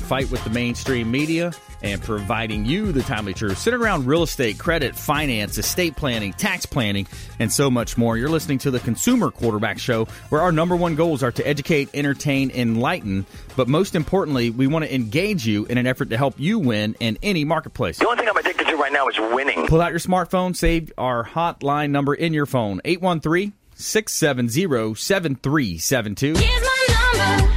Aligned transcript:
a 0.00 0.06
fight 0.06 0.30
with 0.30 0.42
the 0.44 0.50
mainstream 0.50 1.10
media 1.10 1.52
and 1.82 2.02
providing 2.02 2.64
you 2.64 2.92
the 2.92 3.02
timely 3.02 3.34
truth 3.34 3.58
centered 3.58 3.80
around 3.80 4.06
real 4.06 4.22
estate, 4.22 4.58
credit, 4.58 4.96
finance, 4.96 5.58
estate 5.58 5.96
planning, 5.96 6.32
tax 6.32 6.66
planning, 6.66 7.06
and 7.38 7.52
so 7.52 7.70
much 7.70 7.96
more. 7.96 8.16
You're 8.16 8.28
listening 8.28 8.58
to 8.60 8.70
the 8.70 8.80
Consumer 8.80 9.30
Quarterback 9.30 9.78
Show, 9.78 10.06
where 10.28 10.40
our 10.40 10.52
number 10.52 10.76
one 10.76 10.94
goals 10.94 11.22
are 11.22 11.32
to 11.32 11.46
educate, 11.46 11.90
entertain, 11.94 12.50
enlighten, 12.50 13.26
but 13.56 13.68
most 13.68 13.94
importantly, 13.94 14.50
we 14.50 14.66
want 14.66 14.84
to 14.84 14.94
engage 14.94 15.46
you 15.46 15.64
in 15.66 15.78
an 15.78 15.86
effort 15.86 16.10
to 16.10 16.16
help 16.16 16.34
you 16.38 16.58
win 16.58 16.96
in 17.00 17.18
any 17.22 17.44
marketplace. 17.44 17.98
The 17.98 18.06
only 18.06 18.18
thing 18.18 18.28
I'm 18.28 18.36
addicted 18.36 18.66
to 18.68 18.76
right 18.76 18.92
now 18.92 19.08
is 19.08 19.18
winning. 19.18 19.66
Pull 19.66 19.80
out 19.80 19.90
your 19.90 20.00
smartphone, 20.00 20.56
save 20.56 20.92
our 20.98 21.24
hotline 21.24 21.90
number 21.90 22.14
in 22.14 22.32
your 22.32 22.46
phone 22.46 22.80
813 22.84 23.52
670 23.74 24.94
7372. 24.94 27.49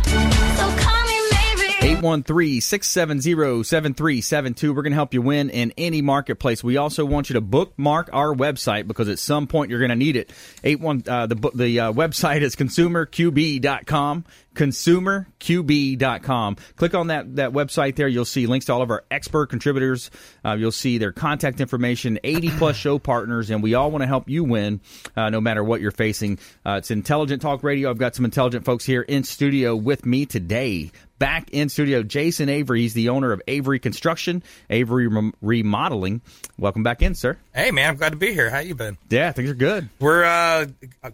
813-670-7372. 2.04 4.70
We're 4.70 4.82
going 4.82 4.92
to 4.92 4.96
help 4.96 5.14
you 5.14 5.22
win 5.22 5.50
in 5.50 5.74
any 5.78 6.02
marketplace. 6.02 6.64
We 6.64 6.78
also 6.78 7.04
want 7.06 7.30
you 7.30 7.36
to 7.36 7.42
bookmark 7.42 8.10
our 8.14 8.34
website 8.34 8.88
because 8.88 9.10
at 9.10 9.20
some 9.20 9.48
point 9.48 9.70
you're 9.70 9.80
going 9.80 9.90
to 9.90 9.96
need 9.96 10.16
it. 10.16 10.32
81 10.64 11.04
uh, 11.08 11.28
the 11.28 11.36
the 11.54 11.80
uh, 11.80 11.94
website 11.94 12.42
is 12.42 12.56
consumerqb.com 12.56 14.26
consumerqb.com. 14.54 16.56
Click 16.76 16.96
on 16.96 17.08
that, 17.08 17.36
that 17.36 17.52
website 17.52 17.96
there. 17.96 18.08
You'll 18.08 18.26
see 18.26 18.48
links 18.48 18.66
to 18.68 18.74
all 18.74 18.82
of 18.82 18.90
our 18.90 19.04
expert 19.12 19.48
contributors. 19.48 20.10
Uh, 20.46 20.54
you'll 20.54 20.72
see 20.72 20.98
their 20.98 21.12
contact 21.12 21.62
information, 21.62 22.20
80 22.24 22.52
plus 22.52 22.76
show 22.76 23.00
partners, 23.00 23.50
and 23.50 23.64
we 23.64 23.74
all 23.74 23.92
want 23.92 24.04
to 24.04 24.08
help 24.08 24.30
you 24.30 24.44
win 24.44 24.82
uh, 25.16 25.30
no 25.30 25.42
matter 25.42 25.64
what 25.64 25.82
you're 25.82 25.92
facing. 25.92 26.40
Uh, 26.66 26.76
it's 26.80 26.92
Intelligent 26.92 27.42
Talk 27.42 27.64
Radio. 27.64 27.90
I've 27.90 27.98
got 27.98 28.16
some 28.16 28.26
intelligent 28.26 28.66
folks 28.66 28.86
here 28.86 29.02
in 29.02 29.24
studio 29.24 29.76
with 29.76 30.06
me 30.06 30.26
today 30.26 30.92
back 31.20 31.50
in 31.52 31.70
studio. 31.70 32.04
Jason 32.04 32.50
Avery, 32.50 32.82
he's 32.82 32.94
the 32.94 33.10
owner 33.10 33.32
of 33.32 33.42
Avery 33.48 33.80
Construction, 33.80 34.44
Avery 34.70 35.08
Rem- 35.08 35.34
Remodeling. 35.42 36.22
Welcome 36.58 36.84
back 36.84 37.02
in, 37.02 37.16
sir. 37.16 37.38
Hey, 37.56 37.70
man, 37.70 37.92
I'm 37.92 37.98
glad 37.98 38.14
to 38.14 38.16
be 38.16 38.34
here. 38.34 38.50
How 38.50 38.60
you 38.60 38.74
been? 38.74 38.98
Yeah, 39.12 39.32
things 39.32 39.48
are 39.48 39.54
good. 39.54 39.88
We're, 40.00 40.24
uh, 40.24 40.66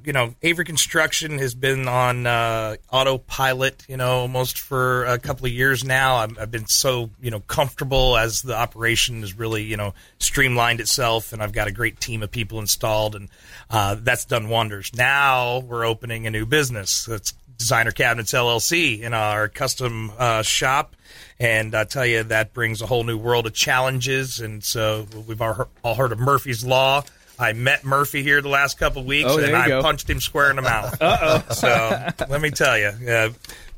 you 0.06 0.14
know, 0.14 0.36
Avery 0.42 0.64
Construction 0.64 1.38
has 1.40 1.54
been 1.54 1.86
on 1.90 2.26
uh, 2.26 2.78
autopilot, 2.90 3.84
you 3.90 3.98
know, 3.98 4.20
almost 4.20 4.58
for 4.58 5.04
a 5.04 5.20
couple 5.20 5.48
of 5.48 5.52
years 5.52 5.84
now. 5.84 6.16
I've, 6.16 6.40
I've 6.40 6.52
been 6.52 6.66
so, 6.66 7.10
you 7.20 7.30
know, 7.30 7.42
comfortable 7.42 8.16
as 8.16 8.42
the 8.42 8.56
operation 8.56 9.20
has 9.20 9.38
really, 9.38 9.64
you 9.64 9.76
know, 9.76 9.94
streamlined 10.20 10.80
itself, 10.80 11.34
and 11.34 11.44
I've 11.44 11.52
got 11.52 11.68
a 11.68 11.74
great 11.74 12.00
team 12.00 12.24
of 12.24 12.32
people 12.32 12.60
installed, 12.60 13.16
and 13.18 13.28
uh, 13.70 13.98
that's 14.00 14.24
done 14.24 14.48
wonders. 14.48 14.92
Now 14.96 15.60
we're 15.60 15.84
opening 15.86 16.26
a 16.26 16.32
new 16.32 16.46
business. 16.46 17.04
That's 17.04 17.34
Designer 17.60 17.92
Cabinets 17.92 18.32
LLC 18.34 19.02
in 19.02 19.14
our 19.14 19.48
custom 19.48 20.12
uh, 20.18 20.42
shop. 20.42 20.96
And 21.40 21.76
I 21.76 21.84
tell 21.84 22.06
you, 22.06 22.24
that 22.24 22.54
brings 22.54 22.82
a 22.82 22.86
whole 22.88 23.04
new 23.04 23.18
world 23.18 23.46
of 23.46 23.54
challenges. 23.54 24.40
And 24.40 24.64
so 24.64 25.06
we've 25.28 25.42
all 25.42 25.54
heard, 25.54 25.68
all 25.84 25.96
heard 25.96 26.12
of 26.12 26.20
Murphy's 26.20 26.66
Law. 26.66 27.04
I 27.38 27.54
met 27.54 27.86
Murphy 27.86 28.24
here 28.24 28.42
the 28.42 28.50
last 28.50 28.78
couple 28.78 29.02
of 29.02 29.08
weeks, 29.08 29.30
Oh, 29.30 29.40
and 29.40 29.56
I 29.56 29.68
go. 29.68 29.82
punched 29.82 30.10
him 30.10 30.20
square 30.20 30.50
in 30.50 30.56
the 30.58 30.62
mouth. 30.62 30.98
Uh 31.02 31.42
oh! 31.50 31.54
So 31.54 32.08
let 32.28 32.42
me 32.42 32.50
tell 32.52 32.78
you, 32.78 32.88
uh, 33.10 33.30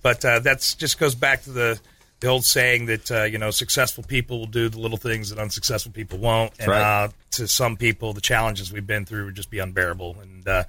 but 0.02 0.26
uh, 0.26 0.40
that's 0.40 0.74
just 0.74 0.98
goes 1.00 1.14
back 1.14 1.44
to 1.44 1.52
the 1.52 1.80
the 2.22 2.28
old 2.28 2.44
saying 2.44 2.88
that 2.88 3.12
uh, 3.12 3.24
you 3.26 3.38
know 3.38 3.52
successful 3.52 4.04
people 4.04 4.40
will 4.40 4.48
do 4.48 4.68
the 4.68 4.80
little 4.80 4.98
things 4.98 5.30
that 5.30 5.38
unsuccessful 5.38 5.92
people 5.92 6.18
won't. 6.18 6.54
And 6.60 6.70
right. 6.70 7.04
uh, 7.04 7.10
to 7.32 7.48
some 7.48 7.78
people, 7.78 8.14
the 8.14 8.22
challenges 8.22 8.72
we've 8.74 8.88
been 8.88 9.06
through 9.06 9.26
would 9.26 9.36
just 9.36 9.52
be 9.52 9.60
unbearable. 9.60 10.16
And 10.20 10.48
uh, 10.48 10.64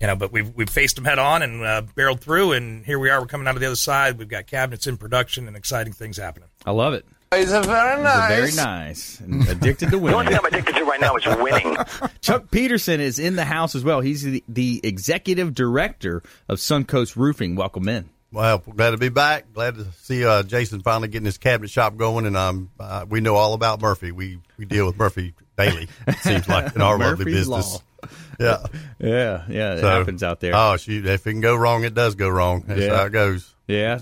you 0.00 0.06
know, 0.06 0.16
but 0.16 0.32
we've 0.32 0.54
we've 0.54 0.70
faced 0.70 0.96
them 0.96 1.04
head 1.04 1.18
on 1.18 1.42
and 1.42 1.62
uh, 1.62 1.82
barreled 1.94 2.20
through, 2.20 2.52
and 2.52 2.84
here 2.84 2.98
we 2.98 3.10
are. 3.10 3.20
We're 3.20 3.26
coming 3.26 3.48
out 3.48 3.54
of 3.54 3.60
the 3.60 3.66
other 3.66 3.76
side. 3.76 4.18
We've 4.18 4.28
got 4.28 4.46
cabinets 4.46 4.86
in 4.86 4.96
production 4.96 5.48
and 5.48 5.56
exciting 5.56 5.92
things 5.92 6.16
happening. 6.16 6.48
I 6.64 6.70
love 6.70 6.94
it. 6.94 7.04
It's 7.30 7.52
a 7.52 7.60
very 7.62 8.02
nice. 8.02 8.28
Very 8.28 8.66
nice. 8.66 9.20
And 9.20 9.46
addicted 9.48 9.90
to 9.90 9.98
winning. 9.98 10.08
The 10.08 10.16
only 10.16 10.32
thing 10.32 10.38
I'm 10.38 10.44
addicted 10.46 10.74
to 10.76 10.84
right 10.84 11.00
now 11.00 11.16
is 11.16 11.26
winning. 11.26 11.76
Chuck 12.22 12.50
Peterson 12.50 13.00
is 13.00 13.18
in 13.18 13.36
the 13.36 13.44
house 13.44 13.74
as 13.74 13.84
well. 13.84 14.00
He's 14.00 14.22
the, 14.22 14.42
the 14.48 14.80
executive 14.82 15.52
director 15.54 16.22
of 16.48 16.58
Suncoast 16.58 17.16
Roofing. 17.16 17.54
Welcome 17.54 17.88
in. 17.88 18.08
Well, 18.32 18.58
glad 18.58 18.90
to 18.90 18.98
be 18.98 19.08
back. 19.08 19.52
Glad 19.52 19.76
to 19.76 19.86
see 20.02 20.24
uh, 20.24 20.42
Jason 20.42 20.80
finally 20.80 21.08
getting 21.08 21.26
his 21.26 21.38
cabinet 21.38 21.70
shop 21.70 21.96
going, 21.96 22.26
and 22.26 22.36
um, 22.36 22.70
uh, 22.78 23.04
we 23.08 23.20
know 23.20 23.34
all 23.34 23.54
about 23.54 23.80
Murphy. 23.80 24.12
We 24.12 24.38
we 24.58 24.64
deal 24.66 24.86
with 24.86 24.98
Murphy 24.98 25.34
daily. 25.56 25.88
It 26.06 26.16
seems 26.18 26.48
like 26.48 26.74
in 26.74 26.82
our 26.82 26.98
lovely 26.98 27.24
business. 27.26 27.74
Law. 27.74 27.80
Yeah, 28.40 28.58
Yeah, 29.00 29.42
yeah, 29.48 29.74
it 29.74 29.80
So- 29.80 29.88
happens 29.88 30.22
out 30.22 30.38
there. 30.40 30.52
Oh, 30.54 30.76
shoot! 30.76 31.04
If 31.06 31.26
it 31.26 31.30
can 31.32 31.40
go 31.40 31.56
wrong, 31.56 31.82
it 31.84 31.94
does 31.94 32.14
go 32.14 32.28
wrong. 32.28 32.64
That's 32.66 32.80
Yeah. 32.80 32.96
how 32.96 33.06
it 33.06 33.10
goes. 33.12 33.52
yeah, 33.66 33.98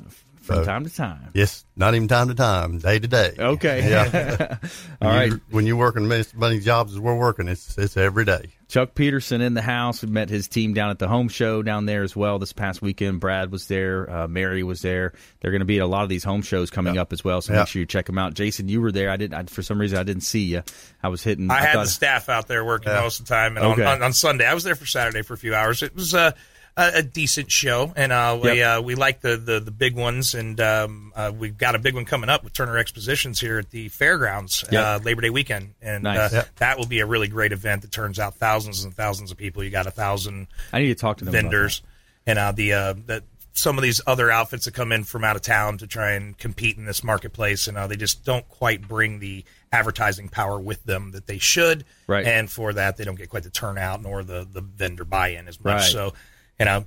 from 0.46 0.56
So- 0.56 0.64
time 0.64 0.84
to 0.84 0.94
time. 0.94 1.30
Yes, 1.34 1.64
not 1.76 1.94
even 1.94 2.08
time 2.08 2.28
to 2.28 2.34
time, 2.34 2.78
day 2.78 2.98
to 2.98 3.08
day. 3.08 3.34
Okay. 3.38 3.90
Yeah. 3.90 4.56
All 5.02 5.08
When 5.08 5.16
right. 5.18 5.28
you- 5.32 5.40
When 5.50 5.66
you're 5.66 5.76
working 5.76 6.10
as 6.12 6.32
many 6.34 6.60
jobs 6.60 6.92
as 6.94 7.00
we're 7.00 7.16
working, 7.16 7.48
it's 7.48 7.76
it's 7.76 7.96
every 7.96 8.24
day. 8.24 8.50
Chuck 8.68 8.94
Peterson 8.96 9.40
in 9.40 9.54
the 9.54 9.62
house. 9.62 10.02
We 10.02 10.10
met 10.10 10.28
his 10.28 10.48
team 10.48 10.74
down 10.74 10.90
at 10.90 10.98
the 10.98 11.06
home 11.06 11.28
show 11.28 11.62
down 11.62 11.86
there 11.86 12.02
as 12.02 12.16
well 12.16 12.40
this 12.40 12.52
past 12.52 12.82
weekend. 12.82 13.20
Brad 13.20 13.52
was 13.52 13.68
there. 13.68 14.10
Uh, 14.10 14.26
Mary 14.26 14.64
was 14.64 14.82
there. 14.82 15.12
They're 15.40 15.52
going 15.52 15.60
to 15.60 15.64
be 15.66 15.76
at 15.78 15.82
a 15.82 15.86
lot 15.86 16.02
of 16.02 16.08
these 16.08 16.24
home 16.24 16.42
shows 16.42 16.68
coming 16.70 16.98
up 16.98 17.12
as 17.12 17.22
well. 17.22 17.40
So 17.42 17.52
Yeah. 17.52 17.60
make 17.60 17.68
sure 17.68 17.78
you 17.80 17.86
check 17.86 18.06
them 18.06 18.18
out. 18.18 18.34
Jason, 18.34 18.68
you 18.68 18.80
were 18.80 18.90
there. 18.90 19.10
I 19.10 19.16
didn't. 19.16 19.34
I, 19.34 19.44
for 19.44 19.62
some 19.62 19.80
reason, 19.80 19.98
I 19.98 20.02
didn't 20.02 20.22
see 20.24 20.40
you. 20.44 20.62
I 21.02 21.08
was 21.08 21.22
hitting. 21.22 21.48
I, 21.48 21.60
had 21.60 21.72
thought- 21.74 21.84
the 21.84 21.90
staff 21.90 22.28
out 22.28 22.48
there 22.48 22.64
working 22.64 22.90
Yeah. 22.92 23.02
most 23.02 23.20
of 23.20 23.26
the 23.26 23.34
time, 23.34 23.56
and 23.56 23.64
Okay. 23.66 23.84
on, 23.84 23.98
on, 23.98 24.02
on 24.02 24.12
Sunday 24.12 24.46
I 24.46 24.54
was 24.54 24.64
there 24.64 24.74
for 24.74 24.86
Saturday 24.86 25.22
for 25.22 25.34
a 25.34 25.38
few 25.38 25.54
hours. 25.54 25.82
It 25.84 25.94
was 25.94 26.12
a 26.14 26.34
a, 26.76 26.97
a 26.97 27.03
decent 27.03 27.50
show, 27.50 27.92
and 27.97 28.12
uh, 28.12 28.38
we 28.42 28.59
Yep. 28.59 28.78
uh, 28.78 28.82
we 28.82 28.94
like 28.94 29.20
the, 29.20 29.37
the 29.37 29.60
the 29.60 29.70
big 29.70 29.97
ones, 29.97 30.34
and 30.34 30.60
um, 30.60 31.12
uh, 31.16 31.32
we've 31.34 31.56
got 31.56 31.75
a 31.75 31.78
big 31.78 31.94
one 31.94 32.04
coming 32.04 32.28
up 32.28 32.44
with 32.44 32.53
Turner 32.53 32.76
Expositions 32.78 33.41
here 33.41 33.59
at 33.59 33.70
the 33.70 33.88
fairgrounds 33.88 34.64
Yep. 34.70 34.84
uh, 34.84 35.04
Labor 35.04 35.22
Day 35.22 35.31
weekend, 35.31 35.75
and 35.81 36.04
Nice. 36.04 36.32
uh, 36.32 36.36
Yep. 36.36 36.56
that 36.56 36.78
will 36.78 36.86
be 36.86 37.00
a 37.00 37.06
really 37.06 37.28
great 37.28 37.53
event 37.53 37.82
that 37.82 37.92
turns 37.92 38.19
out 38.19 38.34
thousands 38.36 38.84
and 38.84 38.94
thousands 38.94 39.31
of 39.31 39.36
people. 39.38 39.65
You 39.65 39.70
got 39.70 39.86
a 39.86 39.91
thousand 39.91 40.48
I 40.72 40.81
need 40.81 40.88
to 40.88 40.94
talk 40.94 41.19
to 41.19 41.25
them. 41.25 41.32
vendors, 41.32 41.82
and 42.26 42.38
uh, 42.38 42.53
the 42.53 42.72
uh, 42.75 42.94
that 43.06 43.22
some 43.53 43.78
of 43.78 43.82
these 43.82 44.03
other 44.06 44.31
outfits 44.31 44.66
that 44.66 44.75
come 44.75 44.92
in 44.92 45.03
from 45.03 45.25
out 45.25 45.34
of 45.34 45.41
town 45.41 45.78
to 45.78 45.86
try 45.86 46.12
and 46.12 46.36
compete 46.36 46.76
in 46.76 46.84
this 46.84 47.03
marketplace, 47.03 47.69
and 47.69 47.78
uh, 47.78 47.86
they 47.86 47.97
just 47.97 48.22
don't 48.22 48.47
quite 48.50 48.86
bring 48.86 49.19
the 49.19 49.44
advertising 49.72 50.28
power 50.28 50.60
with 50.60 50.84
them 50.84 51.12
that 51.12 51.26
they 51.26 51.38
should. 51.38 51.86
Right. 52.06 52.26
And 52.26 52.50
for 52.50 52.75
that, 52.75 52.98
they 52.98 53.04
don't 53.04 53.15
get 53.15 53.31
quite 53.31 53.44
the 53.44 53.50
turnout 53.50 54.03
nor 54.03 54.22
the 54.22 54.47
the 54.53 54.60
vendor 54.60 55.04
buy-in 55.06 55.48
as 55.48 55.59
much. 55.59 55.72
Right. 55.75 55.91
So, 55.91 56.12
you 56.58 56.64
know. 56.66 56.86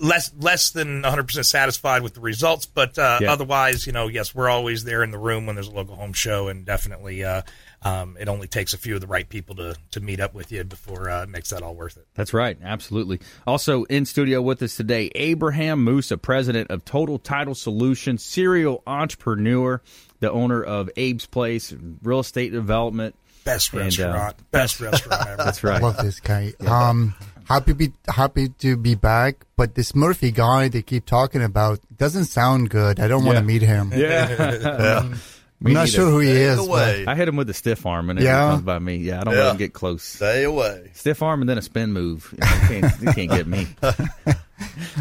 Less 0.00 0.30
less 0.38 0.70
than 0.70 1.02
100% 1.02 1.44
satisfied 1.44 2.02
with 2.04 2.14
the 2.14 2.20
results, 2.20 2.64
but 2.64 2.96
uh, 2.96 3.18
Yeah. 3.20 3.32
otherwise, 3.32 3.88
you 3.88 3.92
know, 3.92 4.06
yes, 4.06 4.32
we're 4.32 4.48
always 4.48 4.84
there 4.84 5.02
in 5.02 5.10
the 5.10 5.18
room 5.18 5.46
when 5.46 5.56
there's 5.56 5.66
a 5.66 5.72
local 5.72 5.96
home 5.96 6.12
show, 6.12 6.46
and 6.46 6.64
definitely, 6.64 7.24
uh, 7.24 7.42
um, 7.82 8.16
it 8.20 8.28
only 8.28 8.46
takes 8.46 8.72
a 8.72 8.78
few 8.78 8.94
of 8.94 9.00
the 9.00 9.08
right 9.08 9.28
people 9.28 9.56
to, 9.56 9.74
to 9.90 9.98
meet 10.00 10.20
up 10.20 10.32
with 10.32 10.52
you 10.52 10.62
before 10.62 11.10
uh, 11.10 11.24
it 11.24 11.28
makes 11.28 11.50
that 11.50 11.64
all 11.64 11.74
worth 11.74 11.96
it. 11.96 12.06
That's 12.14 12.32
right, 12.32 12.56
absolutely. 12.62 13.18
Also 13.48 13.82
in 13.86 14.04
studio 14.06 14.40
with 14.40 14.62
us 14.62 14.76
today, 14.76 15.10
Abraham 15.16 15.82
Moussa, 15.82 16.16
president 16.16 16.70
of 16.70 16.84
Total 16.84 17.18
Title 17.18 17.56
Solutions, 17.56 18.22
serial 18.22 18.84
entrepreneur, 18.86 19.82
the 20.20 20.30
owner 20.30 20.62
of 20.62 20.88
Abe's 20.96 21.26
Place, 21.26 21.74
real 22.04 22.20
estate 22.20 22.52
development. 22.52 23.16
Best 23.42 23.72
And, 23.72 23.80
uh, 23.80 23.84
restaurant, 23.86 24.50
best 24.52 24.80
restaurant 24.80 25.26
ever. 25.26 25.42
That's 25.42 25.64
right. 25.64 25.82
love 25.82 25.96
this 25.96 26.20
guy. 26.20 26.52
Um, 26.64 27.14
happy 27.50 27.72
be 27.74 27.92
happy 28.08 28.48
to 28.64 28.76
be 28.76 28.94
back. 28.94 29.44
But 29.56 29.74
this 29.74 29.94
Murphy 29.94 30.30
guy 30.30 30.68
they 30.68 30.82
keep 30.82 31.04
talking 31.04 31.42
about 31.42 31.80
doesn't 31.96 32.26
sound 32.26 32.70
good. 32.70 32.98
I 33.00 33.08
don't 33.08 33.24
want 33.24 33.38
to 33.38 33.44
meet 33.44 33.62
him. 33.62 33.92
Yeah, 33.94 34.56
yeah. 34.60 35.14
I'm 35.62 35.74
not 35.74 35.90
sure 35.90 36.08
who 36.08 36.20
he 36.20 36.30
is. 36.30 36.56
Stay 36.58 36.66
but- 36.66 36.70
away. 36.72 37.04
I 37.06 37.14
hit 37.14 37.28
him 37.28 37.36
with 37.36 37.50
a 37.50 37.54
stiff 37.54 37.84
arm 37.84 38.08
and 38.08 38.18
it 38.18 38.22
Yeah? 38.24 38.48
comes 38.48 38.62
by 38.62 38.78
me. 38.78 38.96
Yeah, 38.96 39.20
I 39.20 39.24
don't 39.24 39.34
Yeah. 39.34 39.42
let 39.42 39.50
him 39.50 39.56
get 39.58 39.74
close. 39.74 40.02
Stay 40.02 40.44
away. 40.44 40.90
Stiff 40.94 41.20
arm 41.22 41.42
and 41.42 41.48
then 41.50 41.58
a 41.58 41.62
spin 41.62 41.92
move. 41.92 42.32
You, 42.32 42.38
know, 42.38 42.46
you 42.54 42.68
can't, 42.80 43.02
you 43.02 43.12
can't 43.12 43.30
get 43.30 43.46
me. 43.46 43.66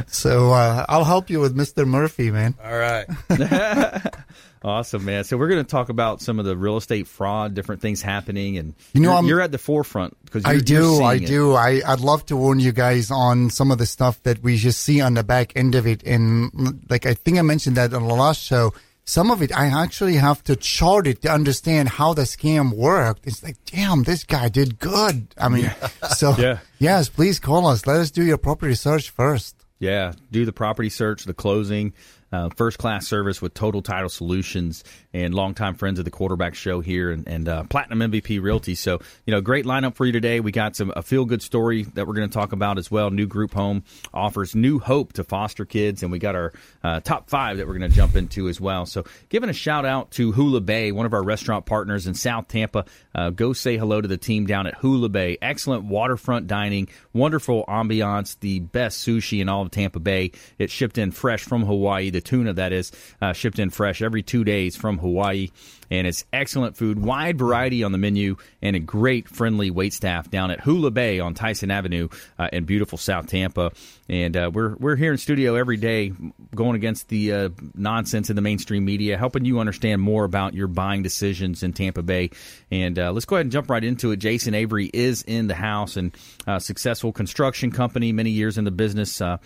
So 0.08 0.52
uh, 0.52 0.86
I'll 0.88 1.04
help 1.04 1.30
you 1.30 1.42
with 1.42 1.56
Mr. 1.56 1.86
Murphy, 1.86 2.32
man. 2.32 2.56
All 2.64 2.78
right. 2.78 3.06
Awesome, 4.62 5.06
man. 5.06 5.24
So 5.24 5.38
we're 5.38 5.48
going 5.48 5.64
to 5.64 5.70
talk 5.70 5.88
about 5.90 6.22
some 6.22 6.38
of 6.38 6.46
the 6.46 6.58
real 6.58 6.76
estate 6.76 7.08
fraud, 7.08 7.54
different 7.54 7.82
things 7.82 8.02
happening, 8.02 8.58
and 8.58 8.74
You 8.94 9.00
know, 9.02 9.18
you're, 9.22 9.30
you're 9.30 9.42
at 9.42 9.52
the 9.54 9.58
forefront 9.58 10.18
because 10.26 10.44
I 10.46 10.58
do, 10.60 11.02
I 11.02 11.18
do. 11.18 11.54
I, 11.56 11.82
I'd 11.88 12.02
love 12.02 12.26
to 12.26 12.36
warn 12.36 12.60
you 12.60 12.74
guys 12.74 13.10
on 13.10 13.50
some 13.52 13.72
of 13.72 13.78
the 13.78 13.86
stuff 13.86 14.22
that 14.24 14.44
we 14.44 14.58
just 14.58 14.82
see 14.82 15.00
on 15.00 15.14
the 15.14 15.24
back 15.24 15.54
end 15.56 15.76
of 15.76 15.88
it. 15.88 16.04
And 16.04 16.84
like, 16.90 17.06
I 17.06 17.14
think 17.14 17.38
I 17.38 17.42
mentioned 17.42 17.78
that 17.78 17.94
on 17.94 18.06
the 18.08 18.14
last 18.14 18.42
show. 18.42 18.74
some 19.06 19.32
of 19.32 19.42
it 19.42 19.52
I 19.58 19.68
actually 19.68 20.16
have 20.18 20.44
to 20.44 20.56
chart 20.58 21.08
it 21.08 21.22
to 21.22 21.32
understand 21.32 21.88
how 21.90 22.14
the 22.14 22.24
scam 22.24 22.74
worked. 22.74 23.26
It's 23.26 23.42
like, 23.42 23.56
damn, 23.66 24.04
this 24.04 24.24
guy 24.26 24.50
did 24.50 24.78
good. 24.78 25.34
I 25.38 25.48
mean, 25.50 25.72
so 26.18 26.36
Yeah. 26.38 26.60
yes, 26.80 27.08
please 27.08 27.40
call 27.40 27.66
us. 27.66 27.88
Let 27.88 28.02
us 28.02 28.12
do 28.12 28.24
your 28.24 28.38
property 28.38 28.76
search 28.76 29.10
first. 29.10 29.56
Yeah, 29.80 30.12
do 30.30 30.44
the 30.44 30.52
property 30.52 30.90
search, 30.90 31.24
the 31.24 31.34
closing, 31.34 31.94
uh, 32.32 32.50
first 32.56 32.78
class 32.78 33.08
service 33.08 33.42
with 33.42 33.54
Total 33.54 33.82
Title 33.82 34.10
Solutions, 34.10 34.84
and 35.14 35.34
longtime 35.34 35.76
friends 35.76 36.00
of 36.00 36.06
the 36.06 36.12
Quarterback 36.12 36.56
Show 36.56 36.82
here, 36.82 37.12
and, 37.12 37.28
and 37.28 37.50
uh, 37.50 37.64
Platinum 37.64 38.12
MVP 38.12 38.42
Realty. 38.42 38.76
So, 38.76 39.00
you 39.26 39.32
know, 39.32 39.42
great 39.42 39.66
lineup 39.66 39.96
for 39.96 40.06
you 40.06 40.12
today. 40.12 40.40
We 40.40 40.52
got 40.52 40.76
some 40.76 40.94
a 40.96 41.02
feel 41.02 41.26
good 41.26 41.42
story 41.42 41.84
that 41.84 42.08
we're 42.08 42.14
going 42.14 42.30
to 42.30 42.34
talk 42.34 42.52
about 42.52 42.78
as 42.78 42.92
well. 42.92 43.10
New 43.10 43.26
group 43.26 43.54
home 43.54 43.84
offers 44.14 44.56
new 44.56 44.80
hope 44.80 45.14
to 45.14 45.24
foster 45.24 45.66
kids, 45.66 46.04
and 46.04 46.12
we 46.12 46.20
got 46.20 46.36
our 46.36 46.54
uh, 46.84 47.00
top 47.00 47.30
five 47.30 47.58
that 47.58 47.68
we're 47.68 47.78
going 47.78 47.90
to 47.90 47.96
jump 47.96 48.16
into 48.16 48.48
as 48.48 48.62
well. 48.62 48.86
So, 48.86 49.06
giving 49.30 49.50
a 49.50 49.54
shout 49.54 49.86
out 49.86 50.12
to 50.12 50.32
Hula 50.32 50.62
Bay, 50.62 50.92
one 50.92 51.06
of 51.06 51.14
our 51.14 51.24
restaurant 51.24 51.66
partners 51.66 52.06
in 52.08 52.14
South 52.14 52.48
Tampa. 52.48 52.86
Uh, 53.16 53.32
go 53.32 53.54
say 53.54 53.78
hello 53.78 54.00
to 54.00 54.08
the 54.08 54.18
team 54.18 54.46
down 54.46 54.68
at 54.68 54.76
Hula 54.76 55.10
Bay. 55.10 55.38
Excellent 55.42 55.86
waterfront 55.86 56.48
dining, 56.48 56.88
wonderful 57.14 57.66
ambiance, 57.68 58.40
the 58.40 58.60
best 58.60 59.06
sushi 59.06 59.42
in 59.42 59.50
all 59.50 59.64
of 59.64 59.72
Tampa 59.72 60.00
Bay. 60.00 60.32
It's 60.58 60.72
shipped 60.72 60.98
in 60.98 61.12
fresh 61.12 61.44
from 61.44 61.64
Hawaii. 61.64 62.12
The 62.12 62.19
tuna 62.22 62.54
that 62.54 62.72
is 62.72 62.92
uh, 63.22 63.34
shipped 63.34 63.60
in 63.60 63.70
fresh 63.70 64.02
every 64.02 64.22
two 64.22 64.44
days 64.44 64.76
from 64.76 65.00
Hawaii, 65.00 65.50
and 65.90 66.08
it's 66.08 66.26
excellent 66.32 66.78
food, 66.78 67.00
wide 67.00 67.38
variety 67.38 67.84
on 67.84 67.92
the 67.92 67.98
menu, 67.98 68.38
and 68.62 68.76
a 68.76 68.80
great 68.80 69.28
friendly 69.28 69.72
wait 69.72 69.94
staff 69.94 70.30
down 70.30 70.52
at 70.52 70.60
Hula 70.62 70.92
Bay 70.92 71.20
on 71.20 71.34
Tyson 71.34 71.72
Avenue 71.72 72.10
uh, 72.38 72.50
in 72.52 72.66
beautiful 72.66 72.98
South 72.98 73.28
Tampa. 73.28 73.72
And 74.08 74.36
uh, 74.36 74.52
we're 74.54 74.76
we're 74.76 74.96
here 74.96 75.12
in 75.12 75.18
studio 75.18 75.56
every 75.56 75.78
day, 75.78 76.12
going 76.56 76.76
against 76.76 77.10
the 77.10 77.34
uh, 77.34 77.50
nonsense 77.76 78.30
in 78.30 78.36
the 78.36 78.42
mainstream 78.42 78.86
media, 78.86 79.18
helping 79.18 79.46
you 79.46 79.60
understand 79.60 80.02
more 80.02 80.24
about 80.24 80.54
your 80.54 80.68
buying 80.68 81.04
decisions 81.04 81.64
in 81.64 81.74
Tampa 81.74 82.02
Bay. 82.02 82.32
And 82.72 82.98
uh, 82.98 83.12
let's 83.12 83.26
go 83.26 83.36
ahead 83.36 83.46
and 83.46 83.52
jump 83.52 83.70
right 83.70 83.84
into 83.84 84.12
it. 84.12 84.18
Jason 84.18 84.54
Avery 84.56 84.90
is 84.92 85.24
in 85.24 85.48
the 85.48 85.56
house 85.56 85.96
and 85.96 86.16
uh, 86.48 86.60
successful 86.60 87.12
construction 87.12 87.72
company, 87.72 88.12
many 88.12 88.32
years 88.32 88.58
in 88.58 88.64
the 88.64 88.72
business. 88.72 89.22
Uh, 89.22 89.38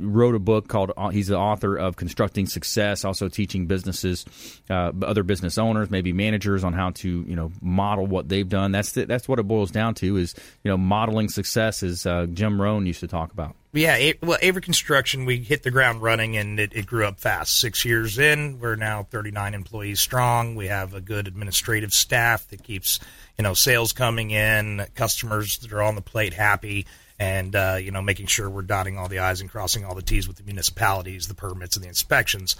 wrote 0.00 0.34
a 0.34 0.40
book 0.40 0.68
called. 0.68 0.92
He's 1.12 1.28
the 1.28 1.38
author 1.38 1.76
of 1.76 1.96
Constructing 1.96 2.46
Success, 2.46 3.04
also 3.04 3.28
teaching 3.28 3.66
businesses, 3.66 4.24
other 4.68 5.22
business 5.22 5.58
owners, 5.58 5.75
maybe 5.90 6.12
managers, 6.12 6.64
on 6.64 6.72
how 6.72 6.90
to 6.90 7.08
you 7.08 7.36
know 7.36 7.52
model 7.60 8.06
what 8.06 8.28
they've 8.28 8.48
done. 8.48 8.72
That's 8.72 8.92
the, 8.92 9.04
that's 9.06 9.28
what 9.28 9.38
it 9.38 9.44
boils 9.44 9.70
down 9.70 9.94
to 9.96 10.16
is 10.16 10.34
you 10.64 10.70
know 10.70 10.76
modeling 10.76 11.28
success, 11.28 11.82
as 11.82 12.06
uh, 12.06 12.26
Jim 12.26 12.60
Rohn 12.60 12.86
used 12.86 13.00
to 13.00 13.08
talk 13.08 13.32
about. 13.32 13.54
Yeah, 13.76 13.96
A- 13.96 14.18
well, 14.22 14.38
Avery 14.40 14.62
Construction, 14.62 15.26
we 15.26 15.36
hit 15.38 15.62
the 15.62 15.70
ground 15.70 16.00
running 16.00 16.36
and 16.38 16.58
it, 16.58 16.72
it 16.74 16.86
grew 16.86 17.04
up 17.04 17.20
fast. 17.20 17.60
Six 17.60 17.84
years 17.84 18.18
in, 18.18 18.58
we're 18.58 18.76
now 18.76 19.02
39 19.02 19.52
employees 19.52 20.00
strong. 20.00 20.56
We 20.56 20.68
have 20.68 20.94
a 20.94 21.00
good 21.02 21.28
administrative 21.28 21.92
staff 21.92 22.48
that 22.48 22.62
keeps, 22.62 23.00
you 23.36 23.42
know, 23.42 23.52
sales 23.52 23.92
coming 23.92 24.30
in, 24.30 24.86
customers 24.94 25.58
that 25.58 25.74
are 25.74 25.82
on 25.82 25.94
the 25.94 26.00
plate 26.00 26.32
happy, 26.32 26.86
and, 27.18 27.54
uh, 27.54 27.76
you 27.78 27.90
know, 27.90 28.00
making 28.00 28.26
sure 28.26 28.48
we're 28.48 28.62
dotting 28.62 28.96
all 28.96 29.08
the 29.08 29.18
I's 29.18 29.42
and 29.42 29.50
crossing 29.50 29.84
all 29.84 29.94
the 29.94 30.02
T's 30.02 30.26
with 30.26 30.38
the 30.38 30.44
municipalities, 30.44 31.28
the 31.28 31.34
permits, 31.34 31.76
and 31.76 31.84
the 31.84 31.88
inspections. 31.88 32.56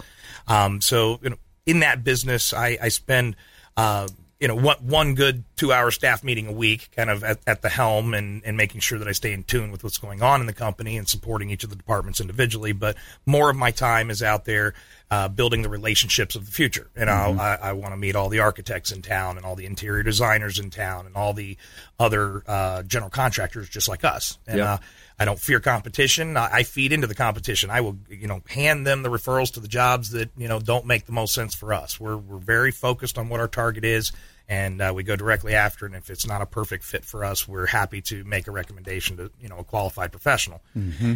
Um, 0.48 0.82
so, 0.82 1.18
you 1.22 1.30
know, 1.30 1.36
in 1.66 1.80
that 1.80 2.04
business, 2.04 2.54
I, 2.54 2.78
I 2.80 2.88
spend, 2.88 3.36
uh, 3.76 4.08
you 4.40 4.48
know, 4.48 4.54
one, 4.54 4.76
one 4.78 5.14
good 5.14 5.44
two 5.56 5.72
hour 5.72 5.90
staff 5.90 6.22
meeting 6.22 6.46
a 6.46 6.52
week, 6.52 6.90
kind 6.94 7.08
of 7.10 7.24
at, 7.24 7.38
at 7.46 7.62
the 7.62 7.68
helm 7.70 8.14
and, 8.14 8.42
and 8.44 8.56
making 8.56 8.80
sure 8.82 8.98
that 8.98 9.08
I 9.08 9.12
stay 9.12 9.32
in 9.32 9.42
tune 9.42 9.72
with 9.72 9.82
what's 9.82 9.98
going 9.98 10.22
on 10.22 10.40
in 10.40 10.46
the 10.46 10.52
company 10.52 10.96
and 10.98 11.08
supporting 11.08 11.50
each 11.50 11.64
of 11.64 11.70
the 11.70 11.76
departments 11.76 12.20
individually. 12.20 12.72
But 12.72 12.96
more 13.24 13.48
of 13.50 13.56
my 13.56 13.70
time 13.70 14.10
is 14.10 14.22
out 14.22 14.44
there 14.44 14.74
uh, 15.10 15.28
building 15.28 15.62
the 15.62 15.68
relationships 15.70 16.34
of 16.34 16.44
the 16.44 16.52
future. 16.52 16.88
And 16.94 17.08
I'll, 17.08 17.40
I, 17.40 17.58
I 17.62 17.72
want 17.72 17.92
to 17.92 17.96
meet 17.96 18.14
all 18.14 18.28
the 18.28 18.40
architects 18.40 18.92
in 18.92 19.00
town 19.02 19.38
and 19.38 19.46
all 19.46 19.56
the 19.56 19.64
interior 19.66 20.02
designers 20.02 20.58
in 20.58 20.68
town 20.70 21.06
and 21.06 21.16
all 21.16 21.32
the 21.32 21.56
other 21.98 22.42
uh, 22.46 22.82
general 22.82 23.10
contractors 23.10 23.68
just 23.70 23.88
like 23.88 24.04
us. 24.04 24.36
And 24.46 24.58
Yeah. 24.58 24.72
uh, 24.74 24.78
I 25.18 25.24
don't 25.24 25.38
fear 25.38 25.60
competition. 25.60 26.36
I, 26.36 26.48
I 26.52 26.62
feed 26.62 26.92
into 26.92 27.06
the 27.06 27.14
competition. 27.14 27.70
I 27.70 27.80
will, 27.80 27.96
you 28.10 28.26
know, 28.26 28.42
hand 28.48 28.86
them 28.86 29.02
the 29.02 29.08
referrals 29.08 29.52
to 29.54 29.60
the 29.60 29.68
jobs 29.68 30.10
that 30.10 30.30
you 30.36 30.48
know 30.48 30.60
don't 30.60 30.86
make 30.86 31.06
the 31.06 31.12
most 31.12 31.34
sense 31.34 31.54
for 31.54 31.72
us. 31.72 31.98
We're 31.98 32.16
we're 32.16 32.38
very 32.38 32.70
focused 32.70 33.16
on 33.16 33.28
what 33.28 33.40
our 33.40 33.48
target 33.48 33.84
is, 33.84 34.12
and 34.48 34.80
uh, 34.80 34.92
we 34.94 35.02
go 35.04 35.16
directly 35.16 35.54
after. 35.54 35.86
it. 35.86 35.92
And 35.92 35.96
if 35.96 36.10
it's 36.10 36.26
not 36.26 36.42
a 36.42 36.46
perfect 36.46 36.84
fit 36.84 37.04
for 37.04 37.24
us, 37.24 37.48
we're 37.48 37.66
happy 37.66 38.02
to 38.02 38.24
make 38.24 38.46
a 38.46 38.50
recommendation 38.50 39.16
to 39.16 39.30
you 39.40 39.48
know 39.48 39.58
a 39.58 39.64
qualified 39.64 40.12
professional. 40.12 40.60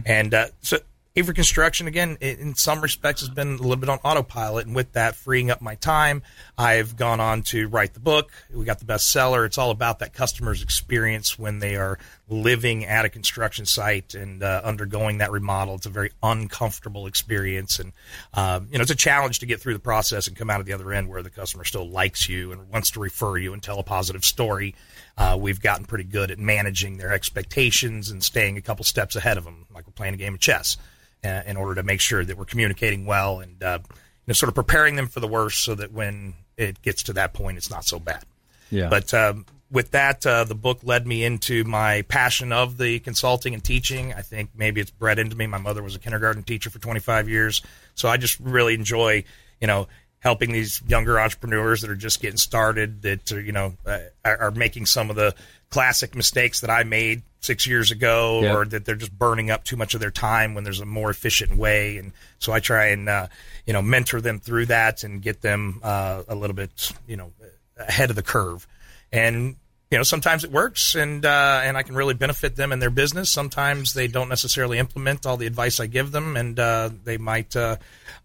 And 0.06 0.34
uh, 0.34 0.46
so. 0.62 0.78
Avery 1.16 1.34
Construction, 1.34 1.88
again, 1.88 2.18
in 2.20 2.54
some 2.54 2.80
respects, 2.80 3.20
has 3.20 3.28
been 3.28 3.54
a 3.54 3.56
little 3.56 3.74
bit 3.74 3.88
on 3.88 3.98
autopilot, 4.04 4.66
and 4.66 4.76
with 4.76 4.92
that, 4.92 5.16
freeing 5.16 5.50
up 5.50 5.60
my 5.60 5.74
time, 5.74 6.22
I've 6.56 6.96
gone 6.96 7.18
on 7.18 7.42
to 7.42 7.66
write 7.66 7.94
the 7.94 8.00
book. 8.00 8.30
We 8.54 8.64
got 8.64 8.78
the 8.78 8.84
bestseller. 8.84 9.44
It's 9.44 9.58
all 9.58 9.72
about 9.72 9.98
that 9.98 10.12
customer's 10.12 10.62
experience 10.62 11.36
when 11.36 11.58
they 11.58 11.74
are 11.74 11.98
living 12.30 12.86
at 12.86 13.04
a 13.04 13.08
construction 13.08 13.66
site 13.66 14.14
and 14.14 14.42
uh, 14.42 14.60
undergoing 14.64 15.18
that 15.18 15.32
remodel. 15.32 15.74
It's 15.74 15.86
a 15.86 15.90
very 15.90 16.12
uncomfortable 16.22 17.06
experience, 17.06 17.78
and 17.78 17.92
um, 18.32 18.68
you 18.70 18.78
know 18.78 18.82
it's 18.82 18.90
a 18.90 18.96
challenge 18.96 19.40
to 19.40 19.46
get 19.46 19.60
through 19.60 19.74
the 19.74 19.80
process 19.80 20.28
and 20.28 20.36
come 20.36 20.48
out 20.48 20.60
of 20.60 20.66
the 20.66 20.72
other 20.72 20.92
end 20.92 21.08
where 21.08 21.22
the 21.22 21.30
customer 21.30 21.64
still 21.64 21.88
likes 21.88 22.28
you 22.28 22.52
and 22.52 22.68
wants 22.70 22.92
to 22.92 23.00
refer 23.00 23.36
you 23.36 23.52
and 23.52 23.62
tell 23.62 23.78
a 23.78 23.82
positive 23.82 24.24
story. 24.24 24.74
Uh, 25.18 25.36
we've 25.38 25.60
gotten 25.60 25.84
pretty 25.84 26.04
good 26.04 26.30
at 26.30 26.38
managing 26.38 26.96
their 26.96 27.12
expectations 27.12 28.10
and 28.10 28.22
staying 28.22 28.56
a 28.56 28.62
couple 28.62 28.84
steps 28.84 29.16
ahead 29.16 29.36
of 29.36 29.44
them, 29.44 29.66
like 29.74 29.86
we're 29.86 29.92
playing 29.92 30.14
a 30.14 30.16
game 30.16 30.34
of 30.34 30.40
chess, 30.40 30.76
uh, 31.24 31.42
in 31.46 31.56
order 31.56 31.74
to 31.74 31.82
make 31.82 32.00
sure 32.00 32.24
that 32.24 32.38
we're 32.38 32.44
communicating 32.44 33.04
well 33.06 33.40
and 33.40 33.62
uh, 33.62 33.78
you 33.82 33.96
know 34.28 34.34
sort 34.34 34.48
of 34.48 34.54
preparing 34.54 34.94
them 34.94 35.08
for 35.08 35.20
the 35.20 35.28
worst, 35.28 35.64
so 35.64 35.74
that 35.74 35.92
when 35.92 36.34
it 36.56 36.80
gets 36.82 37.02
to 37.04 37.12
that 37.14 37.34
point, 37.34 37.58
it's 37.58 37.70
not 37.70 37.84
so 37.84 37.98
bad. 37.98 38.24
Yeah. 38.70 38.88
But 38.88 39.12
um, 39.12 39.46
with 39.70 39.92
that, 39.92 40.26
uh, 40.26 40.44
the 40.44 40.54
book 40.54 40.80
led 40.82 41.06
me 41.06 41.24
into 41.24 41.64
my 41.64 42.02
passion 42.02 42.52
of 42.52 42.76
the 42.76 42.98
consulting 43.00 43.54
and 43.54 43.62
teaching. 43.62 44.12
I 44.14 44.22
think 44.22 44.50
maybe 44.56 44.80
it's 44.80 44.90
bred 44.90 45.18
into 45.18 45.36
me. 45.36 45.46
My 45.46 45.58
mother 45.58 45.82
was 45.82 45.94
a 45.94 45.98
kindergarten 45.98 46.42
teacher 46.42 46.70
for 46.70 46.78
25 46.78 47.28
years, 47.28 47.62
so 47.94 48.08
I 48.08 48.16
just 48.16 48.38
really 48.40 48.74
enjoy, 48.74 49.24
you 49.60 49.66
know, 49.66 49.86
helping 50.18 50.52
these 50.52 50.82
younger 50.86 51.18
entrepreneurs 51.18 51.80
that 51.80 51.90
are 51.90 51.94
just 51.96 52.20
getting 52.20 52.36
started, 52.36 53.02
that 53.02 53.32
are, 53.32 53.40
you 53.40 53.52
know 53.52 53.74
uh, 53.86 53.98
are, 54.24 54.36
are 54.36 54.50
making 54.50 54.86
some 54.86 55.08
of 55.08 55.16
the 55.16 55.34
classic 55.70 56.14
mistakes 56.14 56.60
that 56.60 56.68
I 56.70 56.82
made 56.84 57.22
six 57.38 57.66
years 57.66 57.90
ago, 57.90 58.40
Yeah. 58.42 58.54
or 58.56 58.64
that 58.66 58.84
they're 58.84 58.96
just 58.96 59.16
burning 59.16 59.50
up 59.50 59.64
too 59.64 59.76
much 59.76 59.94
of 59.94 60.00
their 60.00 60.10
time 60.10 60.54
when 60.54 60.64
there's 60.64 60.80
a 60.80 60.84
more 60.84 61.08
efficient 61.10 61.56
way. 61.56 61.96
And 61.96 62.12
so 62.38 62.52
I 62.52 62.60
try 62.60 62.88
and 62.88 63.08
uh, 63.08 63.28
you 63.66 63.72
know 63.72 63.80
mentor 63.80 64.20
them 64.20 64.40
through 64.40 64.66
that 64.66 65.04
and 65.04 65.22
get 65.22 65.40
them 65.42 65.80
uh, 65.82 66.24
a 66.28 66.34
little 66.34 66.56
bit 66.56 66.92
you 67.06 67.16
know 67.16 67.32
ahead 67.78 68.10
of 68.10 68.16
the 68.16 68.22
curve. 68.22 68.66
And 69.12 69.56
you 69.90 69.98
know 69.98 70.04
sometimes 70.04 70.44
it 70.44 70.52
works, 70.52 70.94
and 70.94 71.24
uh, 71.26 71.62
and 71.64 71.76
I 71.76 71.82
can 71.82 71.96
really 71.96 72.14
benefit 72.14 72.54
them 72.54 72.70
in 72.70 72.78
their 72.78 72.90
business. 72.90 73.28
Sometimes 73.28 73.92
they 73.92 74.06
don't 74.06 74.28
necessarily 74.28 74.78
implement 74.78 75.26
all 75.26 75.36
the 75.36 75.46
advice 75.46 75.80
I 75.80 75.86
give 75.86 76.12
them, 76.12 76.36
and 76.36 76.56
uh, 76.60 76.90
they 77.02 77.18
might 77.18 77.56
uh, 77.56 77.76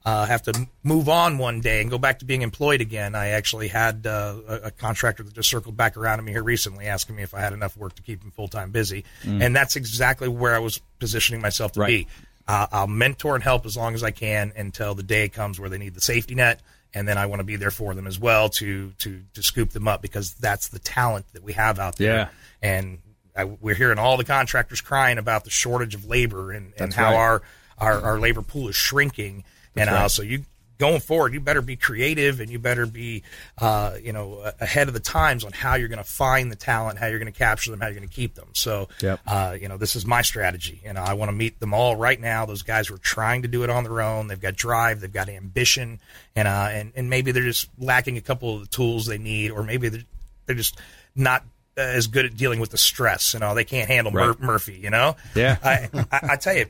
uh, 0.06 0.26
have 0.28 0.44
to 0.44 0.68
move 0.84 1.10
on 1.10 1.40
one 1.40 1.62
day 1.62 1.82
and 1.82 1.90
go 1.90 1.98
back 1.98 2.20
to 2.20 2.26
being 2.26 2.44
employed 2.44 2.82
again. 2.82 3.16
I 3.16 3.30
actually 3.30 3.68
had 3.70 4.06
uh, 4.06 4.36
a, 4.48 4.56
a 4.66 4.72
contractor 4.72 5.24
that 5.24 5.34
just 5.34 5.50
circled 5.50 5.76
back 5.76 5.98
around 5.98 6.20
to 6.20 6.24
me 6.24 6.34
here 6.34 6.44
recently, 6.44 6.86
asking 6.86 7.16
me 7.16 7.24
if 7.24 7.34
I 7.34 7.40
had 7.40 7.52
enough 7.54 7.76
work 7.76 7.96
to 7.96 8.04
keep 8.04 8.22
him 8.24 8.30
full 8.30 8.48
time 8.48 8.70
busy, 8.70 9.04
and 9.24 9.56
that's 9.56 9.76
exactly 9.76 10.28
where 10.28 10.54
I 10.54 10.60
was 10.60 10.80
positioning 11.00 11.42
myself 11.42 11.72
to 11.72 11.80
Right. 11.80 11.88
be. 11.88 12.08
Uh, 12.48 12.68
I'll 12.72 12.86
mentor 12.88 13.34
and 13.34 13.44
help 13.44 13.66
as 13.66 13.76
long 13.76 13.96
as 13.96 14.04
I 14.04 14.12
can 14.12 14.54
until 14.56 14.94
the 14.94 15.02
day 15.02 15.30
comes 15.30 15.60
where 15.60 15.68
they 15.68 15.80
need 15.80 15.96
the 15.96 16.02
safety 16.02 16.36
net, 16.36 16.60
and 16.96 17.08
then 17.08 17.18
I 17.18 17.26
want 17.28 17.42
to 17.42 17.44
be 17.44 17.58
there 17.58 17.72
for 17.72 17.94
them 17.94 18.08
as 18.08 18.18
well 18.18 18.50
to 18.50 18.92
to 19.00 19.22
to 19.34 19.44
scoop 19.44 19.72
them 19.72 19.88
up 19.88 20.02
because 20.02 20.34
that's 20.34 20.70
the 20.70 20.80
talent 20.80 21.26
that 21.34 21.44
we 21.44 21.54
have 21.54 21.78
out 21.78 21.98
there. 21.98 22.16
Yeah. 22.16 22.28
And 22.62 23.00
I, 23.36 23.44
we're 23.44 23.76
hearing 23.76 24.00
all 24.00 24.16
the 24.16 24.24
contractors 24.24 24.80
crying 24.80 25.18
about 25.18 25.44
the 25.44 25.50
shortage 25.50 25.94
of 25.94 26.06
labor 26.06 26.52
and, 26.52 26.68
and 26.68 26.74
That's 26.78 26.96
how 26.96 27.12
right. 27.12 27.16
our, 27.16 27.42
our 27.78 28.02
our 28.02 28.20
labor 28.20 28.42
pool 28.42 28.70
is 28.70 28.76
shrinking. 28.76 29.44
and 29.76 29.90
uh, 29.90 29.94
right. 29.94 30.12
so 30.12 30.24
you 30.24 30.46
going 30.78 31.00
forward, 31.00 31.34
you 31.34 31.40
better 31.40 31.62
be 31.62 31.76
creative 31.76 32.40
and 32.42 32.50
you 32.50 32.60
better 32.60 32.86
be 32.86 33.24
uh, 33.60 33.96
you 34.02 34.12
know 34.14 34.52
ahead 34.60 34.88
of 34.88 34.94
the 34.94 35.00
times 35.00 35.44
on 35.44 35.52
how 35.52 35.76
you're 35.76 35.88
going 35.88 35.98
to 35.98 36.04
find 36.04 36.52
the 36.52 36.56
talent, 36.56 37.00
how 37.00 37.08
you're 37.08 37.20
going 37.20 37.32
to 37.32 37.38
capture 37.38 37.72
them, 37.72 37.80
how 37.80 37.88
you're 37.88 37.96
going 37.98 38.08
to 38.08 38.14
keep 38.14 38.36
them. 38.36 38.50
So 38.54 38.88
Yep. 39.02 39.20
uh, 39.28 39.58
you 39.60 39.68
know 39.70 39.78
this 39.78 39.96
is 39.96 40.06
my 40.06 40.22
strategy, 40.22 40.82
and 40.86 40.98
I 40.98 41.14
want 41.14 41.30
to 41.30 41.36
meet 41.36 41.60
them 41.60 41.74
all 41.74 41.96
right 41.96 42.20
now. 42.20 42.46
Those 42.46 42.62
guys 42.64 42.90
were 42.92 42.98
trying 42.98 43.42
to 43.44 43.48
do 43.48 43.64
it 43.64 43.70
on 43.70 43.84
their 43.84 44.02
own, 44.02 44.28
they've 44.28 44.40
got 44.40 44.56
drive, 44.56 45.00
they've 45.02 45.12
got 45.12 45.30
ambition, 45.30 46.00
and 46.36 46.48
uh, 46.48 46.68
and 46.72 46.92
and 46.96 47.10
maybe 47.10 47.32
they're 47.32 47.44
just 47.44 47.70
lacking 47.80 48.18
a 48.18 48.22
couple 48.22 48.56
of 48.56 48.62
the 48.62 48.68
tools 48.68 49.06
they 49.06 49.18
need, 49.18 49.52
or 49.52 49.64
maybe 49.64 49.90
they're 49.90 50.02
they're 50.46 50.56
just 50.56 50.78
not 51.16 51.44
uh, 51.78 51.82
as 51.82 52.08
good 52.08 52.26
at 52.26 52.36
dealing 52.38 52.60
with 52.60 52.70
the 52.72 52.78
stress. 52.78 53.34
You 53.34 53.40
know, 53.40 53.56
they 53.56 53.64
can't 53.66 53.88
handle 53.90 54.12
Mur- 54.14 54.36
Murphy. 54.40 54.80
You 54.82 54.90
know, 54.90 55.16
Yeah. 55.36 55.58
I, 55.64 55.90
I, 56.12 56.20
I 56.32 56.36
tell 56.36 56.56
you, 56.56 56.66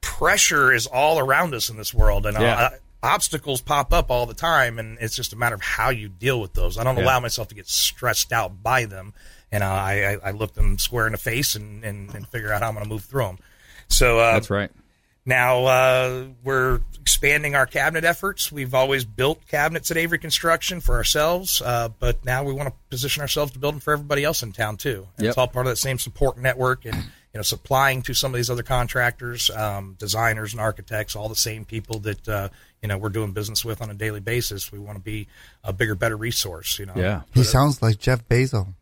pressure 0.00 0.72
is 0.72 0.86
all 0.86 1.18
around 1.18 1.54
us 1.54 1.70
in 1.70 1.76
this 1.76 1.94
world, 1.94 2.26
and 2.26 2.36
Yeah. 2.38 2.70
Obstacles 3.04 3.60
pop 3.60 3.92
up 3.92 4.10
all 4.10 4.26
the 4.26 4.34
time, 4.34 4.78
and 4.78 4.98
it's 5.00 5.14
just 5.14 5.32
a 5.32 5.36
matter 5.36 5.54
of 5.54 5.60
how 5.62 5.90
you 5.90 6.08
deal 6.08 6.40
with 6.40 6.54
those. 6.54 6.78
I 6.78 6.84
don't 6.84 6.96
Yeah. 6.96 7.04
allow 7.04 7.20
myself 7.20 7.48
to 7.48 7.54
get 7.54 7.68
stressed 7.68 8.32
out 8.32 8.62
by 8.62 8.86
them, 8.86 9.12
and 9.52 9.62
I, 9.62 10.18
I, 10.22 10.28
I 10.28 10.30
look 10.32 10.54
them 10.54 10.78
square 10.78 11.06
in 11.06 11.12
the 11.12 11.18
face 11.18 11.54
and, 11.54 11.84
and, 11.84 12.12
and 12.14 12.26
figure 12.28 12.52
out 12.52 12.62
how 12.62 12.68
I'm 12.68 12.74
going 12.74 12.84
to 12.84 12.90
move 12.90 13.04
through 13.04 13.24
them. 13.26 13.38
So 13.88 14.18
uh, 14.18 14.32
That's 14.32 14.50
right. 14.50 14.70
now 15.26 15.64
uh, 15.66 16.24
we're 16.42 16.80
expanding 17.00 17.54
our 17.54 17.66
cabinet 17.66 18.04
efforts. 18.04 18.50
We've 18.50 18.74
always 18.74 19.04
built 19.04 19.46
cabinets 19.46 19.90
at 19.90 19.96
Avery 19.98 20.18
Construction 20.18 20.80
for 20.80 20.94
ourselves, 20.96 21.60
uh, 21.62 21.90
but 21.98 22.24
now 22.24 22.42
we 22.44 22.52
want 22.54 22.68
to 22.70 22.74
position 22.90 23.20
ourselves 23.20 23.52
to 23.52 23.58
build 23.58 23.74
them 23.74 23.80
for 23.80 23.92
everybody 23.92 24.24
else 24.24 24.42
in 24.42 24.52
town 24.52 24.78
too. 24.78 25.06
And 25.18 25.24
Yep. 25.24 25.28
It's 25.30 25.38
all 25.38 25.48
part 25.48 25.66
of 25.66 25.70
that 25.72 25.76
same 25.76 25.98
support 25.98 26.38
network 26.38 26.84
and 26.86 27.04
you 27.34 27.38
know 27.38 27.42
supplying 27.42 28.00
to 28.02 28.14
some 28.14 28.32
of 28.32 28.36
these 28.36 28.48
other 28.48 28.62
contractors, 28.62 29.50
um, 29.50 29.96
designers 29.98 30.52
and 30.52 30.60
architects, 30.60 31.16
all 31.16 31.28
the 31.28 31.34
same 31.34 31.64
people 31.64 31.98
that 32.00 32.28
uh, 32.28 32.48
you 32.80 32.88
know 32.88 32.96
we're 32.96 33.08
doing 33.08 33.32
business 33.32 33.64
with 33.64 33.82
on 33.82 33.90
a 33.90 33.94
daily 33.94 34.20
basis. 34.20 34.70
We 34.70 34.78
want 34.78 34.96
to 34.96 35.02
be 35.02 35.26
a 35.64 35.72
bigger, 35.72 35.94
better 35.96 36.16
resource. 36.16 36.78
You 36.78 36.86
know, 36.86 36.92
Yeah. 36.96 37.22
He 37.34 37.42
sounds 37.42 37.82
like 37.82 37.98
Jeff 37.98 38.26
Bezos. 38.28 38.72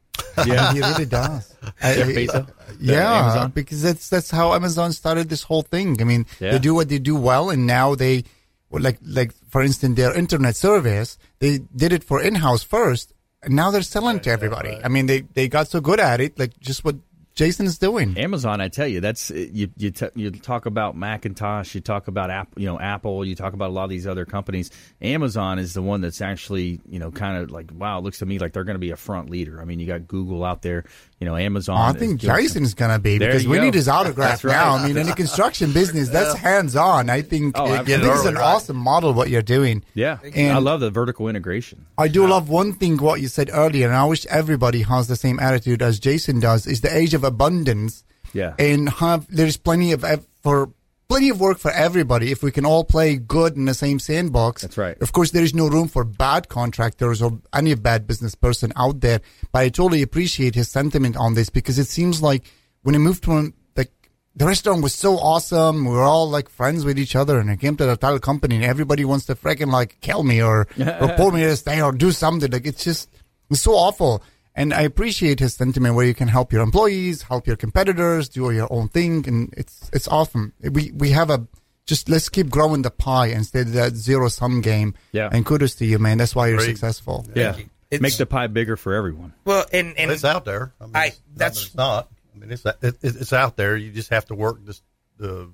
Yeah. 0.46 0.72
he 0.74 0.80
really 0.80 1.06
does. 1.06 1.48
Jeff 1.62 2.08
I- 2.08 2.12
Bezos? 2.12 2.50
Yeah, 2.78 3.20
Amazon? 3.22 3.50
because 3.54 3.82
that's 3.82 4.08
that's 4.10 4.30
how 4.30 4.52
Amazon 4.52 4.92
started 4.92 5.28
this 5.30 5.42
whole 5.44 5.62
thing. 5.62 6.00
I 6.00 6.04
mean, 6.04 6.26
Yeah. 6.38 6.52
they 6.52 6.58
do 6.58 6.74
what 6.74 6.88
they 6.90 6.98
do 6.98 7.16
well, 7.16 7.48
and 7.50 7.66
now 7.66 7.94
they, 7.94 8.24
like 8.70 8.98
like 9.02 9.32
for 9.48 9.62
instance, 9.62 9.96
their 9.96 10.14
internet 10.14 10.56
service, 10.56 11.16
they 11.38 11.60
did 11.74 11.92
it 11.92 12.04
for 12.04 12.20
in-house 12.22 12.62
first, 12.62 13.14
and 13.42 13.54
now 13.56 13.70
they're 13.70 13.82
selling 13.82 14.20
to 14.20 14.30
everybody. 14.30 14.78
I 14.84 14.88
mean, 14.88 15.06
they 15.06 15.22
they 15.22 15.48
got 15.48 15.68
so 15.68 15.80
good 15.80 16.00
at 16.00 16.20
it, 16.20 16.38
like 16.38 16.58
just 16.60 16.84
what 16.84 16.96
Jason 17.34 17.66
is 17.66 17.78
doing. 17.78 18.16
Amazon, 18.18 18.60
I 18.60 18.68
tell 18.68 18.86
you, 18.86 19.00
that's 19.00 19.30
uh, 19.30 19.34
you. 19.34 19.68
You, 19.76 19.90
t- 19.90 20.08
you 20.14 20.30
talk 20.30 20.66
about 20.66 20.96
Macintosh, 20.96 21.74
you 21.74 21.80
talk 21.80 22.06
about 22.08 22.30
Apple, 22.30 22.60
you 22.60 22.68
know, 22.68 22.78
Apple, 22.78 23.24
you 23.24 23.34
talk 23.34 23.54
about 23.54 23.70
a 23.70 23.72
lot 23.72 23.84
of 23.84 23.90
these 23.90 24.06
other 24.06 24.24
companies. 24.26 24.70
Amazon 25.00 25.58
is 25.58 25.72
the 25.74 25.82
one 25.82 26.00
that's 26.02 26.20
actually, 26.20 26.80
you 26.88 26.98
know, 26.98 27.10
kind 27.10 27.38
of 27.42 27.50
like 27.50 27.70
wow, 27.74 27.98
it 27.98 28.04
looks 28.04 28.18
to 28.18 28.26
me 28.26 28.38
like 28.38 28.52
they're 28.52 28.64
going 28.64 28.74
to 28.74 28.80
be 28.80 28.90
a 28.90 28.96
front 28.96 29.30
leader. 29.30 29.60
I 29.60 29.64
mean, 29.64 29.80
you 29.80 29.86
got 29.86 30.06
Google 30.06 30.44
out 30.44 30.62
there, 30.62 30.84
you 31.20 31.26
know, 31.26 31.36
Amazon. 31.36 31.76
I 31.78 31.98
think 31.98 32.20
Jason's 32.20 32.74
gonna 32.74 32.98
be 32.98 33.18
There 33.18 33.28
because 33.30 33.46
we 33.46 33.56
go. 33.56 33.64
need 33.64 33.74
his 33.74 33.88
autograph 33.88 34.44
right. 34.44 34.52
now. 34.52 34.74
I 34.74 34.86
mean, 34.86 34.96
in 34.96 35.06
the 35.06 35.12
construction 35.16 35.72
business, 35.72 36.08
that's 36.10 36.34
hands 36.34 36.76
on. 36.76 37.08
I 37.10 37.22
think 37.22 37.58
Oh, 37.58 37.64
I 37.64 37.84
think 37.84 38.02
it's 38.02 38.24
an 38.26 38.34
right? 38.34 38.42
awesome 38.42 38.76
model 38.76 39.12
what 39.14 39.30
you're 39.30 39.42
doing. 39.42 39.84
Yeah, 39.94 40.18
And- 40.34 40.52
I 40.52 40.58
love 40.58 40.80
the 40.80 40.90
vertical 40.90 41.28
integration. 41.28 41.86
I 41.98 42.08
do 42.08 42.26
love 42.26 42.48
one 42.48 42.72
thing 42.72 42.96
what 42.98 43.20
you 43.20 43.28
said 43.28 43.50
earlier, 43.52 43.86
and 43.86 43.96
I 43.96 44.04
wish 44.04 44.26
everybody 44.26 44.82
has 44.82 45.08
the 45.08 45.16
same 45.16 45.38
attitude 45.40 45.80
as 45.82 45.98
Jason 45.98 46.40
does. 46.40 46.66
Is 46.66 46.80
the 46.80 46.94
age 46.94 47.14
of 47.14 47.21
abundance, 47.24 48.04
Yeah. 48.32 48.54
and 48.58 48.88
have 48.88 49.26
there's 49.28 49.56
plenty 49.56 49.92
of 49.92 50.04
for 50.42 50.70
plenty 51.08 51.28
of 51.28 51.38
work 51.40 51.58
for 51.58 51.70
everybody 51.70 52.32
if 52.32 52.42
we 52.42 52.50
can 52.50 52.64
all 52.64 52.84
play 52.84 53.16
good 53.16 53.54
in 53.56 53.66
the 53.66 53.74
same 53.74 53.98
sandbox. 53.98 54.62
That's 54.62 54.78
right. 54.78 54.96
Of 55.02 55.12
course, 55.12 55.30
there 55.32 55.42
is 55.44 55.52
no 55.54 55.68
room 55.68 55.88
for 55.88 56.04
bad 56.04 56.48
contractors 56.48 57.20
or 57.20 57.38
any 57.52 57.74
bad 57.74 58.06
business 58.06 58.34
person 58.34 58.72
out 58.76 59.00
there, 59.00 59.20
but 59.52 59.58
I 59.60 59.68
totally 59.68 60.00
appreciate 60.02 60.54
his 60.54 60.68
sentiment 60.70 61.16
on 61.16 61.34
this 61.34 61.50
because 61.50 61.78
it 61.78 61.86
seems 61.88 62.22
like 62.22 62.44
when 62.82 62.94
I 62.94 62.98
moved 62.98 63.24
to 63.24 63.52
like 63.76 63.92
the 64.34 64.46
restaurant 64.46 64.82
was 64.82 64.94
so 64.94 65.18
awesome. 65.18 65.84
We 65.84 65.90
were 65.90 66.02
all 66.02 66.30
like 66.30 66.48
friends 66.48 66.86
with 66.86 66.98
each 66.98 67.14
other, 67.14 67.38
and 67.38 67.50
I 67.50 67.56
came 67.56 67.76
to 67.76 67.84
the 67.84 67.96
title 67.98 68.18
company, 68.18 68.56
and 68.56 68.64
everybody 68.64 69.04
wants 69.04 69.26
to 69.26 69.34
freaking 69.34 69.70
like 69.70 69.98
kill 70.00 70.22
me 70.22 70.40
or 70.42 70.66
or 70.78 71.08
pull 71.18 71.30
me 71.32 71.42
to 71.42 71.56
stay 71.58 71.82
or 71.82 71.92
do 71.92 72.10
something. 72.12 72.50
Like 72.50 72.66
it's 72.66 72.82
just 72.84 73.10
it's 73.50 73.60
so 73.60 73.72
awful. 73.72 74.22
And 74.54 74.74
I 74.74 74.82
appreciate 74.82 75.40
his 75.40 75.54
sentiment 75.54 75.94
where 75.94 76.04
you 76.04 76.14
can 76.14 76.28
help 76.28 76.52
your 76.52 76.62
employees, 76.62 77.22
help 77.22 77.46
your 77.46 77.56
competitors, 77.56 78.28
do 78.28 78.50
your 78.50 78.70
own 78.70 78.88
thing, 78.88 79.26
and 79.26 79.52
it's 79.56 79.88
it's 79.92 80.06
awesome. 80.08 80.52
We 80.60 80.90
we 80.94 81.10
have 81.10 81.30
a 81.30 81.46
just 81.86 82.08
let's 82.08 82.28
keep 82.28 82.50
growing 82.50 82.82
the 82.82 82.90
pie 82.90 83.28
instead 83.28 83.68
of 83.68 83.72
that 83.72 83.94
zero 83.94 84.28
sum 84.28 84.60
game. 84.60 84.94
Yeah. 85.12 85.28
And 85.32 85.44
kudos 85.46 85.74
to 85.76 85.86
you, 85.86 85.98
man. 85.98 86.18
That's 86.18 86.34
why 86.36 86.48
you're 86.48 86.58
Great. 86.58 86.66
successful. 86.76 87.26
Yeah, 87.34 87.56
you. 87.56 87.64
It's- 87.90 88.00
make 88.02 88.16
the 88.16 88.26
pie 88.26 88.46
bigger 88.46 88.76
for 88.76 88.94
everyone. 88.94 89.32
Well, 89.44 89.64
and 89.72 89.96
and 89.98 90.10
it's 90.10 90.24
out 90.24 90.44
there. 90.44 90.72
I 90.80 90.84
mean, 90.84 90.92
I- 90.96 91.06
it's 91.06 91.16
not 91.16 91.24
that 91.34 91.38
that's- 91.38 91.66
it's 91.66 91.74
not. 91.74 92.08
I 92.34 92.38
mean, 92.38 92.50
it's 92.52 92.64
it, 92.66 92.96
it's 93.02 93.32
out 93.32 93.56
there. 93.56 93.76
You 93.76 93.90
just 93.90 94.10
have 94.10 94.26
to 94.26 94.34
work 94.34 94.64
this, 94.64 94.82
the 95.18 95.50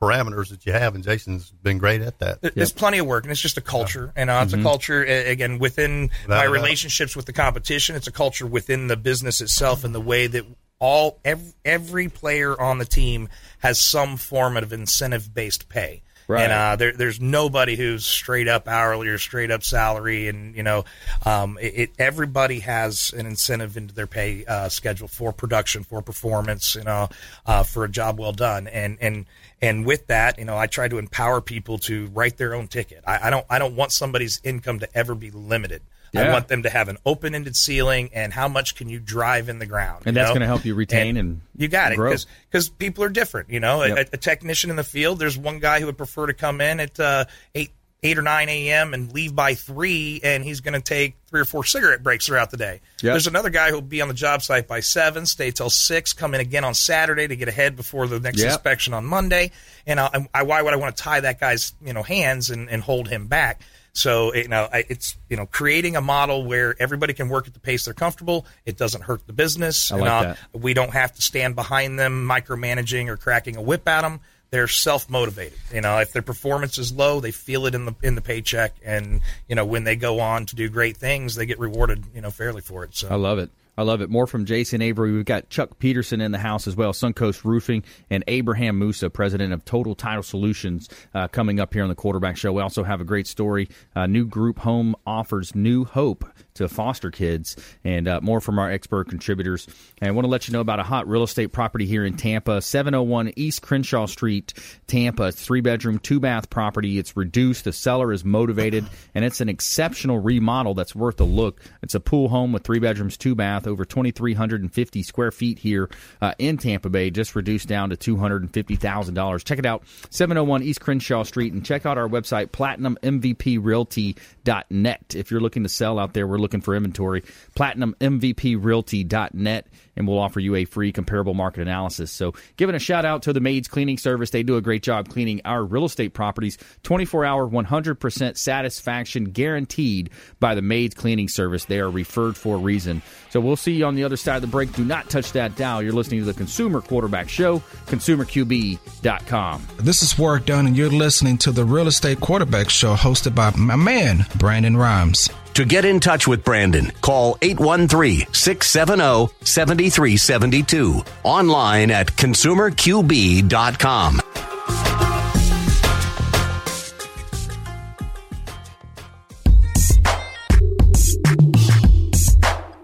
parameters 0.00 0.50
that 0.50 0.66
you 0.66 0.72
have, 0.72 0.94
and 0.94 1.02
Jason's 1.02 1.50
been 1.62 1.78
great 1.78 2.02
at 2.02 2.18
that. 2.18 2.40
There- 2.42 2.50
There's 2.54 2.72
plenty 2.72 2.98
of 2.98 3.06
work, 3.06 3.24
and 3.24 3.30
it's 3.32 3.40
just 3.40 3.56
a 3.56 3.62
culture. 3.62 4.12
And 4.16 4.28
uh, 4.30 4.40
it's 4.44 4.52
a 4.52 4.62
culture 4.62 5.02
again 5.02 5.58
within 5.58 6.10
Without 6.24 6.28
my 6.28 6.44
doubt. 6.44 6.52
relationships 6.52 7.16
with 7.16 7.26
the 7.26 7.32
competition. 7.32 7.96
It's 7.96 8.06
a 8.06 8.12
culture 8.12 8.46
within 8.46 8.88
the 8.88 8.96
business 8.96 9.40
itself, 9.40 9.84
and 9.84 9.94
the 9.94 10.00
way 10.00 10.26
that 10.26 10.44
all 10.78 11.18
every, 11.24 11.52
every 11.64 12.08
player 12.08 12.60
on 12.60 12.78
the 12.78 12.84
team 12.84 13.28
has 13.60 13.78
some 13.78 14.16
form 14.18 14.56
of 14.58 14.72
incentive 14.72 15.32
based 15.32 15.68
pay. 15.70 16.02
Right. 16.28 16.42
And 16.42 16.52
uh, 16.52 16.76
there, 16.76 16.92
there's 16.92 17.20
nobody 17.20 17.76
who's 17.76 18.04
straight 18.04 18.48
up 18.48 18.66
hourly 18.66 19.06
or 19.08 19.18
straight 19.18 19.52
up 19.52 19.62
salary, 19.62 20.26
and 20.26 20.56
you 20.56 20.64
know, 20.64 20.84
um, 21.24 21.56
it, 21.60 21.74
it 21.74 21.90
everybody 22.00 22.60
has 22.60 23.12
an 23.16 23.26
incentive 23.26 23.76
into 23.76 23.94
their 23.94 24.08
pay 24.08 24.44
uh, 24.44 24.68
schedule 24.68 25.06
for 25.06 25.32
production, 25.32 25.84
for 25.84 26.02
performance, 26.02 26.74
you 26.74 26.82
know, 26.82 27.08
uh, 27.46 27.62
for 27.62 27.84
a 27.84 27.88
job 27.88 28.18
well 28.18 28.32
done, 28.32 28.66
and 28.66 28.98
and 29.00 29.26
and 29.62 29.86
with 29.86 30.08
that, 30.08 30.38
you 30.38 30.44
know, 30.44 30.58
I 30.58 30.66
try 30.66 30.88
to 30.88 30.98
empower 30.98 31.40
people 31.40 31.78
to 31.78 32.06
write 32.06 32.36
their 32.36 32.54
own 32.54 32.66
ticket. 32.66 33.04
I, 33.06 33.28
I 33.28 33.30
don't 33.30 33.46
I 33.48 33.60
don't 33.60 33.76
want 33.76 33.92
somebody's 33.92 34.40
income 34.42 34.80
to 34.80 34.96
ever 34.96 35.14
be 35.14 35.30
limited. 35.30 35.80
I 36.18 36.32
want 36.32 36.48
them 36.48 36.62
to 36.64 36.70
have 36.70 36.88
an 36.88 36.98
open-ended 37.04 37.56
ceiling, 37.56 38.10
and 38.12 38.32
how 38.32 38.48
much 38.48 38.74
can 38.74 38.88
you 38.88 38.98
drive 39.00 39.48
in 39.48 39.58
the 39.58 39.66
ground? 39.66 40.02
And 40.06 40.16
that's 40.16 40.32
gonna 40.32 40.46
help 40.46 40.64
you 40.64 40.74
retain 40.74 41.16
and 41.16 41.40
you 41.56 41.68
got 41.68 41.92
it 41.92 42.26
because 42.50 42.68
people 42.68 43.04
are 43.04 43.08
different. 43.08 43.50
You 43.50 43.60
know, 43.60 43.82
Yep. 43.84 43.98
a, 43.98 44.00
a 44.14 44.16
technician 44.18 44.70
in 44.70 44.76
the 44.76 44.84
field. 44.84 45.18
There's 45.18 45.36
one 45.38 45.58
guy 45.58 45.80
who 45.80 45.86
would 45.86 45.98
prefer 45.98 46.26
to 46.26 46.34
come 46.34 46.60
in 46.60 46.80
at 46.80 46.98
uh, 47.00 47.24
eight 47.54 47.70
eight 48.02 48.18
or 48.18 48.22
nine 48.22 48.48
a.m. 48.48 48.94
and 48.94 49.12
leave 49.12 49.34
by 49.34 49.54
three, 49.54 50.20
and 50.22 50.44
he's 50.44 50.60
going 50.60 50.74
to 50.74 50.80
take 50.80 51.16
three 51.28 51.40
or 51.40 51.44
four 51.46 51.64
cigarette 51.64 52.02
breaks 52.02 52.26
throughout 52.26 52.50
the 52.50 52.56
day. 52.56 52.80
Yep. 53.02 53.12
There's 53.14 53.26
another 53.26 53.48
guy 53.50 53.70
who'll 53.70 53.80
be 53.80 54.00
on 54.02 54.06
the 54.08 54.14
job 54.14 54.42
site 54.42 54.68
by 54.68 54.80
seven, 54.80 55.26
stay 55.26 55.50
till 55.50 55.70
six, 55.70 56.12
come 56.12 56.34
in 56.34 56.40
again 56.40 56.62
on 56.62 56.74
Saturday 56.74 57.26
to 57.26 57.34
get 57.34 57.48
ahead 57.48 57.74
before 57.74 58.06
the 58.06 58.20
next 58.20 58.38
Yep. 58.38 58.48
inspection 58.52 58.92
on 58.94 59.06
Monday. 59.06 59.50
And 59.86 59.98
I, 59.98 60.28
I, 60.32 60.42
why 60.44 60.62
would 60.62 60.72
I 60.72 60.76
want 60.76 60.96
to 60.96 61.02
tie 61.02 61.20
that 61.20 61.40
guy's 61.40 61.72
you 61.84 61.94
know 61.94 62.02
hands 62.02 62.50
and, 62.50 62.68
and 62.70 62.82
hold 62.82 63.08
him 63.08 63.26
back? 63.28 63.62
So 63.96 64.34
you 64.34 64.48
know, 64.48 64.68
I- 64.72 64.84
it's 64.88 65.16
you 65.30 65.36
know, 65.36 65.46
creating 65.46 65.96
a 65.96 66.00
model 66.00 66.44
where 66.44 66.74
everybody 66.78 67.14
can 67.14 67.28
work 67.28 67.46
at 67.46 67.54
the 67.54 67.60
pace 67.60 67.86
they're 67.86 67.94
comfortable. 67.94 68.46
It 68.64 68.76
doesn't 68.76 69.02
hurt 69.04 69.26
the 69.26 69.32
business. 69.32 69.90
I 69.90 69.96
like 69.96 70.08
that. 70.22 70.38
we 70.52 70.74
don't 70.74 70.92
have 70.92 71.12
to 71.14 71.22
stand 71.22 71.54
behind 71.54 71.98
them 71.98 72.28
micromanaging 72.28 73.08
or 73.08 73.16
cracking 73.16 73.56
a 73.56 73.62
whip 73.62 73.88
at 73.88 74.02
them. 74.02 74.20
They're 74.50 74.68
self 74.68 75.08
motivated. 75.10 75.58
You 75.72 75.80
know, 75.80 75.98
if 75.98 76.12
their 76.12 76.22
performance 76.22 76.78
is 76.78 76.92
low, 76.92 77.20
they 77.20 77.32
feel 77.32 77.66
it 77.66 77.74
in 77.74 77.84
the 77.86 77.94
in 78.02 78.14
the 78.14 78.20
paycheck, 78.20 78.74
and 78.84 79.20
you 79.48 79.56
know 79.56 79.64
when 79.64 79.84
they 79.84 79.96
go 79.96 80.20
on 80.20 80.46
to 80.46 80.54
do 80.56 80.68
great 80.68 80.96
things, 80.96 81.34
they 81.34 81.46
get 81.46 81.58
rewarded. 81.58 82.04
You 82.14 82.20
know, 82.20 82.30
fairly 82.30 82.60
for 82.60 82.84
it. 82.84 82.94
So 82.94 83.08
I 83.08 83.14
love 83.16 83.38
it. 83.38 83.50
I 83.76 83.82
love 83.82 84.00
it. 84.00 84.10
More 84.10 84.26
from 84.26 84.46
Jason 84.46 84.80
Avery. 84.80 85.12
We've 85.12 85.24
got 85.24 85.50
Chuck 85.50 85.78
Peterson 85.78 86.20
in 86.20 86.32
the 86.32 86.38
house 86.38 86.66
as 86.66 86.76
well, 86.76 86.92
Suncoast 86.92 87.44
Roofing, 87.44 87.84
and 88.10 88.24
Abraham 88.26 88.78
Moussa, 88.78 89.10
president 89.10 89.52
of 89.52 89.64
Total 89.64 89.94
Title 89.94 90.22
Solutions, 90.22 90.88
uh, 91.14 91.28
coming 91.28 91.60
up 91.60 91.74
here 91.74 91.82
on 91.82 91.88
the 91.88 91.94
Quarterback 91.94 92.36
Show. 92.36 92.52
We 92.52 92.62
also 92.62 92.84
have 92.84 93.00
a 93.00 93.04
great 93.04 93.26
story. 93.26 93.68
Uh, 93.94 94.06
new 94.06 94.26
group 94.26 94.58
home 94.58 94.94
offers 95.06 95.54
new 95.54 95.84
hope 95.84 96.24
to 96.56 96.68
foster 96.68 97.10
kids, 97.10 97.56
and 97.84 98.08
uh, 98.08 98.20
more 98.22 98.40
from 98.40 98.58
our 98.58 98.70
expert 98.70 99.08
contributors. 99.08 99.66
And 100.00 100.08
I 100.08 100.12
want 100.12 100.24
to 100.24 100.30
let 100.30 100.48
you 100.48 100.52
know 100.52 100.60
about 100.60 100.80
a 100.80 100.84
hot 100.84 101.08
real 101.08 101.22
estate 101.22 101.52
property 101.52 101.86
here 101.86 102.04
in 102.04 102.16
Tampa, 102.16 102.60
701 102.60 103.32
East 103.36 103.62
Crenshaw 103.62 104.06
Street, 104.06 104.54
Tampa. 104.86 105.32
Three 105.32 105.60
bedroom, 105.60 105.98
two 105.98 106.20
bath 106.20 106.50
property. 106.50 106.98
It's 106.98 107.16
reduced. 107.16 107.64
The 107.64 107.72
seller 107.72 108.12
is 108.12 108.24
motivated, 108.24 108.84
and 109.14 109.24
it's 109.24 109.40
an 109.40 109.48
exceptional 109.48 110.18
remodel 110.18 110.74
that's 110.74 110.94
worth 110.94 111.20
a 111.20 111.24
look. 111.24 111.60
It's 111.82 111.94
a 111.94 112.00
pool 112.00 112.28
home 112.28 112.52
with 112.52 112.64
three 112.64 112.78
bedrooms, 112.78 113.16
two 113.16 113.34
bath, 113.34 113.66
over 113.66 113.84
2,350 113.84 115.02
square 115.02 115.30
feet 115.30 115.58
here 115.58 115.88
uh, 116.20 116.34
in 116.38 116.58
Tampa 116.58 116.88
Bay, 116.88 117.10
just 117.10 117.34
reduced 117.34 117.66
down 117.68 117.90
to 117.90 117.96
$250,000. 117.96 119.44
Check 119.44 119.58
it 119.58 119.66
out, 119.66 119.82
701 120.10 120.62
East 120.62 120.80
Crenshaw 120.80 121.24
Street, 121.24 121.52
and 121.52 121.64
check 121.64 121.86
out 121.86 121.98
our 121.98 122.08
website, 122.08 122.48
platinummvprealty.net. 122.48 125.14
If 125.14 125.30
you're 125.30 125.40
looking 125.40 125.62
to 125.62 125.68
sell 125.68 125.98
out 125.98 126.14
there, 126.14 126.26
we're 126.26 126.38
looking 126.46 126.60
for 126.60 126.76
inventory, 126.76 127.22
platinummvprealty.net, 127.56 129.66
and 129.96 130.06
we'll 130.06 130.20
offer 130.20 130.38
you 130.38 130.54
a 130.54 130.64
free 130.64 130.92
comparable 130.92 131.34
market 131.34 131.62
analysis. 131.62 132.12
So, 132.12 132.34
giving 132.56 132.76
a 132.76 132.78
shout 132.78 133.04
out 133.04 133.22
to 133.22 133.32
the 133.32 133.40
Maids 133.40 133.66
Cleaning 133.66 133.98
Service. 133.98 134.30
They 134.30 134.44
do 134.44 134.56
a 134.56 134.60
great 134.60 134.84
job 134.84 135.08
cleaning 135.08 135.40
our 135.44 135.64
real 135.64 135.86
estate 135.86 136.14
properties. 136.14 136.56
24 136.84 137.24
hour, 137.24 137.48
100% 137.48 138.36
satisfaction 138.36 139.24
guaranteed 139.24 140.10
by 140.38 140.54
the 140.54 140.62
Maids 140.62 140.94
Cleaning 140.94 141.28
Service. 141.28 141.64
They 141.64 141.80
are 141.80 141.90
referred 141.90 142.36
for 142.36 142.54
a 142.54 142.58
reason. 142.58 143.02
So, 143.30 143.40
we'll 143.40 143.56
see 143.56 143.72
you 143.72 143.86
on 143.86 143.96
the 143.96 144.04
other 144.04 144.16
side 144.16 144.36
of 144.36 144.42
the 144.42 144.48
break. 144.48 144.72
Do 144.72 144.84
not 144.84 145.10
touch 145.10 145.32
that 145.32 145.56
dial. 145.56 145.82
You're 145.82 145.92
listening 145.92 146.20
to 146.20 146.26
the 146.26 146.34
Consumer 146.34 146.80
Quarterback 146.80 147.28
Show, 147.28 147.58
consumerqb.com. 147.86 149.66
This 149.78 150.02
is 150.02 150.16
Work 150.16 150.46
Done, 150.46 150.68
and 150.68 150.76
you're 150.76 150.90
listening 150.90 151.38
to 151.38 151.50
the 151.50 151.64
Real 151.64 151.88
Estate 151.88 152.20
Quarterback 152.20 152.70
Show 152.70 152.94
hosted 152.94 153.34
by 153.34 153.50
my 153.56 153.74
man, 153.74 154.26
Brandon 154.38 154.76
Rhymes. 154.76 155.28
To 155.56 155.64
get 155.64 155.86
in 155.86 156.00
touch 156.00 156.28
with 156.28 156.44
Brandon, 156.44 156.92
call 157.00 157.38
813 157.40 158.26
670 158.30 159.34
7372. 159.40 161.02
Online 161.24 161.90
at 161.90 162.08
consumerqb.com. 162.08 164.20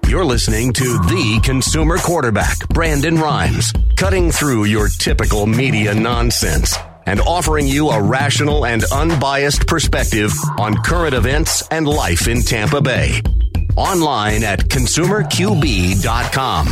You're 0.09 0.25
listening 0.25 0.73
to 0.73 0.85
the 0.85 1.41
consumer 1.45 1.99
quarterback, 1.99 2.67
Brandon 2.69 3.17
Rhymes, 3.17 3.71
cutting 3.97 4.31
through 4.31 4.65
your 4.65 4.89
typical 4.89 5.47
media 5.47 5.95
nonsense. 5.95 6.75
And 7.07 7.21
offering 7.21 7.67
you 7.67 7.91
a 7.91 8.03
rational 8.03 8.67
and 8.67 8.85
unbiased 8.93 9.67
perspective 9.67 10.33
on 10.59 10.75
current 10.83 11.15
events 11.15 11.67
and 11.71 11.87
life 11.87 12.29
in 12.29 12.43
Tampa 12.43 12.81
Bay. 12.81 13.21
Online 13.77 14.45
at 14.45 14.61
consumerqb.com. 14.61 16.69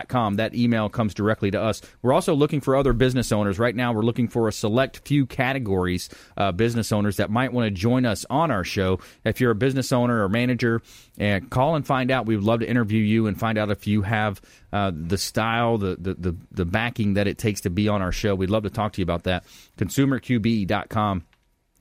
com. 0.10 0.36
That 0.36 0.54
email 0.56 0.90
comes 0.90 1.14
directly 1.14 1.52
to 1.52 1.62
us. 1.62 1.82
We're 2.02 2.14
also 2.14 2.34
looking 2.34 2.62
for 2.62 2.76
other 2.76 2.94
business 2.94 3.32
owners. 3.32 3.58
Right 3.60 3.76
now, 3.76 3.94
we're 3.94 4.04
looking 4.04 4.28
for 4.28 4.48
a 4.48 4.52
select 4.52 5.08
few 5.08 5.26
categories 5.26 6.10
uh, 6.36 6.52
business 6.52 6.92
owners 6.92 7.18
that 7.18 7.30
might 7.30 7.54
want 7.54 7.66
to 7.68 7.72
join 7.72 8.06
us 8.06 8.26
on 8.30 8.52
our 8.52 8.64
show. 8.64 9.00
If 9.24 9.42
you're 9.42 9.52
a 9.52 9.56
business 9.56 9.92
owner 9.92 10.24
or 10.24 10.30
manager, 10.30 10.82
uh, 11.20 11.40
call 11.50 11.76
and 11.76 11.86
find 11.86 12.12
out. 12.12 12.26
We 12.26 12.36
would 12.36 12.46
love 12.46 12.60
to 12.60 12.70
interview 12.70 13.02
you 13.02 13.28
and 13.28 13.40
find 13.40 13.58
out 13.58 13.72
if 13.72 13.88
you 13.88 14.02
have 14.04 14.42
uh, 14.72 14.92
the 14.94 15.18
style, 15.18 15.78
the, 15.78 15.96
the, 16.00 16.14
the, 16.14 16.38
the 16.52 16.66
backing 16.66 17.16
that 17.16 17.28
it 17.28 17.38
takes 17.38 17.62
to 17.62 17.70
be 17.70 17.88
on 17.88 18.02
our 18.02 18.12
show. 18.12 18.36
We'd 18.36 18.50
love 18.50 18.64
to 18.64 18.70
talk 18.70 18.94
to 18.94 19.02
you 19.02 19.04
about 19.04 19.24
that. 19.24 19.46
ConsumerQB.com. 19.78 21.24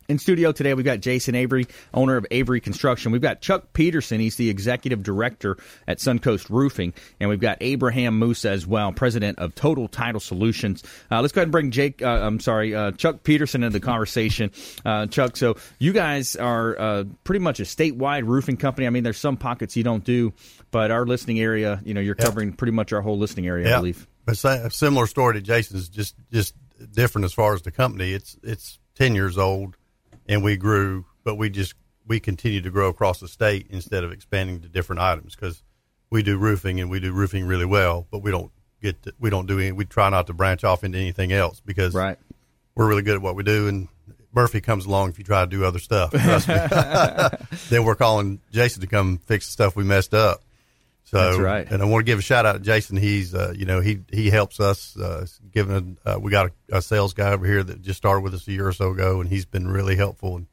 In 0.08 0.18
studio 0.18 0.52
today, 0.52 0.72
we've 0.74 0.84
got 0.84 1.00
Jason 1.00 1.34
Avery, 1.34 1.66
owner 1.92 2.16
of 2.16 2.26
Avery 2.30 2.60
Construction. 2.60 3.10
We've 3.10 3.20
got 3.20 3.40
Chuck 3.40 3.72
Peterson. 3.72 4.20
He's 4.20 4.36
the 4.36 4.48
executive 4.50 5.02
director 5.02 5.56
at 5.88 5.98
Suncoast 5.98 6.48
Roofing. 6.48 6.94
And 7.18 7.28
we've 7.28 7.40
got 7.40 7.58
Abraham 7.60 8.18
Moussa 8.18 8.50
as 8.50 8.66
well, 8.66 8.92
president 8.92 9.40
of 9.40 9.54
Total 9.56 9.88
Title 9.88 10.20
Solutions. 10.20 10.84
Uh, 11.10 11.20
let's 11.22 11.32
go 11.32 11.40
ahead 11.40 11.46
and 11.46 11.52
bring 11.52 11.72
Jake, 11.72 12.02
uh, 12.02 12.06
I'm 12.06 12.38
sorry, 12.38 12.74
uh, 12.74 12.92
Chuck 12.92 13.24
Peterson 13.24 13.64
into 13.64 13.78
the 13.78 13.84
conversation. 13.84 14.52
Uh, 14.84 15.06
Chuck, 15.06 15.36
so 15.36 15.56
you 15.80 15.92
guys 15.92 16.36
are 16.36 16.78
uh, 16.78 17.04
pretty 17.24 17.40
much 17.40 17.58
a 17.58 17.64
statewide 17.64 18.26
roofing 18.26 18.56
company. 18.56 18.86
I 18.86 18.90
mean, 18.90 19.02
there's 19.02 19.18
some 19.18 19.36
pockets 19.36 19.76
you 19.76 19.82
don't 19.82 20.04
do, 20.04 20.32
but 20.70 20.92
our 20.92 21.04
listening 21.04 21.40
area, 21.40 21.80
you 21.84 21.94
know, 21.94 22.00
you're 22.00 22.14
covering 22.14 22.52
pretty 22.52 22.72
much 22.72 22.92
our 22.92 23.00
whole 23.00 23.18
listening 23.18 23.48
area, 23.48 23.74
I 23.74 23.78
believe. 23.78 24.06
But 24.24 24.44
a 24.44 24.70
similar 24.70 25.06
story 25.06 25.34
to 25.34 25.40
Jason's, 25.40 25.88
just 25.88 26.14
just 26.32 26.54
different 26.92 27.24
as 27.24 27.32
far 27.32 27.54
as 27.54 27.62
the 27.62 27.70
company. 27.70 28.12
It's 28.12 28.36
it's 28.42 28.78
10 28.96 29.14
years 29.14 29.38
old 29.38 29.76
and 30.28 30.42
we 30.42 30.56
grew, 30.56 31.06
but 31.24 31.36
we 31.36 31.50
just 31.50 31.74
we 32.06 32.20
continue 32.20 32.60
to 32.60 32.70
grow 32.70 32.88
across 32.88 33.20
the 33.20 33.28
state 33.28 33.66
instead 33.70 34.04
of 34.04 34.12
expanding 34.12 34.60
to 34.60 34.68
different 34.68 35.00
items 35.00 35.34
because 35.34 35.62
we 36.10 36.22
do 36.22 36.36
roofing 36.36 36.80
and 36.80 36.90
we 36.90 37.00
do 37.00 37.12
roofing 37.12 37.46
really 37.46 37.64
well, 37.64 38.06
but 38.10 38.20
we 38.20 38.30
don't 38.30 38.52
get 38.80 39.02
to, 39.02 39.14
we 39.18 39.30
don't 39.30 39.46
do 39.46 39.58
any. 39.58 39.72
We 39.72 39.84
try 39.84 40.08
not 40.08 40.26
to 40.28 40.32
branch 40.32 40.64
off 40.64 40.84
into 40.84 40.98
anything 40.98 41.32
else 41.32 41.60
because 41.60 41.94
right. 41.94 42.18
we're 42.74 42.88
really 42.88 43.02
good 43.02 43.16
at 43.16 43.22
what 43.22 43.34
we 43.34 43.42
do. 43.42 43.68
And 43.68 43.88
Murphy 44.32 44.60
comes 44.60 44.86
along 44.86 45.10
if 45.10 45.18
you 45.18 45.24
try 45.24 45.40
to 45.40 45.50
do 45.50 45.64
other 45.64 45.78
stuff. 45.78 46.12
Trust 46.12 46.48
me. 46.48 46.54
then 47.70 47.84
we're 47.84 47.94
calling 47.94 48.40
Jason 48.52 48.82
to 48.82 48.86
come 48.86 49.18
fix 49.18 49.46
the 49.46 49.52
stuff 49.52 49.76
we 49.76 49.84
messed 49.84 50.14
up. 50.14 50.42
So, 51.06 51.18
That's 51.18 51.38
right. 51.38 51.70
And 51.70 51.82
I 51.82 51.84
want 51.84 52.04
to 52.04 52.10
give 52.10 52.18
a 52.18 52.22
shout 52.22 52.46
out 52.46 52.54
to 52.54 52.58
Jason. 52.58 52.96
He's, 52.96 53.32
uh, 53.32 53.54
you 53.56 53.64
know, 53.64 53.80
he 53.80 54.00
he 54.12 54.28
helps 54.28 54.58
us. 54.58 54.96
Uh, 54.96 55.24
given 55.52 55.98
uh, 56.04 56.18
we 56.20 56.32
got 56.32 56.50
a, 56.70 56.78
a, 56.78 56.82
sales 56.82 57.14
guy 57.14 57.30
over 57.30 57.46
here 57.46 57.62
that 57.62 57.80
just 57.80 57.96
started 57.96 58.22
with 58.22 58.34
us 58.34 58.48
a 58.48 58.52
year 58.52 58.66
or 58.66 58.72
so 58.72 58.90
ago, 58.90 59.20
and 59.20 59.30
he's 59.30 59.44
been 59.44 59.68
really 59.68 59.94
helpful 59.94 60.36
in 60.36 60.48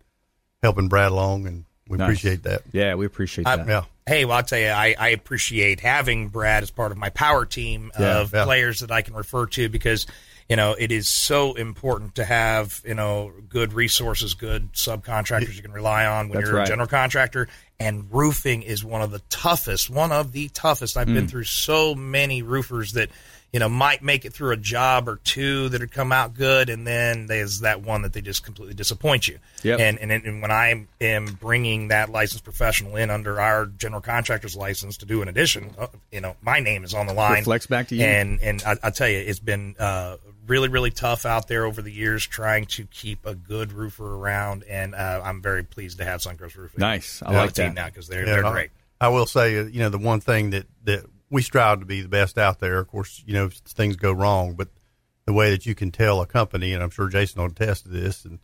helping 0.61 0.89
Brad 0.89 1.11
along, 1.11 1.47
and 1.47 1.65
we 1.87 1.97
nice. 1.97 2.05
appreciate 2.05 2.43
that. 2.43 2.61
Yeah, 2.71 2.93
we 2.93 3.07
appreciate 3.07 3.45
that. 3.45 3.61
I, 3.61 3.65
yeah. 3.65 3.83
Hey, 4.05 4.25
well, 4.25 4.37
I'll 4.37 4.43
tell 4.43 4.59
you, 4.59 4.67
I, 4.67 4.95
I 4.99 5.09
appreciate 5.09 5.79
having 5.79 6.27
Brad 6.27 6.61
as 6.61 6.69
part 6.69 6.91
of 6.91 6.99
my 6.99 7.09
power 7.09 7.45
team 7.45 7.91
Yeah, 7.99 8.19
of 8.19 8.33
yeah. 8.33 8.43
players 8.43 8.81
that 8.81 8.91
I 8.91 9.01
can 9.01 9.15
refer 9.15 9.47
to 9.47 9.69
because 9.69 10.05
you 10.47 10.55
know 10.55 10.75
it 10.77 10.91
is 10.91 11.07
so 11.07 11.55
important 11.55 12.15
to 12.15 12.25
have 12.25 12.79
you 12.85 12.93
know 12.93 13.31
good 13.49 13.73
resources, 13.73 14.35
good 14.35 14.71
subcontractors 14.73 15.55
you 15.55 15.63
can 15.63 15.71
rely 15.71 16.05
on 16.05 16.29
when 16.29 16.37
That's 16.37 16.49
you're 16.49 16.57
right. 16.57 16.67
a 16.67 16.69
general 16.69 16.87
contractor. 16.87 17.47
And 17.79 18.05
roofing 18.13 18.61
is 18.61 18.83
one 18.85 19.01
of 19.01 19.11
the 19.11 19.21
toughest, 19.29 19.89
one 19.89 20.11
of 20.11 20.31
the 20.31 20.47
toughest. 20.49 20.95
I've 20.95 21.07
Mm. 21.07 21.13
been 21.15 21.27
through 21.27 21.43
so 21.45 21.95
many 21.95 22.41
roofers 22.41 22.93
that 22.93 23.09
you 23.51 23.59
know 23.59 23.67
might 23.69 24.01
make 24.01 24.25
it 24.25 24.33
through 24.33 24.51
a 24.51 24.57
job 24.57 25.07
or 25.09 25.17
two 25.17 25.69
that 25.69 25.81
have 25.81 25.91
come 25.91 26.11
out 26.11 26.33
good, 26.33 26.69
and 26.69 26.87
then 26.87 27.27
there's 27.27 27.59
that 27.59 27.81
one 27.81 28.03
that 28.03 28.13
they 28.13 28.21
just 28.21 28.43
completely 28.43 28.73
disappoint 28.73 29.27
you. 29.27 29.37
Yep. 29.63 29.79
And 29.79 29.99
and, 29.99 30.11
and 30.11 30.41
when 30.41 30.49
I 30.51 30.85
am 31.01 31.25
bringing 31.41 31.89
that 31.89 32.09
licensed 32.09 32.43
professional 32.43 32.95
in 32.95 33.09
under 33.09 33.39
our 33.41 33.65
general 33.65 34.01
contractor's 34.01 34.55
license 34.55 34.97
to 34.97 35.05
do 35.05 35.21
an 35.21 35.27
addition, 35.27 35.75
uh, 35.77 35.87
you 36.11 36.21
know, 36.21 36.35
my 36.41 36.59
name 36.61 36.83
is 36.83 36.93
on 36.93 37.05
the 37.07 37.13
line. 37.13 37.39
Reflects 37.39 37.67
back 37.67 37.89
to 37.89 37.95
you. 37.95 38.03
And 38.05 38.39
and 38.41 38.63
I, 38.65 38.77
I 38.81 38.89
tell 38.91 39.09
you, 39.09 39.17
it's 39.19 39.39
been 39.39 39.75
uh, 39.77 40.17
really 40.47 40.67
really 40.69 40.91
tough 40.91 41.25
out 41.25 41.47
there 41.47 41.65
over 41.65 41.81
the 41.81 41.91
years 41.91 42.25
trying 42.25 42.65
to 42.65 42.85
keep 42.85 43.25
a 43.25 43.35
good 43.35 43.71
roofer 43.71 44.15
around, 44.15 44.63
and 44.69 44.93
uh, 44.95 45.21
I'm 45.23 45.41
very 45.41 45.63
pleased 45.63 45.97
to 45.99 46.05
have 46.05 46.21
Suncoast 46.21 46.55
Roofing. 46.55 46.79
Nice. 46.79 47.21
I 47.23 47.27
on 47.27 47.33
like 47.35 47.53
that. 47.53 47.73
now 47.73 47.85
because 47.87 48.07
they're 48.07 48.25
Yeah, 48.25 48.35
they're 48.35 48.45
I- 48.45 48.51
great. 48.51 48.69
I 49.01 49.09
will 49.09 49.25
say, 49.25 49.57
uh, 49.59 49.63
you 49.65 49.79
know, 49.79 49.89
the 49.89 49.97
one 49.97 50.21
thing 50.21 50.51
that, 50.51 50.65
that 50.85 51.03
we 51.29 51.41
strive 51.41 51.79
to 51.81 51.85
be 51.85 52.01
the 52.01 52.07
best 52.07 52.37
out 52.37 52.59
there. 52.59 52.79
Of 52.79 52.87
course, 52.87 53.21
you 53.25 53.33
know, 53.33 53.49
things 53.49 53.97
go 53.97 54.13
wrong, 54.13 54.53
but 54.53 54.69
the 55.25 55.33
way 55.33 55.49
that 55.49 55.65
you 55.65 55.75
can 55.75 55.91
tell 55.91 56.21
a 56.21 56.25
company, 56.25 56.73
and 56.73 56.81
I'm 56.81 56.89
sure 56.89 57.09
Jason 57.09 57.41
will 57.41 57.49
attest 57.49 57.83
to 57.83 57.89
this, 57.89 58.23
and 58.23 58.39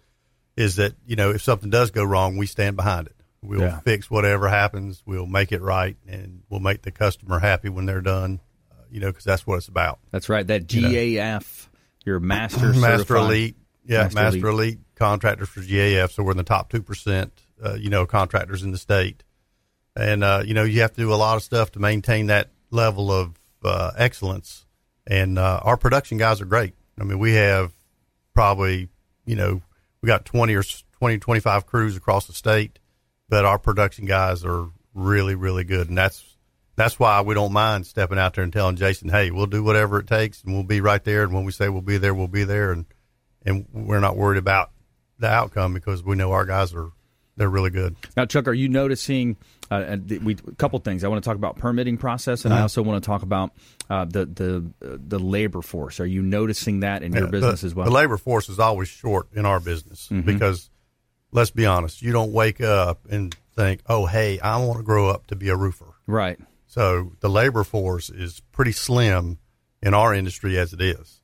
is 0.57 0.75
that 0.75 0.95
you 1.05 1.15
know 1.15 1.29
if 1.31 1.41
something 1.41 1.69
does 1.69 1.91
go 1.91 2.03
wrong, 2.03 2.35
we 2.35 2.45
stand 2.45 2.75
behind 2.75 3.07
it. 3.07 3.15
We'll 3.41 3.61
Yeah. 3.61 3.79
fix 3.79 4.11
whatever 4.11 4.49
happens. 4.49 5.01
We'll 5.05 5.27
make 5.27 5.53
it 5.53 5.61
right, 5.61 5.95
and 6.05 6.41
we'll 6.49 6.59
make 6.59 6.81
the 6.81 6.91
customer 6.91 7.39
happy 7.39 7.69
when 7.69 7.85
they're 7.85 8.01
done. 8.01 8.41
Uh, 8.69 8.83
you 8.91 8.99
know, 8.99 9.07
because 9.07 9.23
that's 9.23 9.47
what 9.47 9.55
it's 9.57 9.69
about. 9.69 9.99
That's 10.11 10.27
right. 10.27 10.45
That 10.45 10.73
You. 10.73 10.81
GAF, 10.81 11.68
your 12.09 12.19
master 12.35 12.73
Master 12.73 13.15
Elite, 13.15 13.55
yeah, 13.85 14.03
Master 14.03 14.15
Master, 14.15 14.47
Elite. 14.47 14.73
Elite. 14.75 14.79
contractors 14.95 15.49
for 15.49 15.61
GAF. 15.61 16.11
So 16.11 16.23
we're 16.23 16.31
in 16.31 16.37
the 16.37 16.43
top 16.43 16.69
two 16.69 16.81
percent, 16.81 17.31
uh, 17.63 17.75
you 17.75 17.89
know, 17.89 18.05
contractors 18.05 18.63
in 18.63 18.71
the 18.71 18.77
state, 18.77 19.23
and 19.95 20.23
uh, 20.23 20.43
you 20.45 20.53
know 20.53 20.63
you 20.63 20.81
have 20.81 20.91
to 20.93 21.01
do 21.01 21.13
a 21.13 21.15
lot 21.15 21.37
of 21.37 21.43
stuff 21.43 21.71
to 21.73 21.79
maintain 21.79 22.27
that 22.27 22.49
level 22.71 23.11
of 23.11 23.39
uh, 23.63 23.91
excellence. 23.97 24.65
And 25.07 25.39
uh, 25.39 25.59
our 25.63 25.77
production 25.77 26.17
guys 26.17 26.39
are 26.41 26.45
great. 26.45 26.73
I 26.99 27.03
mean, 27.03 27.19
we 27.19 27.33
have 27.33 27.71
probably 28.33 28.89
you 29.25 29.35
know 29.35 29.61
we 30.01 30.07
got 30.07 30.25
twenty 30.25 30.55
or 30.55 30.59
s- 30.59 30.83
20, 30.99 31.17
25 31.17 31.65
crews 31.65 31.95
across 31.95 32.27
the 32.27 32.33
state, 32.33 32.77
but 33.29 33.45
our 33.45 33.57
production 33.57 34.05
guys 34.05 34.43
are 34.43 34.67
really 34.93 35.35
really 35.35 35.63
good, 35.63 35.87
and 35.89 35.97
that's. 35.97 36.28
That's 36.79 36.97
why 36.97 37.19
we 37.19 37.33
don't 37.33 37.51
mind 37.51 37.85
stepping 37.85 38.17
out 38.17 38.35
there 38.35 38.43
and 38.45 38.53
telling 38.53 38.77
Jason, 38.77 39.09
"Hey, 39.09 39.31
we'll 39.31 39.47
do 39.47 39.61
whatever 39.65 39.99
it 39.99 40.07
takes, 40.07 40.41
and 40.43 40.53
we'll 40.53 40.63
be 40.63 40.79
right 40.79 41.03
there. 41.03 41.23
And 41.23 41.33
when 41.33 41.43
we 41.43 41.51
say 41.51 41.67
we'll 41.67 41.81
be 41.81 41.97
there, 41.97 42.13
we'll 42.13 42.29
be 42.29 42.45
there." 42.45 42.71
And 42.71 42.85
and 43.45 43.65
we're 43.73 43.99
not 43.99 44.15
worried 44.15 44.37
about 44.37 44.71
the 45.19 45.27
outcome 45.27 45.73
because 45.73 46.01
we 46.03 46.15
know 46.15 46.31
our 46.31 46.45
guys 46.45 46.73
are 46.73 46.91
they're 47.35 47.49
really 47.49 47.69
good. 47.69 47.97
Now, 48.15 48.25
Chuck, 48.25 48.47
are 48.47 48.53
you 48.53 48.69
noticing? 48.69 49.35
Uh, 49.69 49.97
we 50.23 50.37
a 50.47 50.55
couple 50.55 50.79
things. 50.79 51.03
I 51.03 51.09
want 51.09 51.21
to 51.21 51.29
talk 51.29 51.35
about 51.35 51.57
permitting 51.57 51.97
process, 51.97 52.45
and 52.45 52.53
I 52.53 52.57
Uh-huh. 52.57 52.63
also 52.63 52.81
want 52.81 53.03
to 53.03 53.05
talk 53.05 53.23
about 53.23 53.51
uh, 53.89 54.05
the 54.05 54.25
the 54.25 54.71
uh, 54.81 54.97
the 55.05 55.19
labor 55.19 55.61
force. 55.61 55.99
Are 55.99 56.05
you 56.05 56.21
noticing 56.21 56.79
that 56.79 57.03
in 57.03 57.11
your 57.11 57.27
business 57.27 57.59
the, 57.59 57.67
as 57.67 57.75
well? 57.75 57.87
Mm-hmm. 57.87 57.93
The 57.93 57.99
labor 57.99 58.17
force 58.17 58.47
is 58.47 58.57
always 58.57 58.87
short 58.87 59.27
in 59.33 59.45
our 59.45 59.59
business 59.59 60.07
because 60.07 60.69
let's 61.33 61.51
be 61.51 61.65
honest, 61.65 62.01
you 62.01 62.13
don't 62.13 62.31
wake 62.31 62.61
up 62.61 63.05
and 63.09 63.35
think, 63.53 63.81
"Oh, 63.85 64.05
hey, 64.05 64.39
I 64.39 64.57
want 64.65 64.79
to 64.79 64.83
grow 64.83 65.09
up 65.09 65.27
to 65.27 65.35
be 65.35 65.49
a 65.49 65.57
roofer." 65.57 65.93
right. 66.07 66.39
So 66.69 67.13
the 67.19 67.29
labor 67.29 67.63
force 67.63 68.11
is 68.11 68.41
pretty 68.51 68.73
slim 68.73 69.39
in 69.81 69.95
our 69.95 70.13
industry 70.13 70.57
as 70.59 70.71
it 70.71 70.79
is. 70.79 71.19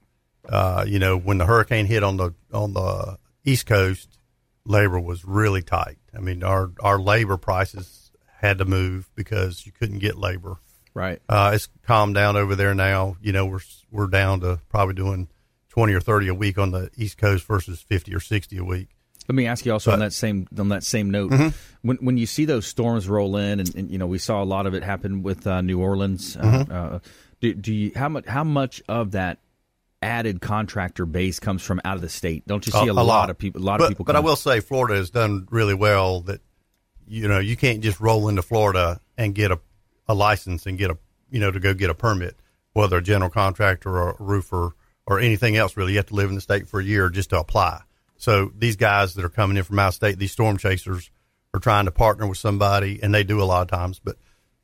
Uh, 0.47 0.83
you 0.87 0.97
know, 0.97 1.17
when 1.17 1.37
the 1.37 1.45
hurricane 1.45 1.85
hit 1.85 2.03
on 2.03 2.17
the 2.17 2.33
on 2.51 2.73
the 2.73 3.19
East 3.43 3.67
Coast, 3.67 4.17
labor 4.65 4.99
was 4.99 5.23
really 5.23 5.61
tight. 5.61 5.97
I 6.15 6.19
mean, 6.19 6.43
our 6.43 6.71
our 6.79 6.99
labor 6.99 7.37
prices 7.37 8.11
had 8.39 8.57
to 8.57 8.65
move 8.65 9.07
because 9.13 9.67
you 9.67 9.71
couldn't 9.71 9.99
get 9.99 10.17
labor. 10.17 10.57
Right. 10.95 11.21
Uh, 11.29 11.51
it's 11.53 11.69
calmed 11.83 12.15
down 12.15 12.37
over 12.37 12.55
there 12.55 12.73
now. 12.73 13.15
You 13.21 13.31
know, 13.31 13.45
we're 13.45 13.59
we're 13.91 14.07
down 14.07 14.39
to 14.39 14.59
probably 14.69 14.95
doing 14.95 15.29
twenty 15.69 15.93
or 15.93 16.01
thirty 16.01 16.27
a 16.27 16.33
week 16.33 16.57
on 16.57 16.71
the 16.71 16.89
East 16.95 17.19
Coast 17.19 17.45
versus 17.45 17.81
fifty 17.81 18.15
or 18.15 18.19
sixty 18.19 18.57
a 18.57 18.63
week. 18.63 18.94
Let 19.27 19.35
me 19.35 19.47
ask 19.47 19.65
you 19.65 19.73
also 19.73 19.91
on 19.91 19.99
that 19.99 20.13
same 20.13 20.47
on 20.57 20.69
that 20.69 20.83
same 20.83 21.09
note, 21.09 21.31
Mm-hmm. 21.31 21.47
when 21.81 21.97
when 21.97 22.17
you 22.17 22.25
see 22.25 22.45
those 22.45 22.65
storms 22.67 23.07
roll 23.09 23.37
in, 23.37 23.59
and, 23.59 23.75
and 23.75 23.91
you 23.91 23.97
know 23.97 24.07
we 24.07 24.17
saw 24.19 24.43
a 24.43 24.45
lot 24.45 24.67
of 24.67 24.73
it 24.73 24.83
happen 24.83 25.23
with 25.23 25.47
uh, 25.47 25.61
New 25.61 25.81
Orleans. 25.81 26.37
Uh, 26.37 26.41
Mm-hmm. 26.41 26.71
uh, 26.71 26.99
do, 27.41 27.53
do 27.53 27.73
you 27.73 27.91
how 27.95 28.09
much 28.09 28.25
how 28.27 28.43
much 28.43 28.81
of 28.87 29.11
that 29.11 29.39
added 30.01 30.39
contractor 30.41 31.05
base 31.05 31.39
comes 31.39 31.63
from 31.63 31.81
out 31.83 31.95
of 31.95 32.01
the 32.01 32.09
state? 32.09 32.45
Don't 32.47 32.65
you 32.65 32.71
see 32.71 32.87
a, 32.87 32.93
lot. 32.93 33.29
of 33.29 33.37
people? 33.37 33.61
A 33.61 33.63
lot 33.63 33.79
but, 33.79 33.85
of 33.85 33.89
people. 33.89 34.05
But 34.05 34.15
I 34.15 34.19
will 34.19 34.35
say 34.35 34.59
Florida 34.59 34.95
has 34.95 35.09
done 35.09 35.47
really 35.49 35.73
well. 35.73 36.21
That 36.21 36.41
you 37.07 37.27
know 37.27 37.39
you 37.39 37.57
can't 37.57 37.81
just 37.81 37.99
roll 37.99 38.29
into 38.29 38.41
Florida 38.41 38.99
and 39.17 39.33
get 39.33 39.51
a, 39.51 39.59
a 40.07 40.13
license 40.13 40.65
and 40.65 40.77
get 40.77 40.91
a 40.91 40.97
you 41.31 41.39
know 41.39 41.51
to 41.51 41.59
go 41.59 41.73
get 41.73 41.89
a 41.89 41.95
permit, 41.95 42.35
whether 42.73 42.97
a 42.97 43.03
general 43.03 43.29
contractor 43.31 43.89
or 43.97 44.11
a 44.11 44.15
roofer 44.19 44.75
or 45.07 45.19
anything 45.19 45.55
else. 45.55 45.75
Really, 45.75 45.93
you 45.93 45.97
have 45.97 46.07
to 46.07 46.15
live 46.15 46.29
in 46.29 46.35
the 46.35 46.41
state 46.41 46.67
for 46.67 46.79
a 46.79 46.83
year 46.83 47.09
just 47.09 47.31
to 47.31 47.39
apply. 47.39 47.81
So 48.17 48.51
these 48.57 48.75
guys 48.75 49.13
that 49.15 49.25
are 49.25 49.29
coming 49.29 49.57
in 49.57 49.63
from 49.63 49.79
out 49.79 49.89
of 49.89 49.93
state, 49.95 50.17
these 50.17 50.31
storm 50.31 50.57
chasers, 50.57 51.09
are 51.53 51.59
trying 51.59 51.85
to 51.85 51.91
partner 51.91 52.27
with 52.27 52.37
somebody, 52.37 52.99
and 53.01 53.13
they 53.13 53.23
do 53.23 53.41
a 53.41 53.45
lot 53.45 53.61
of 53.61 53.67
times. 53.69 53.99
But 54.03 54.17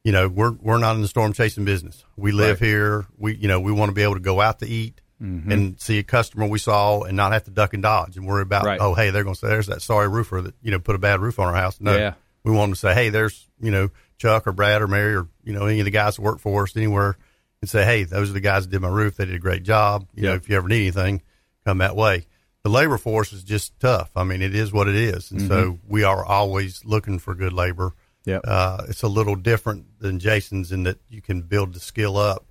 you 0.04 0.12
know 0.12 0.28
we're 0.28 0.52
we're 0.52 0.78
not 0.78 0.96
in 0.96 1.02
the 1.02 1.08
storm 1.08 1.34
chasing 1.34 1.64
business. 1.66 2.04
We 2.18 2.32
live 2.32 2.60
here. 2.60 3.06
We 3.18 3.36
you 3.36 3.48
know 3.48 3.60
we 3.60 3.72
want 3.72 3.90
to 3.90 3.94
be 3.94 4.04
able 4.04 4.16
to 4.16 4.20
go 4.22 4.42
out 4.42 4.60
to 4.60 4.68
eat. 4.68 5.00
Mm-hmm. 5.22 5.52
And 5.52 5.80
see 5.80 6.00
a 6.00 6.04
customer 6.04 6.48
we 6.48 6.58
saw 6.58 7.02
and 7.04 7.16
not 7.16 7.32
have 7.32 7.44
to 7.44 7.52
duck 7.52 7.76
and 7.76 7.84
dodge 7.84 8.18
and 8.18 8.26
worry 8.26 8.42
about 8.42 8.66
Right. 8.66 8.80
oh 8.82 8.96
hey 8.96 9.12
they're 9.12 9.24
going 9.24 9.36
to 9.36 9.40
say 9.40 9.50
there's 9.50 9.68
that 9.68 9.84
sorry 9.84 10.08
roofer 10.08 10.42
that 10.42 10.56
you 10.64 10.72
know 10.72 10.80
put 10.80 10.96
a 10.96 10.98
bad 10.98 11.20
roof 11.20 11.38
on 11.38 11.46
our 11.46 11.54
house. 11.54 11.80
No, 11.80 11.96
Yeah. 11.96 12.14
we 12.44 12.52
want 12.52 12.70
them 12.70 12.74
to 12.74 12.80
say 12.80 12.96
hey 12.96 13.10
there's 13.10 13.48
you 13.62 13.70
know 13.70 13.90
Chuck 14.18 14.48
or 14.48 14.52
Brad 14.52 14.82
or 14.82 14.88
Mary 14.88 15.14
or 15.14 15.28
you 15.44 15.54
know 15.54 15.68
any 15.68 15.78
of 15.80 15.86
the 15.86 15.92
guys 15.92 16.16
that 16.16 16.24
work 16.24 16.40
for 16.40 16.64
us 16.64 16.76
anywhere 16.76 17.18
and 17.62 17.70
say 17.70 17.86
hey 17.86 18.04
those 18.04 18.32
are 18.32 18.34
the 18.34 18.40
guys 18.40 18.66
that 18.66 18.72
did 18.72 18.82
my 18.82 18.88
roof. 18.90 19.18
They 19.18 19.26
did 19.26 19.36
a 19.36 19.40
great 19.40 19.62
job. 19.62 20.08
You 20.16 20.24
know 20.24 20.34
if 20.34 20.50
you 20.50 20.56
ever 20.58 20.68
need 20.68 20.82
anything, 20.82 21.22
come 21.66 21.78
that 21.78 21.96
way. 21.96 22.26
The 22.64 22.70
labor 22.70 22.98
force 22.98 23.34
is 23.34 23.44
just 23.44 23.80
tough. 23.80 24.12
I 24.16 24.24
mean 24.24 24.42
it 24.42 24.56
is 24.56 24.72
what 24.72 24.88
it 24.88 24.96
is, 24.96 25.32
and 25.32 25.48
so 25.48 25.80
we 25.88 26.04
are 26.04 26.24
always 26.24 26.86
looking 26.86 27.20
for 27.20 27.34
good 27.34 27.54
labor. 27.54 27.94
Yep. 28.26 28.42
Uh, 28.44 28.84
it's 28.88 29.02
a 29.02 29.08
little 29.08 29.36
different 29.36 30.00
than 30.00 30.20
Jason's 30.20 30.72
in 30.72 30.84
that 30.84 31.00
you 31.10 31.22
can 31.22 31.42
build 31.42 31.74
the 31.74 31.80
skill 31.80 32.18
up. 32.18 32.46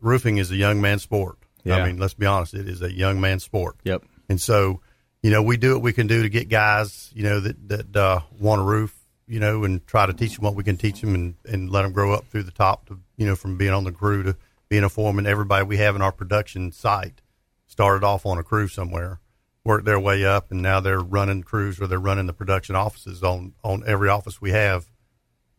Roofing 0.00 0.38
is 0.38 0.50
a 0.50 0.56
young 0.56 0.80
man's 0.80 1.02
sport. 1.02 1.36
Yeah. 1.64 1.76
I 1.76 1.86
mean, 1.86 1.98
let's 1.98 2.14
be 2.14 2.26
honest, 2.26 2.54
it 2.54 2.68
is 2.68 2.82
a 2.82 2.90
young 2.90 3.20
man's 3.20 3.44
sport. 3.44 3.76
Yep. 3.84 4.04
And 4.28 4.40
so, 4.40 4.80
you 5.22 5.30
know, 5.30 5.42
we 5.42 5.56
do 5.56 5.74
what 5.74 5.82
we 5.82 5.92
can 5.92 6.06
do 6.06 6.22
to 6.22 6.28
get 6.28 6.48
guys, 6.48 7.10
you 7.14 7.22
know, 7.24 7.40
that 7.40 7.68
that 7.68 7.96
uh, 7.96 8.20
want 8.40 8.60
to 8.60 8.64
roof, 8.64 8.96
you 9.28 9.38
know, 9.38 9.64
and 9.64 9.86
try 9.86 10.06
to 10.06 10.12
teach 10.12 10.36
them 10.36 10.44
what 10.44 10.54
we 10.54 10.64
can 10.64 10.76
teach 10.76 11.00
them 11.00 11.14
and, 11.14 11.34
and 11.44 11.70
let 11.70 11.82
them 11.82 11.92
grow 11.92 12.12
up 12.12 12.26
through 12.26 12.44
the 12.44 12.50
top 12.50 12.86
to, 12.86 12.98
you 13.16 13.26
know, 13.26 13.36
from 13.36 13.56
being 13.56 13.72
on 13.72 13.84
the 13.84 13.92
crew 13.92 14.22
to 14.22 14.36
being 14.68 14.82
a 14.82 14.88
foreman. 14.88 15.26
Everybody 15.26 15.64
we 15.64 15.76
have 15.76 15.94
in 15.94 16.02
our 16.02 16.12
production 16.12 16.72
site 16.72 17.20
started 17.66 18.04
off 18.04 18.26
on 18.26 18.38
a 18.38 18.42
crew 18.42 18.66
somewhere, 18.66 19.20
worked 19.64 19.84
their 19.84 20.00
way 20.00 20.24
up, 20.24 20.50
and 20.50 20.62
now 20.62 20.80
they're 20.80 21.00
running 21.00 21.42
crews 21.42 21.80
or 21.80 21.86
they're 21.86 21.98
running 21.98 22.26
the 22.26 22.32
production 22.32 22.74
offices 22.74 23.22
on 23.22 23.54
on 23.62 23.82
every 23.86 24.08
office 24.08 24.40
we 24.40 24.50
have. 24.50 24.86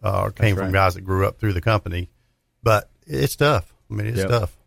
Uh, 0.01 0.29
came 0.31 0.55
from 0.55 0.65
right. 0.65 0.73
guys 0.73 0.95
that 0.95 1.01
grew 1.01 1.25
up 1.25 1.39
through 1.39 1.53
the 1.53 1.61
company, 1.61 2.09
but 2.61 2.89
it's 3.07 3.35
tough. 3.37 3.73
I 3.89 3.93
mean, 3.93 4.07
it's 4.07 4.17
Yep. 4.19 4.29
tough. 4.29 4.57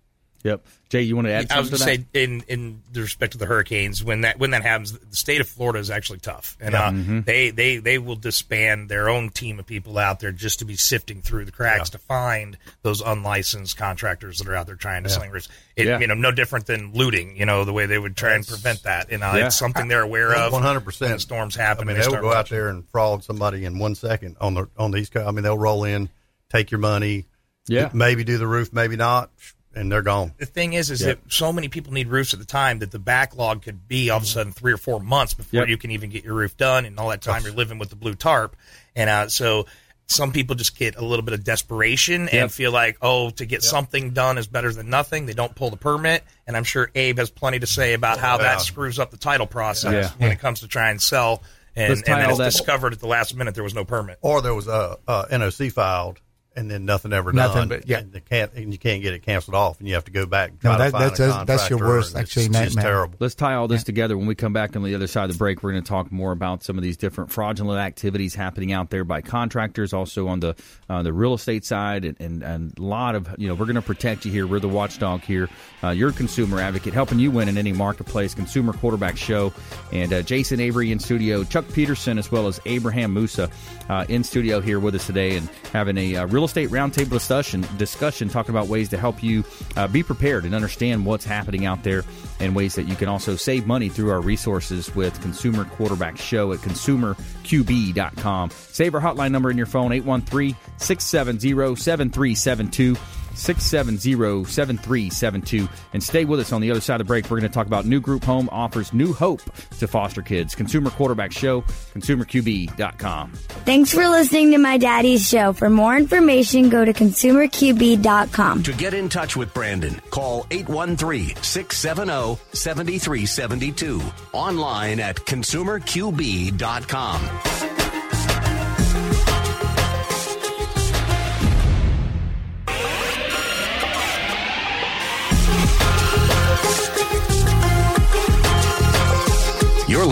Yep. 0.47 0.65
Jay, 0.89 1.03
you 1.03 1.17
want 1.17 1.27
to 1.27 1.33
add 1.33 1.51
I 1.51 1.59
was 1.59 1.69
going 1.71 1.81
to 1.81 1.85
to 1.85 2.03
say, 2.15 2.23
in 2.25 2.43
in 2.47 2.81
the 2.93 3.01
respect 3.01 3.33
to 3.33 3.39
the 3.39 3.47
hurricanes, 3.47 4.05
when 4.05 4.21
that 4.21 4.39
when 4.39 4.51
that 4.51 4.63
happens, 4.63 4.93
the 4.97 5.17
state 5.17 5.41
of 5.41 5.49
Florida 5.49 5.81
is 5.81 5.91
actually 5.91 6.21
tough, 6.21 6.57
and 6.61 6.77
uh, 6.77 6.91
Mm-hmm. 6.93 7.21
they 7.23 7.51
they 7.51 7.79
they 7.79 7.99
will 7.99 8.15
disband 8.15 8.89
their 8.89 9.09
own 9.09 9.31
team 9.31 9.59
of 9.59 9.67
people 9.67 9.99
out 9.99 10.21
there 10.21 10.31
just 10.31 10.61
to 10.61 10.65
be 10.65 10.77
sifting 10.77 11.23
through 11.23 11.45
the 11.45 11.51
cracks 11.51 11.91
to 11.91 11.99
find 11.99 12.57
those 12.83 13.01
unlicensed 13.01 13.77
contractors 13.77 14.39
that 14.39 14.47
are 14.49 14.55
out 14.55 14.67
there 14.67 14.77
trying 14.77 15.03
to 15.03 15.09
sling 15.09 15.31
roofs. 15.33 15.49
It, 15.75 15.87
Yeah. 15.87 15.99
You 15.99 16.07
know, 16.07 16.15
no 16.15 16.31
different 16.31 16.67
than 16.67 16.93
looting. 16.93 17.37
You 17.37 17.47
know, 17.47 17.65
the 17.65 17.73
way 17.73 17.87
they 17.87 17.99
would 17.99 18.17
try 18.17 18.35
and 18.35 18.47
prevent 18.47 18.85
that. 18.85 19.11
You 19.11 19.19
know, 19.19 19.35
Yeah. 19.35 19.47
it's 19.47 19.57
something 19.57 19.89
they're 19.89 20.03
aware 20.03 20.37
of. 20.37 20.53
One 20.53 20.63
hundred 20.63 20.85
percent. 20.85 21.11
When 21.11 21.19
storms 21.19 21.57
happen. 21.57 21.89
I 21.89 21.93
mean, 21.93 21.97
they 22.01 22.07
will 22.07 22.11
start 22.11 22.23
go 22.23 22.33
out 22.33 22.49
there 22.49 22.69
and 22.69 22.89
fraud 22.91 23.25
somebody 23.25 23.65
in 23.65 23.81
one 23.81 23.97
second 23.97 24.37
on 24.41 24.55
the 24.55 24.69
on 24.79 24.93
the 24.93 24.99
East 24.99 25.11
Coast. 25.11 25.27
I 25.27 25.33
mean, 25.33 25.43
they'll 25.43 25.59
roll 25.59 25.83
in, 25.83 26.11
take 26.49 26.71
your 26.71 26.79
money, 26.79 27.27
Yeah. 27.67 27.91
maybe 27.93 28.23
do 28.23 28.39
the 28.39 28.47
roof, 28.47 28.73
maybe 28.73 28.95
not, 28.95 29.31
and 29.77 29.93
they're 29.93 30.03
gone. 30.03 30.33
the 30.39 30.47
thing 30.47 30.73
is, 30.73 30.91
is 30.91 31.03
Yep. 31.03 31.23
that 31.25 31.33
so 31.33 31.53
many 31.53 31.69
people 31.69 31.93
need 31.93 32.09
roofs 32.09 32.33
at 32.33 32.41
the 32.41 32.47
time 32.47 32.81
that 32.81 32.91
the 32.91 32.99
backlog 32.99 33.63
could 33.63 33.87
be 33.87 34.11
all 34.11 34.17
of 34.17 34.23
a 34.25 34.27
sudden 34.27 34.53
three 34.53 34.73
or 34.73 34.77
four 34.79 34.99
months 35.01 35.35
before 35.35 35.61
Yep. 35.61 35.69
you 35.69 35.77
can 35.77 35.91
even 35.93 36.11
get 36.11 36.25
your 36.25 36.35
roof 36.35 36.57
done, 36.57 36.85
and 36.87 36.99
all 36.99 37.11
that 37.11 37.23
time 37.23 37.43
you're 37.45 37.53
living 37.53 37.79
with 37.79 37.91
the 37.91 37.97
blue 37.97 38.15
tarp, 38.15 38.57
and 38.97 39.09
uh, 39.09 39.29
so 39.29 39.67
some 40.09 40.31
people 40.33 40.55
just 40.55 40.79
get 40.79 40.95
a 40.97 41.05
little 41.05 41.25
bit 41.25 41.35
of 41.35 41.43
desperation 41.43 42.23
Yep. 42.25 42.33
and 42.33 42.53
feel 42.53 42.71
like, 42.73 42.97
oh, 43.03 43.31
to 43.31 43.45
get 43.45 43.63
something 43.63 44.11
done 44.13 44.39
is 44.39 44.47
better 44.47 44.73
than 44.73 44.89
nothing. 44.89 45.27
They 45.27 45.33
don't 45.35 45.55
pull 45.55 45.71
the 45.71 45.77
permit, 45.77 46.23
and 46.47 46.57
I'm 46.57 46.63
sure 46.65 46.91
Abe 46.95 47.19
has 47.19 47.29
plenty 47.31 47.59
to 47.59 47.67
say 47.67 47.93
about 47.93 48.19
how 48.19 48.37
Yeah. 48.37 48.45
that 48.45 48.61
screws 48.63 48.99
up 48.99 49.11
the 49.11 49.17
title 49.17 49.47
process 49.47 49.93
Yeah. 49.93 50.11
when 50.19 50.31
it 50.33 50.39
comes 50.39 50.61
to 50.61 50.69
try 50.69 50.91
and 50.91 51.03
sell. 51.03 51.43
And, 51.75 51.93
and 51.93 52.05
tie 52.07 52.21
then 52.21 52.31
it's 52.31 52.39
that- 52.39 52.45
discovered 52.53 52.93
at 52.95 53.01
the 53.01 53.07
last 53.09 53.35
minute 53.35 53.55
there 53.55 53.65
was 53.65 53.75
no 53.75 53.85
permit. 53.85 54.19
Or 54.23 54.41
there 54.41 54.55
was 54.55 54.67
a, 54.69 54.97
a 55.09 55.27
NOC 55.31 55.71
filed, 55.73 56.21
and 56.57 56.71
then 56.71 56.85
nothing 56.85 57.13
ever 57.13 57.33
Nothing, 57.33 57.57
done. 57.57 57.69
but- 57.69 57.89
yeah. 57.89 57.99
and, 57.99 58.13
they 58.13 58.21
can't, 58.21 58.53
and 58.55 58.73
you 58.73 58.79
can't 58.79 59.03
get 59.03 59.13
it 59.15 59.23
canceled 59.23 59.55
off, 59.55 59.79
and 59.79 59.87
you 59.89 59.95
have 59.95 60.05
to 60.07 60.11
go 60.11 60.27
back. 60.27 60.51
And 60.51 60.61
try 60.61 60.73
No, 60.73 60.79
to 60.79 60.83
that- 60.85 60.93
find 60.93 61.05
that's- 61.05 61.19
a 61.21 61.23
that's- 61.23 61.47
that's 61.47 61.71
your 61.71 61.79
worst, 61.81 62.11
it's 62.13 62.19
actually, 62.19 62.49
just 62.49 62.53
nightmare. 62.77 62.85
terrible. 62.85 63.17
Let's 63.21 63.35
tie 63.35 63.55
all 63.55 63.69
this 63.69 63.85
together. 63.85 64.17
When 64.17 64.27
we 64.27 64.35
come 64.35 64.53
back 64.53 64.75
on 64.75 64.83
the 64.83 64.95
other 64.95 65.07
side 65.07 65.25
of 65.25 65.33
the 65.33 65.39
break, 65.39 65.63
we're 65.63 65.73
going 65.73 65.83
to 65.85 65.89
talk 65.89 66.11
more 66.11 66.33
about 66.33 66.65
some 66.65 66.77
of 66.79 66.83
these 66.83 66.97
different 66.97 67.31
fraudulent 67.31 67.79
activities 67.81 68.35
happening 68.35 68.73
out 68.73 68.91
there 68.91 69.05
by 69.05 69.21
contractors, 69.21 69.93
also 69.93 70.29
on 70.29 70.41
the 70.41 70.55
uh, 70.89 71.03
the 71.03 71.13
real 71.13 71.35
estate 71.35 71.65
side, 71.65 72.05
and, 72.05 72.17
and, 72.21 72.43
and 72.43 72.79
a 72.79 72.83
lot 72.83 73.15
of 73.15 73.29
you 73.39 73.49
know 73.49 73.55
we're 73.55 73.67
going 73.67 73.75
to 73.77 73.83
protect 73.83 74.25
you 74.25 74.33
here. 74.33 74.47
We're 74.47 74.61
the 74.61 74.69
watchdog 74.69 75.23
here. 75.23 75.49
Uh, 75.85 75.91
your 75.91 76.11
consumer 76.13 76.61
advocate, 76.61 76.95
helping 76.95 77.19
you 77.19 77.31
win 77.31 77.49
in 77.49 77.59
any 77.59 77.73
marketplace. 77.73 78.35
Consumer 78.35 78.73
Quarterback 78.73 79.17
Show, 79.17 79.53
and 79.93 80.13
uh, 80.13 80.23
Jason 80.23 80.61
Avery 80.61 80.91
in 80.91 80.99
studio, 80.99 81.45
Chuck 81.45 81.65
Peterson 81.73 82.19
as 82.19 82.33
well 82.33 82.47
as 82.47 82.61
Abraham 82.67 83.13
Moussa 83.13 83.51
uh, 83.89 84.05
in 84.09 84.25
studio 84.25 84.61
here 84.61 84.81
with 84.81 84.95
us 84.95 85.07
today, 85.07 85.37
and 85.37 85.49
having 85.73 85.99
a 85.99 86.17
uh, 86.17 86.27
real 86.27 86.46
estate 86.47 86.71
roundtable 86.71 87.11
discussion 87.11 87.65
discussion 87.77 88.29
talking 88.29 88.51
about 88.51 88.69
ways 88.69 88.89
to 88.89 88.99
help 88.99 89.23
you 89.23 89.45
uh, 89.77 89.87
be 89.87 90.03
prepared 90.03 90.45
and 90.45 90.55
understand 90.55 91.05
what's 91.05 91.25
happening 91.25 91.67
out 91.67 91.83
there 91.83 92.05
and 92.41 92.57
ways 92.57 92.75
that 92.75 92.85
you 92.85 92.97
can 92.97 93.09
also 93.09 93.37
save 93.37 93.67
money 93.67 93.89
through 93.89 94.11
our 94.11 94.21
resources 94.21 94.95
with 94.95 95.21
Consumer 95.23 95.65
Quarterback 95.65 96.17
Show 96.17 96.53
at 96.53 96.61
consumerqb.com. 96.61 98.51
Save 98.51 98.95
our 98.95 99.01
hotline 99.01 99.31
number 99.31 99.51
in 99.51 99.57
your 99.57 99.67
phone, 99.67 99.93
813 99.93 100.57
670 100.79 101.77
7372. 101.77 102.97
670-7372 103.37 105.69
and 105.93 106.03
stay 106.03 106.25
with 106.25 106.41
us 106.41 106.53
on 106.53 106.61
the 106.61 106.71
other 106.71 106.81
side 106.81 107.01
of 107.01 107.07
the 107.07 107.09
break 107.09 107.25
we're 107.25 107.39
going 107.39 107.51
to 107.51 107.55
talk 107.55 107.67
about 107.67 107.85
new 107.87 108.01
group 108.01 108.25
home 108.25 108.49
offers 108.51 108.93
new 108.93 109.13
hope 109.13 109.43
to 109.79 109.87
foster 109.87 110.23
kids 110.23 110.55
consumer 110.55 110.91
quarterback 110.91 111.33
show 111.33 111.61
consumerqb.com 111.95 113.33
Thanks 113.67 113.93
for 113.93 114.09
listening 114.09 114.53
to 114.53 114.59
my 114.59 114.79
daddy's 114.79 115.29
show. 115.29 115.53
For 115.53 115.69
more 115.69 115.97
information, 115.97 116.69
go 116.69 116.85
to 116.85 116.93
consumerqb.com. 116.93 118.63
To 118.63 118.73
get 118.73 118.95
in 118.95 119.09
touch 119.09 119.37
with 119.37 119.53
Brandon, 119.53 120.01
call 120.11 120.47
813 120.51 121.37
670 121.43 122.39
7372. 122.53 124.01
Online 124.33 125.01
at 125.01 125.17
consumerqb.com. 125.17 127.86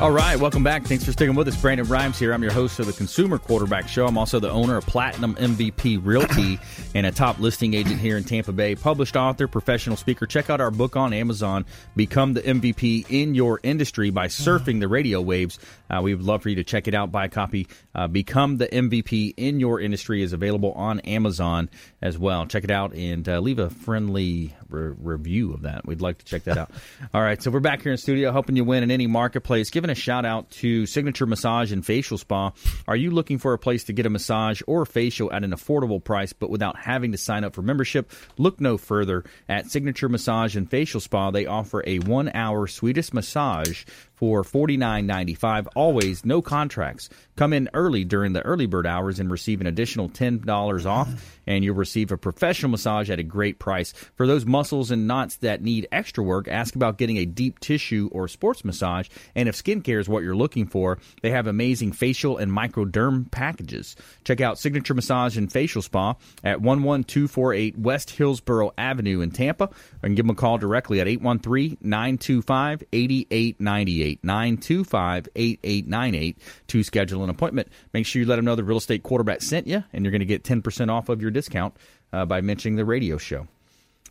All 0.00 0.12
right, 0.12 0.38
welcome 0.38 0.62
back. 0.62 0.84
Thanks 0.84 1.04
for 1.04 1.10
sticking 1.10 1.34
with 1.34 1.48
us. 1.48 1.60
Brandon 1.60 1.84
Rhymes 1.84 2.20
here. 2.20 2.32
I'm 2.32 2.40
your 2.40 2.52
host 2.52 2.78
of 2.78 2.86
the 2.86 2.92
Consumer 2.92 3.36
Quarterback 3.36 3.88
Show. 3.88 4.06
I'm 4.06 4.16
also 4.16 4.38
the 4.38 4.48
owner 4.48 4.76
of 4.76 4.86
Platinum 4.86 5.34
MVP 5.34 5.98
Realty 6.04 6.60
and 6.94 7.04
a 7.04 7.10
top 7.10 7.40
listing 7.40 7.74
agent 7.74 7.98
here 7.98 8.16
in 8.16 8.22
Tampa 8.22 8.52
Bay. 8.52 8.76
Published 8.76 9.16
author, 9.16 9.48
professional 9.48 9.96
speaker. 9.96 10.24
Check 10.24 10.50
out 10.50 10.60
our 10.60 10.70
book 10.70 10.94
on 10.94 11.12
Amazon, 11.12 11.66
Become 11.96 12.34
the 12.34 12.42
MVP 12.42 13.06
in 13.10 13.34
Your 13.34 13.58
Industry 13.64 14.10
by 14.10 14.28
Surfing 14.28 14.78
the 14.78 14.86
Radio 14.86 15.20
Waves. 15.20 15.58
Uh, 15.90 16.00
we 16.00 16.14
would 16.14 16.24
love 16.24 16.42
for 16.42 16.48
you 16.48 16.56
to 16.56 16.64
check 16.64 16.86
it 16.86 16.94
out, 16.94 17.10
buy 17.10 17.24
a 17.24 17.28
copy. 17.28 17.66
Uh, 17.92 18.06
Become 18.06 18.58
the 18.58 18.68
MVP 18.68 19.34
in 19.36 19.58
Your 19.58 19.80
Industry 19.80 20.22
is 20.22 20.32
available 20.32 20.70
on 20.74 21.00
Amazon 21.00 21.68
as 22.00 22.16
well. 22.16 22.46
Check 22.46 22.62
it 22.62 22.70
out 22.70 22.94
and 22.94 23.28
uh, 23.28 23.40
leave 23.40 23.58
a 23.58 23.68
friendly 23.68 24.54
re- 24.68 24.94
review 24.98 25.52
of 25.52 25.62
that. 25.62 25.86
We'd 25.86 26.00
like 26.00 26.18
to 26.18 26.24
check 26.24 26.44
that 26.44 26.58
out. 26.58 26.70
All 27.14 27.22
right, 27.22 27.42
so 27.42 27.50
we're 27.50 27.60
back 27.60 27.82
here 27.82 27.92
in 27.92 27.98
studio 27.98 28.32
helping 28.32 28.56
you 28.56 28.64
win 28.64 28.82
in 28.82 28.90
any 28.90 29.06
marketplace, 29.06 29.70
giving 29.70 29.90
a 29.90 29.94
shout 29.94 30.24
out 30.24 30.50
to 30.50 30.86
Signature 30.86 31.26
Massage 31.26 31.72
and 31.72 31.84
Facial 31.84 32.18
Spa. 32.18 32.52
Are 32.86 32.96
you 32.96 33.10
looking 33.10 33.38
for 33.38 33.52
a 33.52 33.58
place 33.58 33.84
to 33.84 33.92
get 33.92 34.06
a 34.06 34.10
massage 34.10 34.62
or 34.66 34.84
facial 34.86 35.32
at 35.32 35.44
an 35.44 35.50
affordable 35.50 36.02
price, 36.02 36.32
but 36.32 36.50
without 36.50 36.78
having 36.78 37.12
to 37.12 37.18
sign 37.18 37.44
up 37.44 37.54
for 37.54 37.62
membership? 37.62 38.12
Look 38.36 38.60
no 38.60 38.78
further. 38.78 39.24
At 39.48 39.70
Signature 39.70 40.08
Massage 40.08 40.56
and 40.56 40.70
Facial 40.70 41.00
Spa, 41.00 41.30
they 41.30 41.46
offer 41.46 41.82
a 41.86 41.98
one 42.00 42.30
hour 42.34 42.66
Swedish 42.66 43.12
massage 43.12 43.84
for 44.18 44.42
$49.95. 44.42 45.68
Always 45.76 46.24
no 46.24 46.42
contracts. 46.42 47.08
Come 47.36 47.52
in 47.52 47.70
early 47.72 48.04
during 48.04 48.32
the 48.32 48.42
early 48.42 48.66
bird 48.66 48.84
hours 48.84 49.20
and 49.20 49.30
receive 49.30 49.60
an 49.60 49.68
additional 49.68 50.08
$10 50.08 50.86
off, 50.86 51.38
and 51.46 51.62
you'll 51.62 51.76
receive 51.76 52.10
a 52.10 52.18
professional 52.18 52.70
massage 52.70 53.10
at 53.10 53.20
a 53.20 53.22
great 53.22 53.60
price. 53.60 53.92
For 54.16 54.26
those 54.26 54.44
muscles 54.44 54.90
and 54.90 55.06
knots 55.06 55.36
that 55.36 55.62
need 55.62 55.86
extra 55.92 56.24
work, 56.24 56.48
ask 56.48 56.74
about 56.74 56.98
getting 56.98 57.18
a 57.18 57.26
deep 57.26 57.60
tissue 57.60 58.08
or 58.10 58.26
sports 58.26 58.64
massage. 58.64 59.08
And 59.36 59.48
if 59.48 59.54
skincare 59.54 60.00
is 60.00 60.08
what 60.08 60.24
you're 60.24 60.34
looking 60.34 60.66
for, 60.66 60.98
they 61.22 61.30
have 61.30 61.46
amazing 61.46 61.92
facial 61.92 62.38
and 62.38 62.50
microderm 62.50 63.30
packages. 63.30 63.94
Check 64.24 64.40
out 64.40 64.58
Signature 64.58 64.94
Massage 64.94 65.38
and 65.38 65.50
Facial 65.50 65.82
Spa 65.82 66.16
at 66.42 66.58
11248 66.58 67.78
West 67.78 68.10
Hillsborough 68.10 68.72
Avenue 68.76 69.20
in 69.20 69.30
Tampa, 69.30 69.70
can 70.02 70.14
give 70.14 70.24
them 70.26 70.30
a 70.30 70.34
call 70.34 70.58
directly 70.58 71.00
at 71.00 71.06
813 71.06 71.78
925 71.80 72.82
8898. 72.92 74.07
925 74.22 75.28
8898 75.34 76.38
to 76.68 76.82
schedule 76.82 77.24
an 77.24 77.30
appointment. 77.30 77.68
Make 77.92 78.06
sure 78.06 78.20
you 78.20 78.26
let 78.26 78.36
them 78.36 78.44
know 78.44 78.54
the 78.54 78.64
real 78.64 78.78
estate 78.78 79.02
quarterback 79.02 79.42
sent 79.42 79.66
you, 79.66 79.84
and 79.92 80.04
you're 80.04 80.12
going 80.12 80.20
to 80.20 80.26
get 80.26 80.44
10% 80.44 80.90
off 80.90 81.08
of 81.08 81.20
your 81.20 81.30
discount 81.30 81.76
uh, 82.12 82.24
by 82.24 82.40
mentioning 82.40 82.76
the 82.76 82.84
radio 82.84 83.18
show. 83.18 83.46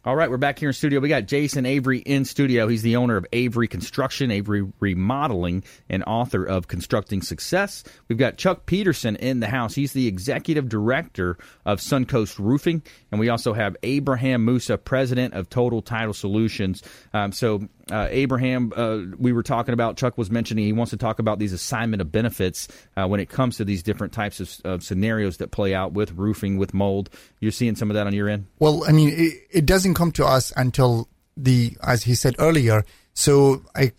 All 0.08 0.16
right, 0.16 0.30
we're 0.30 0.38
back 0.38 0.58
here 0.58 0.70
in 0.70 0.74
studio. 0.74 1.02
We 1.02 1.10
got 1.10 1.26
Jason 1.26 1.66
Avery 1.66 1.98
in 2.00 2.24
studio. 2.24 2.70
He's 2.70 2.82
the 2.82 2.96
owner 2.96 3.18
of 3.18 3.26
Avery 3.34 3.68
Construction, 3.68 4.32
Avery 4.32 4.66
Remodeling, 4.80 5.66
and 5.90 6.02
author 6.06 6.46
of 6.46 6.70
Constructing 6.70 7.22
Success. 7.22 7.84
We've 8.08 8.18
got 8.18 8.38
Chuck 8.38 8.66
Peterson 8.66 9.18
in 9.18 9.42
the 9.42 9.48
house. 9.48 9.76
He's 9.76 9.92
the 9.92 10.08
executive 10.08 10.70
director 10.70 11.38
of 11.66 11.82
Suncoast 11.82 12.40
Roofing, 12.40 12.84
and 13.12 13.20
we 13.20 13.28
also 13.28 13.52
have 13.52 13.76
Abraham 13.84 14.46
Moussa, 14.46 14.78
president 14.78 15.34
of 15.34 15.50
Total 15.50 15.82
Title 15.82 16.14
Solutions. 16.14 16.84
Um, 17.14 17.34
so, 17.34 17.68
uh, 17.92 18.08
Abraham, 18.10 18.72
uh, 18.78 19.00
we 19.18 19.34
were 19.34 19.44
talking 19.44 19.74
about, 19.74 19.98
Chuck 19.98 20.18
was 20.18 20.32
mentioning 20.32 20.64
he 20.66 20.72
wants 20.72 20.92
to 20.92 20.98
talk 20.98 21.20
about 21.20 21.38
these 21.38 21.52
assignment 21.52 22.02
of 22.02 22.14
benefits 22.14 22.70
uh, 22.96 23.08
when 23.08 23.20
it 23.20 23.30
comes 23.30 23.58
to 23.58 23.66
these 23.66 23.84
different 23.84 24.14
types 24.14 24.40
of, 24.40 24.56
of, 24.64 24.84
scenarios 24.84 25.38
that 25.38 25.52
play 25.52 25.74
out 25.74 25.92
with 25.92 26.12
roofing, 26.14 26.58
with 26.58 26.74
mold. 26.74 27.10
You're 27.42 27.52
seeing 27.52 27.76
some 27.76 27.90
of 27.90 27.96
that 27.96 28.08
on 28.08 28.14
your 28.14 28.30
end? 28.30 28.48
Well, 28.60 28.84
I 28.88 28.92
mean, 28.92 29.10
it, 29.10 29.34
it 29.52 29.66
doesn't 29.66 29.97
come 29.98 30.12
to 30.12 30.26
us 30.26 30.54
until 30.56 31.10
the, 31.36 31.76
as 31.82 32.04
he 32.04 32.14
said 32.14 32.36
earlier, 32.38 32.86
so 33.14 33.64
a 33.76 33.92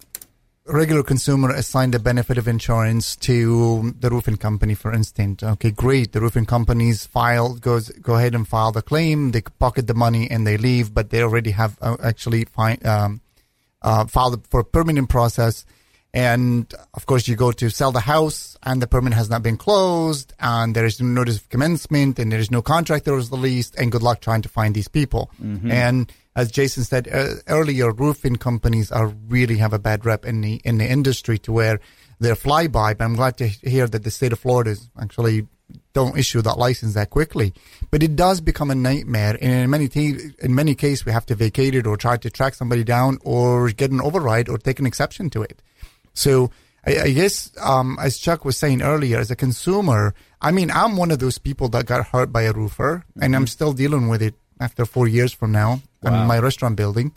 regular 0.65 1.03
consumer 1.03 1.51
assigned 1.51 1.93
the 1.93 1.99
benefit 1.99 2.39
of 2.39 2.47
insurance 2.47 3.17
to 3.17 3.95
the 3.99 4.09
roofing 4.09 4.37
company, 4.37 4.75
for 4.75 4.93
instance. 4.93 5.43
Okay, 5.43 5.73
great. 5.73 6.13
The 6.13 6.21
roofing 6.21 6.47
companies 6.47 7.05
file 7.05 7.55
goes 7.55 7.89
go 7.89 8.15
ahead 8.15 8.35
and 8.35 8.47
file 8.47 8.71
the 8.71 8.83
claim. 8.83 9.33
They 9.33 9.43
pocket 9.59 9.87
the 9.89 9.95
money 9.95 10.31
and 10.31 10.47
they 10.47 10.57
leave, 10.57 10.95
but 10.95 11.11
they 11.11 11.23
already 11.23 11.51
have 11.51 11.77
uh, 11.81 11.97
actually 12.03 12.45
fi- 12.45 12.83
um, 12.85 13.21
uh, 13.83 14.07
filed 14.07 14.47
for 14.47 14.61
a 14.61 14.65
permanent 14.65 15.09
process. 15.09 15.65
And 16.14 16.73
of 16.94 17.05
course, 17.07 17.29
you 17.29 17.37
go 17.37 17.53
to 17.53 17.68
sell 17.68 17.92
the 17.92 18.01
house, 18.01 18.57
and 18.62 18.81
the 18.81 18.87
permit 18.87 19.12
has 19.12 19.29
not 19.29 19.42
been 19.42 19.59
closed, 19.59 20.33
and 20.40 20.75
there 20.75 20.87
is 20.87 21.01
no 21.01 21.07
notice 21.07 21.37
of 21.37 21.49
commencement, 21.51 22.18
and 22.18 22.33
there 22.33 22.40
is 22.40 22.51
no 22.51 22.62
contract 22.62 23.05
that 23.05 23.12
was 23.12 23.31
released, 23.31 23.75
and 23.77 23.92
good 23.92 24.03
luck 24.03 24.21
trying 24.21 24.42
to 24.42 24.49
find 24.49 24.75
these 24.75 24.88
people. 24.88 25.31
Mm-hmm. 25.42 25.71
And 25.71 26.12
as 26.35 26.51
Jason 26.51 26.85
said 26.85 27.09
uh, 27.12 27.35
earlier, 27.49 27.92
roofing 27.92 28.37
companies 28.37 28.90
are 28.90 29.09
really 29.29 29.59
have 29.59 29.73
a 29.73 29.79
bad 29.79 30.07
rep 30.07 30.25
in 30.25 30.40
the 30.40 30.61
in 30.64 30.79
the 30.79 30.88
industry 30.88 31.38
to 31.40 31.53
where 31.53 31.79
they're 32.21 32.35
flyby. 32.35 32.97
But 32.97 33.05
I'm 33.05 33.16
glad 33.16 33.37
to 33.38 33.47
hear 33.47 33.87
that 33.87 34.05
the 34.05 34.11
state 34.11 34.33
of 34.33 34.38
Florida 34.38 34.71
is 34.71 34.88
actually 34.99 35.47
don't 35.92 36.16
issue 36.16 36.40
that 36.40 36.57
license 36.57 36.94
that 36.94 37.11
quickly. 37.11 37.53
But 37.90 38.03
it 38.03 38.16
does 38.16 38.40
become 38.40 38.71
a 38.71 38.75
nightmare, 38.75 39.37
and 39.40 39.53
in 39.53 39.68
many 39.68 39.88
te- 39.88 40.31
in 40.38 40.55
many 40.55 40.75
cases, 40.75 41.05
we 41.05 41.12
have 41.12 41.27
to 41.27 41.35
vacate 41.35 41.75
it 41.75 41.87
or 41.87 41.97
try 41.97 42.16
to 42.16 42.31
track 42.31 42.55
somebody 42.55 42.85
down 42.85 43.18
or 43.25 43.68
get 43.71 43.90
an 43.90 44.01
override 44.01 44.49
or 44.49 44.59
take 44.59 44.79
an 44.79 44.87
exception 44.87 45.29
to 45.31 45.42
it. 45.42 45.61
So 46.19 46.51
I, 46.85 47.03
I 47.03 47.11
guess, 47.13 47.53
um, 47.61 47.97
as 48.01 48.19
Chuck 48.19 48.45
was 48.45 48.57
saying 48.57 48.83
earlier, 48.83 49.19
as 49.19 49.31
a 49.31 49.37
consumer, 49.37 50.15
I 50.41 50.51
mean, 50.51 50.71
I'm 50.71 50.97
one 50.97 51.11
of 51.11 51.21
those 51.21 51.39
people 51.39 51.69
that 51.71 51.87
got 51.87 52.09
hurt 52.09 52.33
by 52.33 52.43
a 52.43 52.53
roofer, 52.53 53.05
mm-hmm. 53.09 53.23
and 53.23 53.37
I'm 53.37 53.47
still 53.47 53.73
dealing 53.73 54.09
with 54.09 54.21
it 54.21 54.35
after 54.61 54.85
four 54.85 55.07
years 55.07 55.33
from 55.33 55.53
now 55.53 55.81
wow. 56.03 56.23
in 56.23 56.27
my 56.27 56.39
restaurant 56.39 56.77
building. 56.77 57.13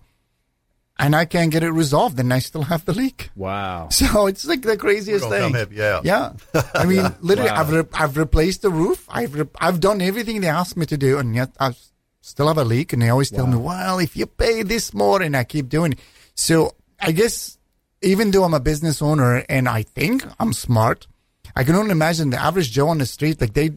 And 1.00 1.16
I 1.16 1.26
can't 1.26 1.52
get 1.52 1.64
it 1.64 1.72
resolved, 1.72 2.20
and 2.20 2.32
I 2.32 2.38
still 2.38 2.62
have 2.64 2.86
the 2.86 2.94
leak. 2.94 3.32
Wow! 3.36 3.90
So 3.92 4.28
it's 4.28 4.46
like 4.46 4.62
the 4.62 4.78
craziest 4.78 5.28
thing. 5.28 5.56
yeah, 5.72 6.02
yeah. 6.04 6.34
I 6.76 6.86
mean, 6.86 7.10
literally, 7.22 7.50
wow. 7.50 7.60
I've 7.60 7.72
re- 7.72 7.94
I've 7.94 8.18
replaced 8.18 8.62
the 8.62 8.70
roof. 8.70 9.08
I've 9.10 9.34
re- 9.34 9.58
I've 9.60 9.80
done 9.80 10.00
everything 10.02 10.42
they 10.42 10.50
asked 10.50 10.78
me 10.78 10.86
to 10.86 10.98
do, 10.98 11.18
and 11.18 11.34
yet 11.34 11.50
I 11.60 11.74
still 12.22 12.48
have 12.50 12.60
a 12.60 12.64
leak. 12.64 12.94
And 12.94 13.02
they 13.02 13.10
always 13.10 13.32
tell 13.32 13.48
me, 13.48 13.58
"Well, 13.58 13.98
if 13.98 14.16
you 14.16 14.28
pay 14.28 14.62
this 14.62 14.94
more," 14.94 15.24
and 15.24 15.36
I 15.36 15.44
keep 15.44 15.70
doing 15.70 15.94
it. 15.94 16.00
So 16.36 16.76
I 17.00 17.14
guess 17.14 17.58
even 18.02 18.32
though 18.32 18.44
I'm 18.44 18.54
a 18.54 18.60
business 18.60 19.02
owner 19.02 19.44
and 19.50 19.68
I 19.68 19.84
think 19.84 20.24
I'm 20.40 20.54
smart, 20.54 21.08
I 21.56 21.64
can 21.64 21.76
only 21.76 21.92
imagine 21.92 22.30
the 22.30 22.42
average 22.42 22.72
Joe 22.72 22.90
on 22.90 22.98
the 22.98 23.06
street, 23.06 23.42
like 23.42 23.54
they 23.54 23.72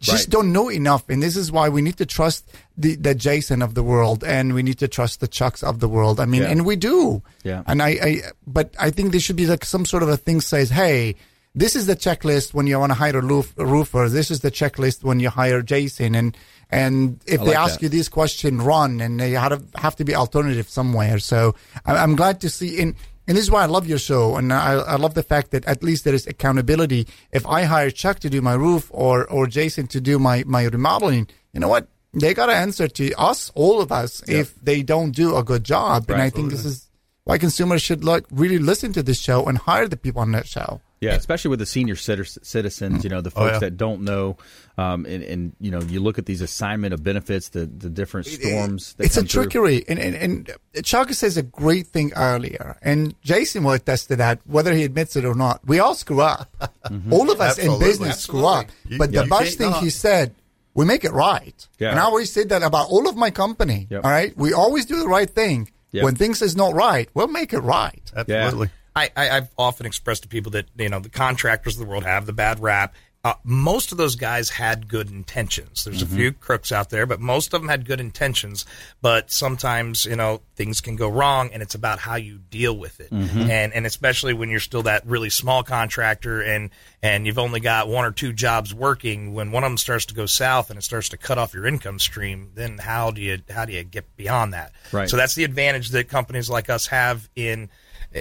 just 0.00 0.26
right. 0.26 0.30
don't 0.30 0.52
know 0.52 0.70
enough. 0.70 1.08
And 1.08 1.22
this 1.22 1.36
is 1.36 1.52
why 1.52 1.68
we 1.68 1.82
need 1.82 1.98
to 1.98 2.06
trust 2.06 2.50
the, 2.76 2.96
the 2.96 3.14
Jason 3.14 3.62
of 3.62 3.74
the 3.74 3.82
world 3.82 4.24
and 4.24 4.54
we 4.54 4.62
need 4.62 4.78
to 4.78 4.88
trust 4.88 5.20
the 5.20 5.28
Chucks 5.28 5.62
of 5.62 5.80
the 5.80 5.88
world. 5.88 6.20
I 6.20 6.24
mean, 6.24 6.42
yeah. 6.42 6.48
and 6.48 6.64
we 6.64 6.76
do. 6.76 7.22
Yeah. 7.44 7.62
And 7.66 7.82
I, 7.82 7.88
I, 7.88 8.22
but 8.46 8.74
I 8.78 8.90
think 8.90 9.12
there 9.12 9.20
should 9.20 9.36
be 9.36 9.46
like 9.46 9.64
some 9.64 9.84
sort 9.84 10.02
of 10.02 10.08
a 10.08 10.16
thing 10.16 10.40
says, 10.40 10.70
Hey, 10.70 11.16
this 11.54 11.76
is 11.76 11.86
the 11.86 11.96
checklist 11.96 12.54
when 12.54 12.66
you 12.66 12.78
want 12.78 12.90
to 12.90 12.94
hire 12.94 13.18
a, 13.18 13.22
roof, 13.22 13.52
a 13.58 13.66
roofer. 13.66 14.08
This 14.08 14.30
is 14.30 14.40
the 14.40 14.50
checklist 14.50 15.04
when 15.04 15.20
you 15.20 15.28
hire 15.28 15.62
Jason. 15.62 16.14
And, 16.14 16.36
and 16.70 17.20
if 17.26 17.44
they 17.44 17.54
ask 17.54 17.74
that. 17.74 17.82
you 17.82 17.88
this 17.88 18.08
question, 18.08 18.58
run 18.58 19.00
and 19.00 19.20
they 19.20 19.32
have 19.32 19.72
to, 19.72 19.78
have 19.80 19.96
to 19.96 20.04
be 20.04 20.14
alternative 20.14 20.68
somewhere. 20.68 21.18
So 21.18 21.56
I'm 21.84 22.16
glad 22.16 22.40
to 22.42 22.48
see 22.48 22.78
in, 22.78 22.96
and 23.26 23.36
this 23.36 23.44
is 23.44 23.50
why 23.50 23.62
I 23.62 23.66
love 23.66 23.86
your 23.86 23.98
show. 23.98 24.36
And 24.36 24.52
I, 24.52 24.74
I 24.74 24.96
love 24.96 25.14
the 25.14 25.22
fact 25.22 25.52
that 25.52 25.64
at 25.66 25.82
least 25.82 26.04
there 26.04 26.14
is 26.14 26.26
accountability. 26.26 27.06
If 27.32 27.46
I 27.46 27.62
hire 27.64 27.90
Chuck 27.90 28.18
to 28.20 28.30
do 28.30 28.40
my 28.40 28.54
roof 28.54 28.90
or, 28.92 29.26
or 29.30 29.46
Jason 29.46 29.86
to 29.88 30.00
do 30.00 30.18
my, 30.18 30.42
my 30.46 30.64
remodeling, 30.64 31.28
you 31.52 31.60
know 31.60 31.68
what? 31.68 31.88
They 32.12 32.34
got 32.34 32.46
to 32.46 32.54
answer 32.54 32.88
to 32.88 33.12
us, 33.14 33.52
all 33.54 33.80
of 33.80 33.92
us, 33.92 34.20
if 34.28 34.56
they 34.56 34.82
don't 34.82 35.12
do 35.12 35.36
a 35.36 35.44
good 35.44 35.62
job. 35.62 36.08
Right. 36.08 36.14
And 36.14 36.22
I 36.22 36.30
think 36.30 36.50
this 36.50 36.64
is 36.64 36.88
why 37.22 37.38
consumers 37.38 37.82
should 37.82 38.02
like 38.02 38.24
really 38.32 38.58
listen 38.58 38.92
to 38.94 39.02
this 39.02 39.20
show 39.20 39.46
and 39.46 39.58
hire 39.58 39.86
the 39.86 39.96
people 39.96 40.20
on 40.20 40.32
that 40.32 40.48
show. 40.48 40.80
Yeah, 41.00 41.14
especially 41.14 41.48
with 41.48 41.60
the 41.60 41.66
senior 41.66 41.96
citizens, 41.96 43.04
you 43.04 43.08
know, 43.08 43.22
the 43.22 43.30
oh, 43.30 43.40
folks 43.40 43.50
oh, 43.50 43.52
yeah. 43.54 43.58
that 43.60 43.78
don't 43.78 44.02
know, 44.02 44.36
um, 44.76 45.06
and, 45.06 45.22
and, 45.22 45.56
you 45.58 45.70
know, 45.70 45.80
you 45.80 45.98
look 45.98 46.18
at 46.18 46.26
these 46.26 46.42
assignment 46.42 46.92
of 46.92 47.02
benefits, 47.02 47.48
the, 47.48 47.64
the 47.64 47.88
different 47.88 48.26
storms. 48.26 48.96
it's 48.98 49.16
a 49.16 49.24
trickery, 49.24 49.82
and, 49.88 49.98
and 49.98 50.14
and 50.14 50.84
Chuck 50.84 51.10
says 51.14 51.38
a 51.38 51.42
great 51.42 51.86
thing 51.86 52.12
earlier, 52.16 52.76
and 52.82 53.14
Jason 53.22 53.64
will 53.64 53.72
attest 53.72 54.08
to 54.08 54.16
that, 54.16 54.40
whether 54.44 54.74
he 54.74 54.84
admits 54.84 55.16
it 55.16 55.24
or 55.24 55.34
not. 55.34 55.66
We 55.66 55.78
all 55.78 55.94
screw 55.94 56.20
up. 56.20 56.54
mm-hmm. 56.84 57.10
All 57.10 57.30
of 57.30 57.40
us 57.40 57.58
Absolutely. 57.58 57.74
in 57.74 57.90
business 57.90 58.08
Absolutely. 58.10 58.40
screw 58.40 58.46
up. 58.46 58.66
You, 58.86 58.98
but 58.98 59.12
the 59.12 59.24
best 59.24 59.56
thing 59.56 59.70
not. 59.70 59.82
he 59.82 59.88
said, 59.88 60.34
we 60.74 60.84
make 60.84 61.04
it 61.04 61.12
right. 61.12 61.66
Yeah. 61.78 61.92
And 61.92 61.98
I 61.98 62.02
always 62.02 62.30
say 62.30 62.44
that 62.44 62.62
about 62.62 62.90
all 62.90 63.08
of 63.08 63.16
my 63.16 63.30
company. 63.30 63.86
Yep. 63.88 64.04
All 64.04 64.10
right, 64.10 64.36
we 64.36 64.52
always 64.52 64.84
do 64.84 64.98
the 64.98 65.08
right 65.08 65.30
thing. 65.30 65.70
Yep. 65.92 66.04
When 66.04 66.14
things 66.14 66.42
is 66.42 66.54
not 66.54 66.74
right, 66.74 67.08
we'll 67.14 67.26
make 67.26 67.54
it 67.54 67.60
right. 67.60 68.02
Absolutely. 68.14 68.68
I, 68.94 69.10
I, 69.16 69.24
have 69.26 69.50
often 69.56 69.86
expressed 69.86 70.22
to 70.22 70.28
people 70.28 70.52
that 70.52 70.66
you 70.76 70.88
know 70.88 71.00
the 71.00 71.08
contractors 71.08 71.74
of 71.74 71.80
the 71.80 71.90
world 71.90 72.04
have 72.04 72.26
the 72.26 72.32
bad 72.32 72.60
rap. 72.60 72.94
Uh, 73.22 73.34
most 73.44 73.92
of 73.92 73.98
those 73.98 74.16
guys 74.16 74.48
had 74.48 74.88
good 74.88 75.10
intentions. 75.10 75.84
There's 75.84 76.02
mm-hmm. 76.02 76.14
a 76.14 76.16
few 76.16 76.32
crooks 76.32 76.72
out 76.72 76.88
there, 76.88 77.04
but 77.04 77.20
most 77.20 77.52
of 77.52 77.60
them 77.60 77.68
had 77.68 77.84
good 77.84 78.00
intentions. 78.00 78.64
But 79.02 79.30
sometimes, 79.30 80.06
you 80.06 80.16
know, 80.16 80.40
things 80.56 80.80
can 80.80 80.96
go 80.96 81.06
wrong, 81.06 81.50
and 81.52 81.62
it's 81.62 81.74
about 81.74 81.98
how 81.98 82.14
you 82.14 82.38
deal 82.38 82.74
with 82.74 82.98
it. 82.98 83.10
Mm-hmm. 83.10 83.50
And 83.50 83.74
and 83.74 83.84
especially 83.84 84.32
when 84.32 84.48
you're 84.48 84.58
still 84.58 84.84
that 84.84 85.06
really 85.06 85.28
small 85.28 85.62
contractor, 85.62 86.40
and 86.40 86.70
and 87.02 87.26
you've 87.26 87.38
only 87.38 87.60
got 87.60 87.88
one 87.88 88.06
or 88.06 88.10
two 88.10 88.32
jobs 88.32 88.72
working. 88.72 89.34
When 89.34 89.52
one 89.52 89.64
of 89.64 89.70
them 89.70 89.78
starts 89.78 90.06
to 90.06 90.14
go 90.14 90.24
south 90.24 90.70
and 90.70 90.78
it 90.78 90.82
starts 90.82 91.10
to 91.10 91.18
cut 91.18 91.36
off 91.36 91.52
your 91.52 91.66
income 91.66 91.98
stream, 91.98 92.52
then 92.54 92.78
how 92.78 93.10
do 93.10 93.20
you 93.20 93.42
how 93.50 93.66
do 93.66 93.74
you 93.74 93.84
get 93.84 94.16
beyond 94.16 94.54
that? 94.54 94.72
Right. 94.92 95.10
So 95.10 95.18
that's 95.18 95.34
the 95.34 95.44
advantage 95.44 95.90
that 95.90 96.08
companies 96.08 96.48
like 96.48 96.70
us 96.70 96.86
have 96.86 97.28
in 97.36 97.68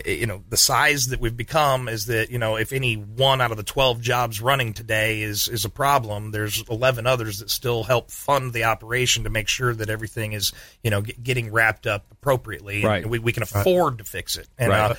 you 0.06 0.28
know 0.28 0.44
the 0.50 0.58
size 0.58 1.08
that 1.08 1.20
we've 1.20 1.36
become 1.36 1.88
is 1.88 2.06
that 2.06 2.30
you 2.30 2.38
know 2.38 2.58
if 2.58 2.72
any 2.72 2.94
one 2.96 3.42
out 3.42 3.50
of 3.52 3.58
the 3.58 3.64
12 3.64 4.02
jobs 4.02 4.40
running 4.40 4.74
today 4.74 5.22
is 5.22 5.48
is 5.48 5.66
a 5.66 5.70
problem 5.70 6.32
there's 6.32 6.64
11 6.70 7.08
others 7.08 7.40
that 7.40 7.50
still 7.50 7.84
help 7.84 8.12
fund 8.12 8.54
the 8.54 8.66
operation 8.66 9.24
to 9.24 9.30
make 9.30 9.48
sure 9.48 9.74
that 9.74 9.90
everything 9.90 10.34
is 10.34 10.54
you 10.84 10.92
know 10.92 11.02
get, 11.02 11.22
getting 11.24 11.52
wrapped 11.52 11.88
up 11.88 12.06
appropriately 12.12 12.84
right. 12.84 13.02
and 13.02 13.12
we, 13.12 13.18
we 13.18 13.32
can 13.32 13.44
afford 13.44 13.94
right. 13.94 13.98
to 14.00 14.04
fix 14.04 14.38
it 14.38 14.48
and 14.58 14.70
right. 14.70 14.92
uh, 14.92 14.96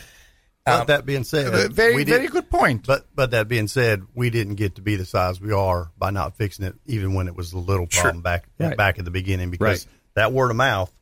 but 0.66 0.80
um, 0.80 0.86
that 0.88 1.06
being 1.06 1.24
said, 1.24 1.72
very 1.72 2.04
very 2.04 2.28
good 2.28 2.50
point. 2.50 2.86
But 2.86 3.06
but 3.14 3.30
that 3.30 3.48
being 3.48 3.66
said, 3.66 4.02
we 4.14 4.28
didn't 4.28 4.56
get 4.56 4.74
to 4.74 4.82
be 4.82 4.96
the 4.96 5.06
size 5.06 5.40
we 5.40 5.52
are 5.52 5.90
by 5.96 6.10
not 6.10 6.36
fixing 6.36 6.66
it, 6.66 6.74
even 6.84 7.14
when 7.14 7.28
it 7.28 7.34
was 7.34 7.54
a 7.54 7.58
little 7.58 7.86
problem 7.86 8.16
sure. 8.16 8.22
back 8.22 8.44
right. 8.58 8.76
back 8.76 8.98
at 8.98 9.06
the 9.06 9.10
beginning, 9.10 9.50
because 9.50 9.86
that 10.14 10.32
word 10.32 10.50
of 10.50 10.56
mouth 10.58 10.92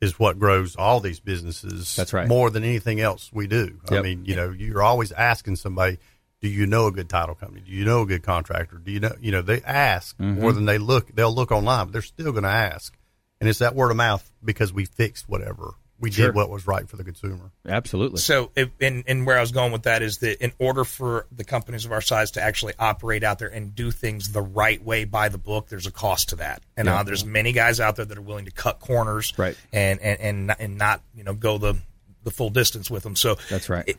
is 0.00 0.18
what 0.18 0.38
grows 0.38 0.76
all 0.76 1.00
these 1.00 1.20
businesses. 1.20 1.96
That's 1.96 2.12
right. 2.12 2.28
More 2.28 2.50
than 2.50 2.62
anything 2.64 3.00
else 3.00 3.30
we 3.32 3.46
do. 3.46 3.80
I 3.90 4.00
mean, 4.02 4.24
you 4.24 4.36
know, 4.36 4.50
you're 4.50 4.82
always 4.82 5.10
asking 5.12 5.56
somebody, 5.56 5.98
do 6.40 6.48
you 6.48 6.66
know 6.66 6.86
a 6.86 6.92
good 6.92 7.08
title 7.08 7.34
company? 7.34 7.62
Do 7.66 7.72
you 7.72 7.84
know 7.84 8.02
a 8.02 8.06
good 8.06 8.22
contractor? 8.22 8.76
Do 8.78 8.92
you 8.92 9.00
know, 9.00 9.14
you 9.20 9.32
know, 9.32 9.42
they 9.42 9.60
ask 9.62 10.16
Mm-hmm. 10.18 10.40
more 10.40 10.52
than 10.52 10.66
they 10.66 10.78
look. 10.78 11.08
They'll 11.14 11.34
look 11.34 11.50
online, 11.50 11.86
but 11.86 11.92
they're 11.92 12.02
still 12.02 12.30
going 12.30 12.44
to 12.44 12.48
ask. 12.50 12.96
And 13.40 13.48
it's 13.48 13.58
that 13.58 13.74
word 13.74 13.90
of 13.90 13.96
mouth 13.96 14.30
because 14.44 14.72
we 14.72 14.84
fixed 14.84 15.28
whatever. 15.28 15.74
We 16.00 16.10
Sure. 16.12 16.26
did 16.26 16.34
what 16.36 16.48
was 16.48 16.66
right 16.66 16.88
for 16.88 16.96
the 16.96 17.02
consumer. 17.04 17.50
Absolutely. 17.66 18.18
So, 18.18 18.50
if, 18.54 18.68
and, 18.80 19.02
and 19.08 19.26
where 19.26 19.36
I 19.36 19.40
was 19.40 19.50
going 19.50 19.72
with 19.72 19.82
that 19.82 20.00
is 20.02 20.18
that 20.18 20.42
in 20.42 20.52
order 20.60 20.84
for 20.84 21.26
the 21.32 21.42
companies 21.42 21.84
of 21.84 21.90
our 21.92 22.00
size 22.00 22.30
to 22.32 22.40
actually 22.42 22.74
operate 22.78 23.24
out 23.24 23.38
there 23.40 23.48
and 23.48 23.74
do 23.74 23.90
things 23.90 24.30
the 24.30 24.40
right 24.42 24.80
way 24.84 25.04
by 25.04 25.28
the 25.28 25.38
book, 25.38 25.68
there's 25.68 25.86
a 25.86 25.90
cost 25.90 26.28
to 26.28 26.36
that. 26.36 26.62
And 26.76 26.86
Yeah. 26.86 27.00
uh, 27.00 27.02
there's 27.02 27.24
many 27.24 27.50
guys 27.52 27.80
out 27.80 27.96
there 27.96 28.04
that 28.04 28.16
are 28.16 28.22
willing 28.22 28.44
to 28.44 28.52
cut 28.52 28.78
corners, 28.78 29.32
Right. 29.36 29.56
And 29.72 30.00
and 30.00 30.20
and 30.20 30.46
not, 30.46 30.60
and 30.60 30.78
not 30.78 31.02
you 31.16 31.24
know 31.24 31.34
go 31.34 31.58
the 31.58 31.74
the 32.22 32.30
full 32.30 32.50
distance 32.50 32.90
with 32.90 33.02
them. 33.02 33.16
So 33.16 33.36
That's 33.50 33.68
right. 33.68 33.84
it- 33.88 33.98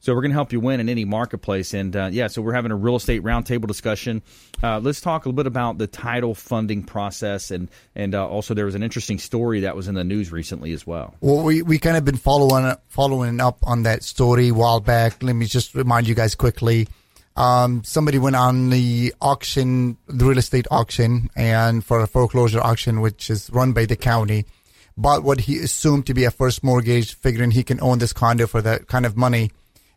So 0.00 0.14
we're 0.14 0.20
going 0.20 0.30
to 0.30 0.36
help 0.36 0.52
you 0.52 0.60
win 0.60 0.80
in 0.80 0.88
any 0.88 1.04
marketplace. 1.04 1.74
And 1.74 1.94
uh, 1.96 2.08
yeah, 2.12 2.26
so 2.26 2.42
we're 2.42 2.52
having 2.52 2.72
a 2.72 2.76
real 2.76 2.96
estate 2.96 3.22
roundtable 3.22 3.66
discussion. 3.66 4.22
Uh, 4.62 4.80
let's 4.80 5.00
talk 5.00 5.24
a 5.24 5.28
little 5.28 5.36
bit 5.36 5.46
about 5.46 5.78
the 5.78 5.86
title 5.86 6.34
funding 6.34 6.82
process. 6.82 7.50
And, 7.50 7.70
and 7.94 8.14
uh, 8.14 8.28
also 8.28 8.54
there 8.54 8.66
was 8.66 8.74
an 8.74 8.82
interesting 8.82 9.18
story 9.18 9.60
that 9.60 9.76
was 9.76 9.88
in 9.88 9.94
the 9.94 10.04
news 10.04 10.30
recently 10.30 10.72
as 10.72 10.86
well. 10.86 11.14
Well, 11.20 11.42
we, 11.42 11.62
we 11.62 11.78
kind 11.78 11.96
of 11.96 12.04
been 12.04 12.16
following 12.16 12.74
following 12.88 13.40
up 13.40 13.58
on 13.62 13.82
that 13.84 14.02
story 14.02 14.48
a 14.48 14.54
while 14.54 14.80
back. 14.80 15.22
Let 15.22 15.34
me 15.34 15.46
just 15.46 15.74
remind 15.74 16.06
you 16.06 16.14
guys 16.14 16.34
quickly. 16.34 16.88
Um, 17.36 17.82
somebody 17.82 18.18
went 18.18 18.36
on 18.36 18.70
the 18.70 19.12
auction, 19.20 19.96
the 20.06 20.24
real 20.24 20.38
estate 20.38 20.68
auction, 20.70 21.30
and 21.34 21.84
for 21.84 22.00
a 22.00 22.06
foreclosure 22.06 22.60
auction, 22.60 23.00
which 23.00 23.28
is 23.28 23.50
run 23.50 23.72
by 23.72 23.86
the 23.86 23.96
county, 23.96 24.46
bought 24.96 25.22
what 25.24 25.40
he 25.42 25.58
assumed 25.58 26.06
to 26.06 26.14
be 26.14 26.24
a 26.24 26.30
first 26.30 26.62
mortgage, 26.62 27.14
figuring 27.14 27.50
he 27.50 27.64
can 27.64 27.80
own 27.80 27.98
this 27.98 28.12
condo 28.12 28.46
for 28.46 28.62
that 28.62 28.86
kind 28.86 29.04
of 29.06 29.16
money. 29.16 29.50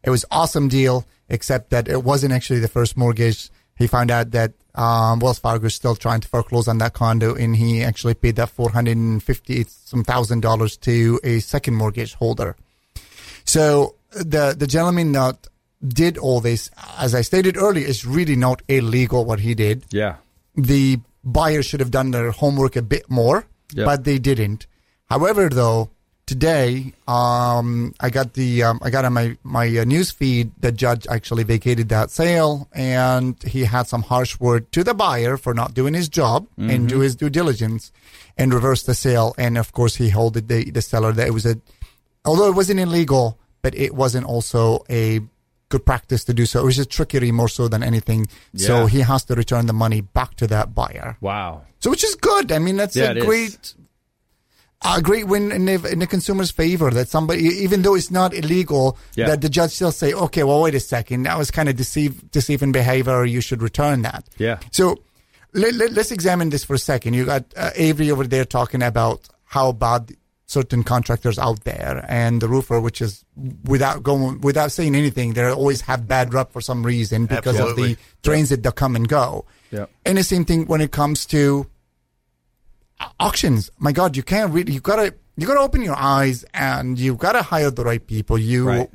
It 0.03 0.10
was 0.10 0.25
awesome 0.31 0.67
deal, 0.67 1.05
except 1.29 1.69
that 1.71 1.88
it 1.88 2.03
wasn't 2.03 2.33
actually 2.33 2.60
the 2.60 2.67
first 2.67 2.97
mortgage. 2.97 3.49
He 3.75 3.88
found 3.88 4.10
out 4.10 4.31
that 4.31 4.53
um, 4.73 5.19
Wells 5.19 5.39
Fargo 5.39 5.67
is 5.67 5.75
still 5.75 5.95
trying 5.95 6.21
to 6.21 6.27
foreclose 6.27 6.67
on 6.67 6.77
that 6.79 6.93
condo, 6.93 7.36
and 7.36 7.55
he 7.55 7.83
actually 7.83 8.13
paid 8.15 8.36
that 8.38 8.49
four 8.49 8.69
hundred 8.71 8.97
and 8.97 9.21
fifty 9.21 9.65
some 9.69 10.03
thousand 10.03 10.41
dollars 10.41 10.77
to 10.77 11.19
a 11.23 11.39
second 11.39 11.75
mortgage 11.75 12.13
holder. 12.15 12.55
So 13.45 13.95
the 14.12 14.55
the 14.57 14.67
gentleman 14.67 15.12
that 15.13 15.47
did 15.88 16.17
all 16.17 16.41
this, 16.41 16.71
as 16.97 17.13
I 17.13 17.21
stated 17.21 17.55
earlier, 17.57 17.86
is 17.88 18.05
really 18.05 18.36
not 18.36 18.62
illegal 18.67 19.25
what 19.25 19.39
he 19.39 19.53
did. 19.53 19.86
Yeah. 19.91 20.15
The 20.55 20.99
buyer 21.23 21.62
should 21.62 21.79
have 21.81 21.91
done 21.91 22.12
their 22.12 22.31
homework 22.31 22.75
a 22.75 22.81
bit 22.81 23.10
more, 23.10 23.45
Yep. 23.73 23.86
but 23.86 24.03
they 24.03 24.17
didn't. 24.17 24.65
However, 25.09 25.49
though, 25.49 25.89
today 26.25 26.93
um, 27.07 27.93
I 27.99 28.09
got 28.09 28.33
the 28.33 28.63
um, 28.63 28.79
I 28.81 28.89
got 28.89 29.05
on 29.05 29.13
my 29.13 29.37
my 29.43 29.65
uh, 29.77 29.83
news 29.85 30.11
feed 30.11 30.51
the 30.59 30.71
judge 30.71 31.07
actually 31.07 31.43
vacated 31.43 31.89
that 31.89 32.11
sale, 32.11 32.67
and 32.73 33.41
he 33.43 33.63
had 33.63 33.87
some 33.87 34.03
harsh 34.03 34.39
word 34.39 34.71
to 34.73 34.83
the 34.83 34.93
buyer 34.93 35.37
for 35.37 35.53
not 35.53 35.73
doing 35.73 35.93
his 35.93 36.09
job 36.09 36.47
and 36.57 36.89
do 36.89 36.99
his 36.99 37.15
due 37.15 37.29
diligence, 37.29 37.91
and 38.37 38.53
reversed 38.53 38.85
the 38.85 38.93
sale. 38.95 39.33
And 39.37 39.57
of 39.57 39.71
course, 39.71 39.95
he 39.95 40.09
held 40.09 40.33
the 40.35 40.69
the 40.71 40.81
seller 40.81 41.11
that 41.13 41.27
it 41.27 41.31
was 41.31 41.45
a 41.45 41.55
although 42.25 42.49
it 42.49 42.55
wasn't 42.55 42.79
illegal, 42.79 43.37
but 43.61 43.73
it 43.75 43.95
wasn't 43.95 44.25
also 44.25 44.83
a 44.89 45.21
good 45.69 45.85
practice 45.85 46.23
to 46.25 46.33
do 46.33 46.45
so. 46.45 46.61
It 46.61 46.65
was 46.65 46.75
just 46.75 46.89
trickery 46.89 47.31
more 47.31 47.49
so 47.49 47.67
than 47.67 47.83
anything. 47.83 48.27
So 48.55 48.85
he 48.87 48.99
has 49.01 49.23
to 49.25 49.35
return 49.35 49.65
the 49.67 49.73
money 49.73 50.01
back 50.01 50.35
to 50.35 50.47
that 50.47 50.73
buyer. 50.75 51.17
Wow. 51.21 51.63
So 51.79 51.89
which 51.89 52.03
is 52.03 52.15
good. 52.15 52.51
I 52.51 52.59
mean, 52.59 52.75
that's 52.77 52.95
Yeah, 52.95 53.11
a 53.11 53.15
is. 53.15 53.75
A 54.85 55.01
great 55.01 55.27
win 55.27 55.51
in 55.51 55.65
the, 55.65 55.91
in 55.91 55.99
the 55.99 56.07
consumer's 56.07 56.51
favor 56.51 56.91
that 56.91 57.09
somebody, 57.09 57.43
even 57.43 57.81
though 57.81 57.95
it's 57.95 58.11
not 58.11 58.33
illegal, 58.33 58.97
Yeah. 59.15 59.27
that 59.27 59.41
the 59.41 59.49
judge 59.49 59.71
still 59.71 59.91
say, 59.91 60.13
okay, 60.13 60.43
well, 60.43 60.61
wait 60.61 60.75
a 60.75 60.79
second, 60.79 61.23
that 61.23 61.37
was 61.37 61.49
kind 61.51 61.67
of 61.67 61.75
deceive, 61.75 62.29
deceiving 62.31 62.71
behavior. 62.71 63.25
You 63.25 63.41
should 63.41 63.61
return 63.61 64.03
that. 64.03 64.25
Yeah. 64.37 64.59
So 64.71 64.97
let, 65.53 65.73
let, 65.73 65.97
us 65.97 66.11
examine 66.11 66.49
this 66.49 66.63
for 66.63 66.75
a 66.75 66.79
second. 66.79 67.15
You 67.15 67.25
got 67.25 67.45
uh, 67.55 67.71
Avery 67.75 68.11
over 68.11 68.25
there 68.25 68.45
talking 68.45 68.83
about 68.83 69.27
how 69.45 69.71
bad 69.71 70.15
certain 70.45 70.83
contractors 70.83 71.37
out 71.37 71.63
there 71.65 72.05
and 72.07 72.41
the 72.41 72.47
roofer, 72.47 72.79
which 72.79 73.01
is 73.01 73.25
without 73.65 74.03
going, 74.03 74.39
without 74.41 74.71
saying 74.71 74.95
anything, 74.95 75.33
they 75.33 75.43
always 75.49 75.81
have 75.81 76.07
bad 76.07 76.33
rep 76.33 76.51
for 76.51 76.61
some 76.61 76.85
reason 76.85 77.25
because 77.25 77.55
of 77.55 77.69
Absolutely. 77.69 77.93
the 77.95 77.99
trains 78.23 78.49
that 78.49 78.75
come 78.75 78.95
and 78.95 79.07
go. 79.09 79.45
Yeah. 79.71 79.87
And 80.05 80.17
the 80.17 80.23
same 80.23 80.45
thing 80.45 80.65
when 80.67 80.79
it 80.81 80.91
comes 80.91 81.25
to 81.27 81.67
auctions. 83.19 83.69
My 83.79 83.91
God, 83.91 84.15
you 84.15 84.23
can't 84.23 84.53
really, 84.53 84.73
you 84.73 84.79
gotta, 84.79 85.13
you 85.36 85.47
gotta 85.47 85.60
open 85.60 85.81
your 85.81 85.95
eyes 85.97 86.45
and 86.53 86.97
you 86.99 87.15
gotta 87.15 87.41
hire 87.41 87.71
the 87.71 87.83
right 87.83 88.05
people. 88.05 88.38
You 88.38 88.67
Right. 88.67 88.89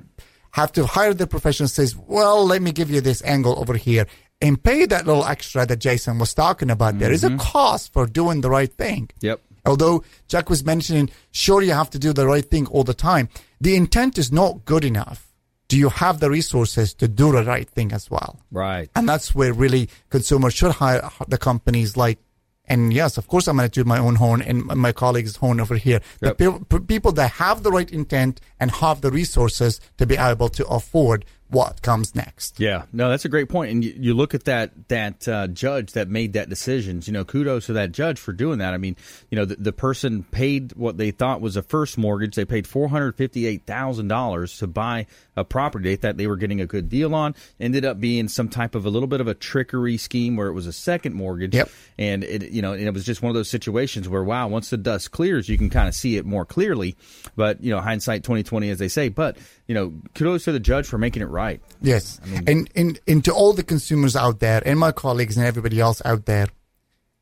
have 0.52 0.72
to 0.72 0.86
hire 0.86 1.14
the 1.14 1.26
professional 1.26 1.68
says, 1.68 1.96
well, 1.96 2.44
let 2.44 2.62
me 2.62 2.72
give 2.72 2.90
you 2.90 3.00
this 3.00 3.22
angle 3.22 3.58
over 3.58 3.74
here 3.74 4.06
and 4.40 4.62
pay 4.62 4.86
that 4.86 5.06
little 5.06 5.24
extra 5.24 5.64
that 5.64 5.78
Jason 5.78 6.18
was 6.18 6.34
talking 6.34 6.70
about. 6.70 6.98
There 6.98 7.12
is 7.12 7.24
a 7.24 7.28
mm-hmm. 7.28 7.38
cost 7.38 7.92
for 7.92 8.06
doing 8.06 8.40
the 8.40 8.50
right 8.50 8.72
thing. 8.72 9.08
Yep. 9.20 9.40
Although 9.64 10.02
Jack 10.26 10.50
was 10.50 10.64
mentioning, 10.64 11.10
sure, 11.30 11.62
you 11.62 11.72
have 11.72 11.90
to 11.90 11.98
do 11.98 12.12
the 12.12 12.26
right 12.26 12.44
thing 12.44 12.66
all 12.66 12.82
the 12.82 12.94
time. 12.94 13.28
The 13.60 13.76
intent 13.76 14.18
is 14.18 14.32
not 14.32 14.64
good 14.64 14.84
enough. 14.84 15.28
Do 15.68 15.78
you 15.78 15.88
have 15.88 16.20
the 16.20 16.28
resources 16.28 16.92
to 16.94 17.08
do 17.08 17.32
the 17.32 17.44
right 17.44 17.70
thing 17.70 17.92
as 17.92 18.10
well? 18.10 18.40
Right. 18.50 18.90
And 18.96 19.08
that's 19.08 19.34
where 19.34 19.52
really 19.52 19.88
consumers 20.10 20.54
should 20.54 20.72
hire 20.72 21.08
the 21.28 21.38
companies 21.38 21.96
like, 21.96 22.18
and 22.66 22.92
yes, 22.92 23.18
of 23.18 23.26
course, 23.26 23.48
I'm 23.48 23.56
going 23.56 23.68
to 23.68 23.80
do 23.82 23.84
my 23.84 23.98
own 23.98 24.16
horn 24.16 24.40
and 24.40 24.64
my 24.64 24.92
colleagues' 24.92 25.36
horn 25.36 25.60
over 25.60 25.76
here. 25.76 26.00
Yep. 26.20 26.38
The 26.38 26.52
pe- 26.52 26.78
pe- 26.78 26.84
people 26.86 27.12
that 27.12 27.32
have 27.32 27.62
the 27.62 27.70
right 27.70 27.90
intent 27.90 28.40
and 28.60 28.70
have 28.70 29.00
the 29.00 29.10
resources 29.10 29.80
to 29.98 30.06
be 30.06 30.16
able 30.16 30.48
to 30.50 30.66
afford 30.68 31.24
what 31.48 31.82
comes 31.82 32.14
next. 32.14 32.58
Yeah, 32.58 32.84
no, 32.94 33.10
that's 33.10 33.26
a 33.26 33.28
great 33.28 33.50
point. 33.50 33.72
And 33.72 33.84
you, 33.84 33.94
you 33.94 34.14
look 34.14 34.32
at 34.32 34.44
that 34.44 34.88
that 34.88 35.28
uh, 35.28 35.48
judge 35.48 35.92
that 35.92 36.08
made 36.08 36.32
that 36.32 36.48
decision. 36.48 37.02
You 37.04 37.12
know, 37.12 37.24
kudos 37.24 37.66
to 37.66 37.74
that 37.74 37.92
judge 37.92 38.18
for 38.18 38.32
doing 38.32 38.60
that. 38.60 38.72
I 38.72 38.78
mean, 38.78 38.96
you 39.30 39.36
know, 39.36 39.44
the, 39.44 39.56
the 39.56 39.72
person 39.72 40.22
paid 40.22 40.72
what 40.76 40.96
they 40.96 41.10
thought 41.10 41.42
was 41.42 41.56
a 41.56 41.62
first 41.62 41.98
mortgage. 41.98 42.36
They 42.36 42.46
paid 42.46 42.66
four 42.66 42.88
hundred 42.88 43.16
fifty 43.16 43.46
eight 43.46 43.66
thousand 43.66 44.08
dollars 44.08 44.56
to 44.58 44.66
buy 44.66 45.06
a 45.36 45.44
property 45.44 45.88
they 45.88 45.96
thought 45.96 46.16
they 46.16 46.26
were 46.26 46.36
getting 46.36 46.60
a 46.60 46.66
good 46.66 46.88
deal 46.88 47.14
on. 47.14 47.34
Ended 47.58 47.84
up 47.84 48.00
being 48.00 48.28
some 48.28 48.48
type 48.48 48.74
of 48.74 48.84
a 48.84 48.90
little 48.90 49.06
bit 49.06 49.20
of 49.20 49.28
a 49.28 49.34
trickery 49.34 49.96
scheme 49.96 50.36
where 50.36 50.48
it 50.48 50.52
was 50.52 50.66
a 50.66 50.72
second 50.72 51.14
mortgage. 51.14 51.54
Yep. 51.54 51.70
And 51.98 52.24
it, 52.24 52.50
you 52.50 52.62
know, 52.62 52.72
and 52.72 52.82
it 52.82 52.92
was 52.92 53.04
just 53.04 53.22
one 53.22 53.30
of 53.30 53.34
those 53.34 53.48
situations 53.48 54.08
where, 54.08 54.22
wow, 54.22 54.48
once 54.48 54.70
the 54.70 54.76
dust 54.76 55.10
clears, 55.10 55.48
you 55.48 55.56
can 55.56 55.70
kind 55.70 55.88
of 55.88 55.94
see 55.94 56.16
it 56.16 56.26
more 56.26 56.44
clearly. 56.44 56.96
But 57.36 57.62
you 57.62 57.70
know, 57.70 57.80
hindsight 57.80 58.24
twenty 58.24 58.42
twenty, 58.42 58.70
as 58.70 58.78
they 58.78 58.88
say. 58.88 59.08
But 59.08 59.36
you 59.66 59.74
know, 59.74 59.92
kudos 60.14 60.44
to 60.44 60.52
the 60.52 60.60
judge 60.60 60.86
for 60.86 60.98
making 60.98 61.22
it 61.22 61.28
right. 61.28 61.60
Yes. 61.80 62.20
and, 62.46 62.70
and, 62.74 63.00
and 63.06 63.24
to 63.24 63.32
all 63.32 63.52
the 63.52 63.62
consumers 63.62 64.16
out 64.16 64.40
there 64.40 64.62
and 64.66 64.78
my 64.78 64.92
colleagues 64.92 65.36
and 65.36 65.46
everybody 65.46 65.80
else 65.80 66.02
out 66.04 66.26
there, 66.26 66.48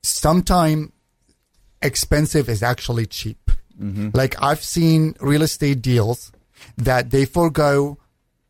sometime 0.02 0.92
expensive 1.82 2.48
is 2.48 2.62
actually 2.62 3.06
cheap. 3.06 3.50
Mm-hmm. 3.80 4.10
Like 4.14 4.34
I've 4.42 4.62
seen 4.62 5.14
real 5.20 5.42
estate 5.42 5.80
deals 5.80 6.32
that 6.76 7.10
they 7.10 7.24
forego 7.24 7.98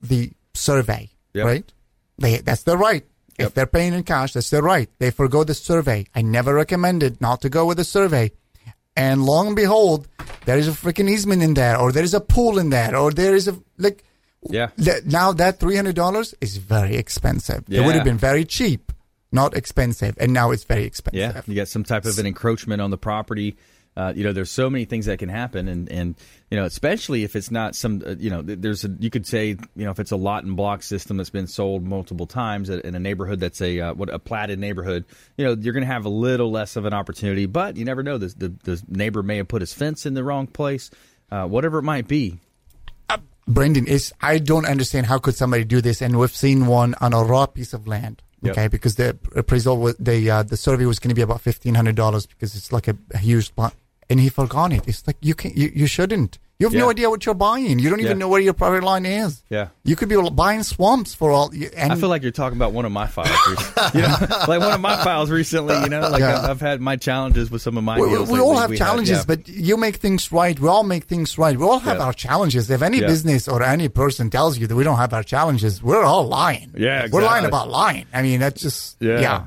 the 0.00 0.32
survey, 0.54 1.10
Yep. 1.34 1.44
right? 1.46 1.72
They, 2.18 2.38
that's 2.38 2.62
their 2.64 2.76
right. 2.76 3.04
Yep. 3.38 3.48
If 3.48 3.54
they're 3.54 3.66
paying 3.66 3.94
in 3.94 4.02
cash, 4.02 4.32
that's 4.34 4.50
their 4.50 4.62
right. 4.62 4.88
They 4.98 5.10
forego 5.10 5.44
the 5.44 5.54
survey. 5.54 6.06
I 6.14 6.22
never 6.22 6.54
recommended 6.54 7.20
not 7.20 7.40
to 7.42 7.48
go 7.48 7.64
with 7.66 7.78
the 7.78 7.84
survey. 7.84 8.32
And 8.96 9.24
long 9.24 9.46
and 9.48 9.56
behold, 9.56 10.08
there 10.44 10.58
is 10.58 10.68
a 10.68 10.72
freaking 10.72 11.08
easement 11.08 11.42
in 11.42 11.54
there, 11.54 11.78
or 11.78 11.92
there 11.92 12.02
is 12.04 12.12
a 12.12 12.20
pool 12.20 12.58
in 12.58 12.70
there, 12.70 12.94
or 12.96 13.10
there 13.12 13.34
is 13.34 13.48
a 13.48 13.56
like. 13.78 14.04
Yeah. 14.48 14.68
th- 14.82 15.04
now 15.04 15.32
that 15.32 15.60
three 15.60 15.76
hundred 15.76 15.94
dollars 15.96 16.34
is 16.40 16.56
very 16.56 16.96
expensive. 16.96 17.64
Yeah. 17.68 17.80
It 17.82 17.86
would 17.86 17.94
have 17.94 18.04
been 18.04 18.18
very 18.18 18.44
cheap, 18.44 18.90
not 19.32 19.56
expensive, 19.56 20.16
and 20.18 20.32
now 20.32 20.50
it's 20.50 20.64
very 20.64 20.84
expensive. 20.84 21.18
Yeah, 21.18 21.40
you 21.46 21.54
get 21.54 21.68
some 21.68 21.84
type 21.84 22.04
of 22.04 22.18
an 22.18 22.26
encroachment 22.26 22.82
on 22.82 22.90
the 22.90 22.98
property. 22.98 23.56
Uh, 24.00 24.12
you 24.16 24.24
know, 24.24 24.32
there's 24.32 24.50
so 24.50 24.70
many 24.70 24.86
things 24.86 25.04
that 25.06 25.18
can 25.18 25.28
happen, 25.28 25.68
and 25.68 25.92
and 25.92 26.14
you 26.50 26.56
know, 26.56 26.64
especially 26.64 27.22
if 27.22 27.36
it's 27.36 27.50
not 27.50 27.76
some, 27.76 28.02
uh, 28.06 28.14
you 28.18 28.30
know, 28.30 28.40
there's 28.40 28.82
a 28.82 28.88
you 28.98 29.10
could 29.10 29.26
say, 29.26 29.48
you 29.48 29.84
know, 29.84 29.90
if 29.90 30.00
it's 30.00 30.10
a 30.10 30.16
lot 30.16 30.42
and 30.44 30.56
block 30.56 30.82
system 30.82 31.18
that's 31.18 31.28
been 31.28 31.46
sold 31.46 31.84
multiple 31.84 32.26
times 32.26 32.70
in 32.70 32.94
a 32.94 32.98
neighborhood 32.98 33.40
that's 33.40 33.60
a 33.60 33.78
uh, 33.78 33.92
what 33.92 34.08
a 34.08 34.18
platted 34.18 34.58
neighborhood, 34.58 35.04
you 35.36 35.44
know, 35.44 35.54
you're 35.60 35.74
going 35.74 35.84
to 35.84 35.92
have 35.92 36.06
a 36.06 36.14
little 36.26 36.50
less 36.50 36.76
of 36.76 36.86
an 36.86 36.94
opportunity, 36.94 37.44
but 37.44 37.76
you 37.76 37.84
never 37.84 38.02
know. 38.02 38.16
The 38.16 38.28
the, 38.28 38.48
the 38.64 38.82
neighbor 38.88 39.22
may 39.22 39.36
have 39.36 39.48
put 39.48 39.60
his 39.60 39.74
fence 39.74 40.06
in 40.06 40.14
the 40.14 40.24
wrong 40.24 40.46
place, 40.46 40.90
uh, 41.30 41.44
whatever 41.44 41.80
it 41.80 41.82
might 41.82 42.08
be. 42.08 42.38
Brendan, 43.46 43.86
is 43.86 44.14
I 44.22 44.38
don't 44.38 44.64
understand 44.64 45.06
how 45.06 45.18
could 45.18 45.34
somebody 45.34 45.64
do 45.64 45.82
this, 45.82 46.00
and 46.00 46.18
we've 46.18 46.34
seen 46.34 46.66
one 46.66 46.94
on 47.02 47.12
a 47.12 47.22
raw 47.22 47.46
piece 47.46 47.74
of 47.74 47.86
land. 47.86 48.22
Yep. 48.42 48.52
Okay, 48.52 48.68
because 48.68 48.94
the 48.94 49.18
appraisal 49.36 49.76
was 49.76 49.96
the 49.98 50.30
uh, 50.30 50.42
the 50.42 50.56
survey 50.56 50.86
was 50.86 50.98
going 50.98 51.10
to 51.10 51.14
be 51.14 51.20
about 51.20 51.42
fifteen 51.42 51.74
hundred 51.74 51.96
dollars 51.96 52.24
because 52.24 52.56
it's 52.56 52.72
like 52.72 52.88
a, 52.88 52.96
a 53.12 53.18
huge 53.18 53.54
plot, 53.54 53.74
and 54.10 54.20
he 54.20 54.28
forgot 54.28 54.72
it. 54.72 54.86
It's 54.86 55.06
like 55.06 55.16
you 55.20 55.34
can 55.34 55.52
you, 55.56 55.70
you 55.74 55.86
shouldn't. 55.86 56.38
You 56.58 56.66
have 56.66 56.74
no 56.74 56.90
idea 56.90 57.08
what 57.08 57.24
you're 57.24 57.34
buying. 57.34 57.78
You 57.78 57.88
don't 57.88 58.00
even 58.00 58.18
Yeah. 58.18 58.18
know 58.18 58.28
where 58.28 58.38
your 58.42 58.52
property 58.52 58.84
line 58.84 59.06
is. 59.06 59.42
Yeah. 59.48 59.68
you 59.82 59.96
could 59.96 60.10
be 60.10 60.16
buying 60.30 60.62
swamps 60.62 61.14
for 61.14 61.30
all. 61.30 61.50
And 61.74 61.90
I 61.90 61.94
feel 61.96 62.10
like 62.10 62.20
you're 62.20 62.32
talking 62.32 62.58
about 62.58 62.74
one 62.74 62.84
of 62.84 62.92
my 62.92 63.06
files, 63.06 63.30
you 63.94 64.02
know, 64.02 64.14
like 64.46 64.60
one 64.60 64.70
of 64.72 64.80
my 64.82 65.02
files 65.02 65.30
recently. 65.30 65.74
You 65.80 65.88
know, 65.88 66.00
like 66.10 66.20
Yeah. 66.20 66.36
I've, 66.42 66.50
I've 66.50 66.60
had 66.60 66.82
my 66.82 66.96
challenges 66.96 67.50
with 67.50 67.62
some 67.62 67.78
of 67.78 67.84
my 67.84 67.98
we, 67.98 68.08
we- 68.08 68.24
we 68.34 68.40
all 68.40 68.58
have 68.58 68.68
We 68.68 68.76
challenges, 68.76 69.20
yeah. 69.20 69.24
but 69.26 69.48
you 69.48 69.78
make 69.78 69.96
things 69.96 70.30
right. 70.32 70.60
We 70.60 70.68
all 70.68 70.84
make 70.84 71.04
things 71.04 71.38
right. 71.38 71.56
We 71.56 71.64
all 71.64 71.78
have 71.78 71.96
Yeah. 71.96 72.04
our 72.04 72.12
challenges. 72.12 72.70
If 72.70 72.82
any 72.82 72.98
Yeah. 73.00 73.06
business 73.06 73.48
or 73.48 73.62
any 73.62 73.88
person 73.88 74.28
tells 74.28 74.58
you 74.58 74.66
that 74.66 74.76
we 74.76 74.84
don't 74.84 74.98
have 74.98 75.14
our 75.14 75.22
challenges, 75.24 75.82
we're 75.82 76.04
all 76.04 76.26
lying. 76.28 76.74
Yeah, 76.76 77.06
we're 77.10 77.22
lying 77.22 77.46
about 77.46 77.70
lying. 77.70 78.04
I 78.12 78.20
mean, 78.20 78.38
that's 78.40 78.60
just 78.60 78.98
Yeah. 79.00 79.44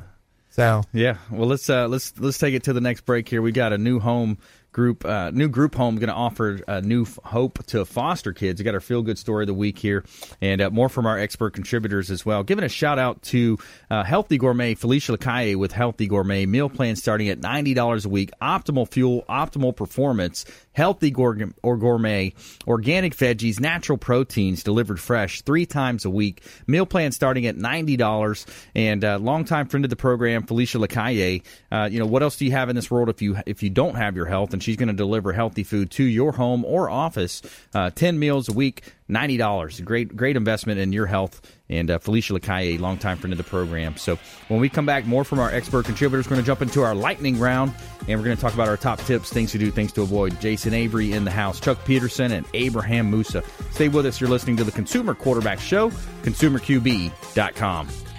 So 0.53 0.83
Yeah, 0.93 1.17
well 1.31 1.47
let's 1.47 1.67
uh, 1.67 1.87
let's 1.87 2.13
let's 2.19 2.37
take 2.37 2.53
it 2.53 2.63
to 2.65 2.73
the 2.73 2.81
next 2.81 3.05
break 3.05 3.27
here. 3.27 3.41
We 3.41 3.51
got 3.51 3.73
a 3.73 3.77
new 3.79 3.99
home 3.99 4.37
group, 4.71 5.03
uh, 5.03 5.31
new 5.31 5.49
group 5.49 5.73
home 5.73 5.95
going 5.95 6.09
to 6.09 6.13
offer 6.13 6.59
uh, 6.67 6.79
new 6.81 7.03
f- 7.03 7.17
hope 7.23 7.65
to 7.67 7.85
foster 7.85 8.33
kids. 8.33 8.59
We 8.59 8.65
got 8.65 8.73
our 8.75 8.79
feel 8.79 9.01
good 9.01 9.17
story 9.17 9.43
of 9.43 9.47
the 9.47 9.53
week 9.53 9.79
here, 9.79 10.03
and 10.41 10.61
uh, 10.61 10.69
more 10.69 10.89
from 10.89 11.07
our 11.07 11.17
expert 11.17 11.53
contributors 11.53 12.11
as 12.11 12.23
well. 12.23 12.43
Giving 12.43 12.63
a 12.63 12.69
shout 12.69 12.99
out 12.99 13.21
to 13.23 13.57
uh, 13.89 14.03
Healthy 14.03 14.37
Gourmet 14.37 14.75
Felicia 14.75 15.17
Lacaille 15.17 15.55
with 15.55 15.71
Healthy 15.71 16.07
Gourmet 16.07 16.45
meal 16.45 16.69
plan 16.69 16.97
starting 16.97 17.29
at 17.29 17.39
ninety 17.39 17.73
dollars 17.73 18.05
a 18.05 18.09
week. 18.09 18.29
Optimal 18.39 18.87
fuel, 18.87 19.23
optimal 19.27 19.75
performance. 19.75 20.45
Healthy 20.73 21.11
gour- 21.11 21.53
or 21.61 21.77
gourmet, 21.77 22.33
organic 22.67 23.15
veggies, 23.15 23.59
natural 23.59 23.97
proteins 23.97 24.63
delivered 24.63 24.99
fresh 24.99 25.41
three 25.43 25.65
times 25.65 26.05
a 26.05 26.09
week. 26.09 26.43
Meal 26.67 26.85
plan 26.85 27.11
starting 27.11 27.45
at 27.45 27.55
ninety 27.55 27.95
dollars. 27.95 28.45
And 28.75 29.05
uh, 29.05 29.19
longtime 29.19 29.67
friend 29.67 29.85
of 29.85 29.89
the 29.89 29.95
program, 29.95 30.43
Felicia 30.43 30.79
Lacaille. 30.79 31.43
Uh, 31.71 31.89
you 31.91 31.99
know 31.99 32.05
what 32.05 32.23
else 32.23 32.37
do 32.37 32.45
you 32.45 32.51
have 32.51 32.69
in 32.69 32.75
this 32.75 32.89
world 32.89 33.09
if 33.09 33.21
you 33.21 33.37
if 33.45 33.63
you 33.63 33.69
don't 33.69 33.95
have 33.95 34.15
your 34.15 34.25
health? 34.25 34.53
And 34.53 34.63
she's 34.63 34.75
going 34.75 34.87
to 34.87 34.93
deliver 34.93 35.31
healthy 35.31 35.63
food 35.63 35.91
to 35.91 36.03
your 36.03 36.31
home 36.31 36.65
or 36.65 36.89
office. 36.89 37.41
Uh, 37.73 37.89
Ten 37.89 38.17
meals 38.17 38.49
a 38.49 38.53
week, 38.53 38.83
ninety 39.13 39.37
dollars. 39.37 39.79
Great 39.79 40.15
great 40.15 40.35
investment 40.35 40.79
in 40.79 40.91
your 40.91 41.05
health. 41.05 41.41
And 41.69 41.89
uh, 41.89 41.97
Felicia 41.97 42.33
Lacaille, 42.33 42.79
longtime 42.79 43.17
friend 43.17 43.31
of 43.31 43.37
the 43.37 43.43
program. 43.43 43.95
So 43.97 44.19
when 44.47 44.59
we 44.59 44.69
come 44.69 44.85
back, 44.85 45.05
more 45.05 45.23
from 45.23 45.39
our 45.39 45.49
expert 45.49 45.85
contributors. 45.85 46.25
We're 46.25 46.31
going 46.35 46.41
to 46.41 46.45
jump 46.45 46.61
into 46.61 46.83
our 46.83 46.93
lightning 46.93 47.39
round, 47.39 47.73
and 48.07 48.19
we're 48.19 48.25
going 48.25 48.35
to 48.35 48.41
talk 48.41 48.53
about 48.53 48.67
our 48.67 48.77
top 48.77 48.99
tips, 48.99 49.31
things 49.31 49.51
to 49.53 49.57
do, 49.57 49.71
things 49.71 49.91
to 49.93 50.01
avoid. 50.01 50.39
Jason 50.41 50.73
Avery 50.73 51.13
in 51.13 51.23
the 51.23 51.31
house, 51.31 51.59
Chuck 51.59 51.83
Peterson, 51.85 52.31
and 52.31 52.45
Abraham 52.53 53.09
Moussa. 53.09 53.43
Stay 53.71 53.87
with 53.87 54.05
us. 54.05 54.19
You're 54.19 54.29
listening 54.29 54.57
to 54.57 54.63
the 54.63 54.71
Consumer 54.71 55.15
Quarterback 55.15 55.59
Show, 55.59 55.89
ConsumerQB.com. 56.23 57.87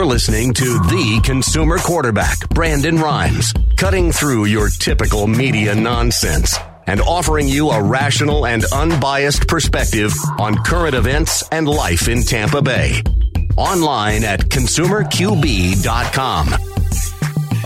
You're 0.00 0.06
listening 0.06 0.54
to 0.54 0.64
the 0.64 1.20
consumer 1.22 1.76
quarterback, 1.76 2.48
Brandon 2.48 2.96
Rhymes, 2.96 3.52
cutting 3.76 4.12
through 4.12 4.46
your 4.46 4.70
typical 4.70 5.26
media 5.26 5.74
nonsense 5.74 6.56
and 6.86 7.02
offering 7.02 7.46
you 7.46 7.68
a 7.68 7.82
rational 7.82 8.46
and 8.46 8.64
unbiased 8.72 9.46
perspective 9.46 10.14
on 10.38 10.56
current 10.64 10.94
events 10.94 11.46
and 11.52 11.68
life 11.68 12.08
in 12.08 12.22
Tampa 12.22 12.62
Bay. 12.62 13.02
Online 13.58 14.24
at 14.24 14.40
consumerqb.com. 14.40 16.48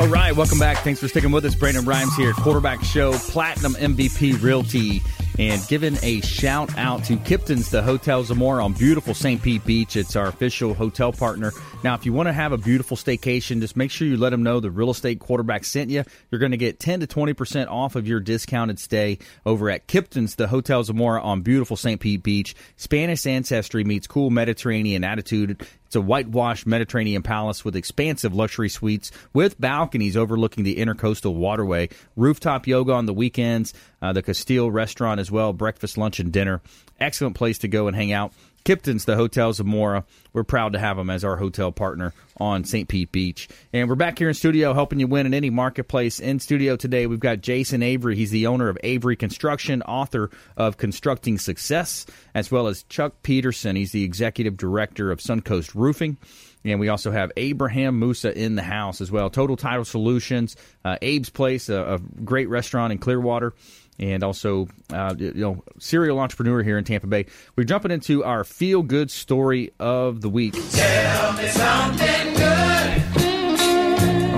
All 0.01 0.09
right, 0.09 0.35
welcome 0.35 0.59
back. 0.59 0.78
Thanks 0.78 0.99
for 0.99 1.07
sticking 1.07 1.30
with 1.30 1.45
us. 1.45 1.55
Brandon 1.55 1.85
Rhymes 1.85 2.16
here, 2.16 2.32
quarterback 2.32 2.82
show, 2.82 3.12
platinum 3.12 3.74
MVP 3.74 4.43
Realty, 4.43 5.03
and 5.39 5.66
giving 5.68 5.97
a 6.03 6.20
shout 6.20 6.76
out 6.78 7.05
to 7.05 7.16
Kipton's, 7.16 7.70
the 7.70 7.82
Hotel 7.82 8.22
Zamora 8.22 8.64
on 8.64 8.72
beautiful 8.72 9.14
St. 9.14 9.43
Pete 9.43 9.64
Beach. 9.64 9.97
It's 9.97 10.16
our 10.16 10.26
official 10.26 10.74
hotel 10.74 11.12
partner. 11.12 11.53
Now, 11.82 11.95
if 11.95 12.07
you 12.07 12.12
want 12.12 12.28
to 12.28 12.32
have 12.32 12.53
a 12.53 12.59
beautiful 12.59 12.97
staycation, 12.97 13.61
just 13.61 13.76
make 13.76 13.91
sure 13.91 14.07
you 14.07 14.16
let 14.16 14.30
them 14.30 14.43
know 14.43 14.61
the 14.61 14.70
real 14.70 14.91
estate 14.91 15.20
quarterback 15.20 15.64
sent 15.64 15.91
you. 15.91 16.05
You're 16.30 16.39
going 16.39 16.53
to 16.53 16.57
get 16.57 16.80
10 16.80 17.01
to 17.01 17.07
20% 17.07 17.68
off 17.68 17.97
of 17.97 18.07
your 18.07 18.20
discounted 18.20 18.78
stay 18.78 19.18
over 19.45 19.70
at 19.70 19.87
Kipton's, 19.87 20.37
the 20.37 20.49
Hotel 20.49 20.85
Zamora 20.85 21.22
on 21.22 21.43
beautiful 21.43 21.76
St. 21.76 22.01
Pete 22.01 22.22
Beach. 22.22 22.55
Spanish 22.76 23.26
ancestry 23.26 23.85
meets 23.85 24.07
cool 24.07 24.30
Mediterranean 24.30 25.05
attitude. 25.05 25.66
It's 25.95 25.97
a 25.97 26.01
whitewashed 26.01 26.66
Mediterranean 26.66 27.22
palace 27.22 27.64
with 27.64 27.76
expansive 27.76 28.34
luxury 28.34 28.68
suites 28.68 29.12
with 29.32 29.61
balconies 29.61 30.16
overlooking 30.16 30.64
the 30.64 30.74
intercoastal 30.74 31.36
waterway. 31.36 31.88
Rooftop 32.16 32.66
yoga 32.66 32.95
on 32.95 33.07
the 33.07 33.14
weekends. 33.14 33.72
Uh, 34.03 34.12
the 34.12 34.20
Castile 34.20 34.72
restaurant 34.72 35.20
as 35.20 35.30
well. 35.30 35.53
Breakfast, 35.53 35.97
lunch, 35.97 36.18
and 36.18 36.32
dinner. 36.32 36.62
Excellent 36.99 37.36
place 37.36 37.59
to 37.59 37.68
go 37.68 37.86
and 37.86 37.95
hang 37.95 38.11
out. 38.11 38.32
Kipton's, 38.65 39.05
the 39.05 39.15
Hotel 39.15 39.53
Zamora. 39.53 40.05
We're 40.33 40.43
proud 40.43 40.73
to 40.73 40.79
have 40.79 40.97
them 40.97 41.11
as 41.11 41.23
our 41.23 41.37
hotel 41.37 41.71
partner 41.71 42.15
on 42.41 42.65
St. 42.65 42.89
Pete 42.89 43.12
Beach. 43.12 43.49
And 43.75 43.89
we're 43.89 43.95
back 43.95 44.19
here 44.19 44.29
in 44.29 44.35
studio 44.35 44.73
helping 44.73 44.99
you 45.01 45.07
win 45.07 45.27
in 45.27 45.35
any 45.35 45.51
marketplace. 45.51 46.19
In 46.19 46.41
studio 46.41 46.75
today, 46.77 47.07
we've 47.07 47.21
got 47.21 47.43
Jason 47.43 47.83
Avery. 47.83 48.17
He's 48.17 48.31
the 48.31 48.47
owner 48.47 48.69
of 48.69 48.79
Avery 48.83 49.17
Construction, 49.17 49.83
author 49.83 50.31
of 50.57 50.79
Constructing 50.79 51.39
Success, 51.39 52.07
as 52.35 52.51
well 52.51 52.67
as 52.67 52.85
Chuck 52.85 53.23
Peterson. 53.23 53.77
He's 53.77 53.93
the 53.93 54.05
executive 54.05 54.57
director 54.57 55.11
of 55.11 55.21
Suncoast 55.21 55.75
Roofing. 55.75 56.17
And 56.65 56.81
we 56.81 56.89
also 56.89 57.11
have 57.11 57.31
Abraham 57.37 57.99
Moussa 57.99 58.37
in 58.37 58.55
the 58.55 58.62
house 58.62 59.03
as 59.03 59.12
well. 59.12 59.29
Total 59.29 59.57
Title 59.57 59.85
Solutions, 59.85 60.57
uh, 60.83 60.97
Abe's 61.03 61.29
Place, 61.29 61.69
a, 61.69 61.97
a 61.97 61.99
great 61.99 62.49
restaurant 62.49 62.93
in 62.93 62.99
Clearwater 62.99 63.53
and 63.99 64.22
also 64.22 64.68
uh, 64.92 65.14
you 65.18 65.32
know 65.34 65.62
serial 65.78 66.18
entrepreneur 66.18 66.62
here 66.62 66.78
in 66.78 66.84
Tampa 66.84 67.07
Bay. 67.07 67.26
We're 67.57 67.64
jumping 67.64 67.90
into 67.90 68.24
our 68.24 68.45
feel 68.45 68.82
good 68.82 69.11
story 69.11 69.72
of 69.78 70.20
the 70.20 70.28
week. 70.28 70.55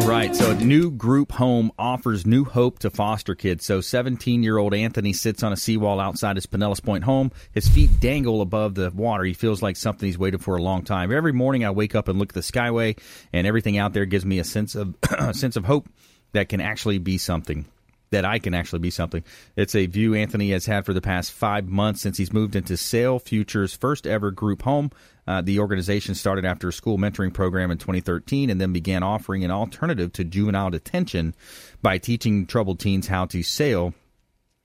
All 0.06 0.12
right, 0.12 0.36
so 0.36 0.52
a 0.52 0.54
new 0.54 0.92
group 0.92 1.32
home 1.32 1.72
offers 1.78 2.24
new 2.24 2.44
hope 2.44 2.78
to 2.80 2.90
foster 2.90 3.34
kids. 3.34 3.64
So 3.64 3.80
17 3.80 4.44
year 4.44 4.56
old 4.56 4.72
Anthony 4.72 5.12
sits 5.12 5.42
on 5.42 5.52
a 5.52 5.56
seawall 5.56 5.98
outside 5.98 6.36
his 6.36 6.46
Pinellas 6.46 6.80
Point 6.80 7.02
home. 7.02 7.32
His 7.50 7.66
feet 7.66 7.98
dangle 7.98 8.40
above 8.40 8.76
the 8.76 8.90
water. 8.92 9.24
He 9.24 9.32
feels 9.32 9.62
like 9.62 9.76
something 9.76 10.06
he's 10.06 10.16
waited 10.16 10.44
for 10.44 10.56
a 10.56 10.62
long 10.62 10.84
time. 10.84 11.10
Every 11.10 11.32
morning 11.32 11.64
I 11.64 11.70
wake 11.70 11.96
up 11.96 12.06
and 12.06 12.20
look 12.20 12.30
at 12.30 12.34
the 12.34 12.40
skyway, 12.40 12.96
and 13.32 13.48
everything 13.48 13.78
out 13.78 13.94
there 13.94 14.04
gives 14.06 14.24
me 14.24 14.38
a 14.38 14.44
sense 14.44 14.76
of 14.76 14.94
a 15.10 15.34
sense 15.34 15.56
of 15.56 15.64
hope 15.64 15.88
that 16.32 16.48
can 16.48 16.60
actually 16.60 16.98
be 16.98 17.18
something 17.18 17.64
that 18.10 18.24
I 18.24 18.38
can 18.38 18.54
actually 18.54 18.78
be 18.78 18.90
something. 18.90 19.24
It's 19.56 19.74
a 19.74 19.86
view 19.86 20.14
Anthony 20.14 20.50
has 20.50 20.66
had 20.66 20.86
for 20.86 20.92
the 20.92 21.00
past 21.00 21.32
five 21.32 21.68
months 21.68 22.00
since 22.00 22.16
he's 22.18 22.32
moved 22.32 22.56
into 22.56 22.74
SailFuture's 22.74 23.74
first 23.74 24.06
ever 24.06 24.30
group 24.30 24.62
home. 24.62 24.90
Uh, 25.26 25.42
the 25.42 25.58
organization 25.58 26.14
started 26.14 26.44
after 26.44 26.68
a 26.68 26.72
school 26.72 26.98
mentoring 26.98 27.34
program 27.34 27.70
in 27.70 27.78
2013 27.78 28.48
and 28.48 28.60
then 28.60 28.72
began 28.72 29.02
offering 29.02 29.44
an 29.44 29.50
alternative 29.50 30.12
to 30.12 30.24
juvenile 30.24 30.70
detention 30.70 31.34
by 31.82 31.98
teaching 31.98 32.46
troubled 32.46 32.78
teens 32.78 33.08
how 33.08 33.26
to 33.26 33.42
sail 33.42 33.92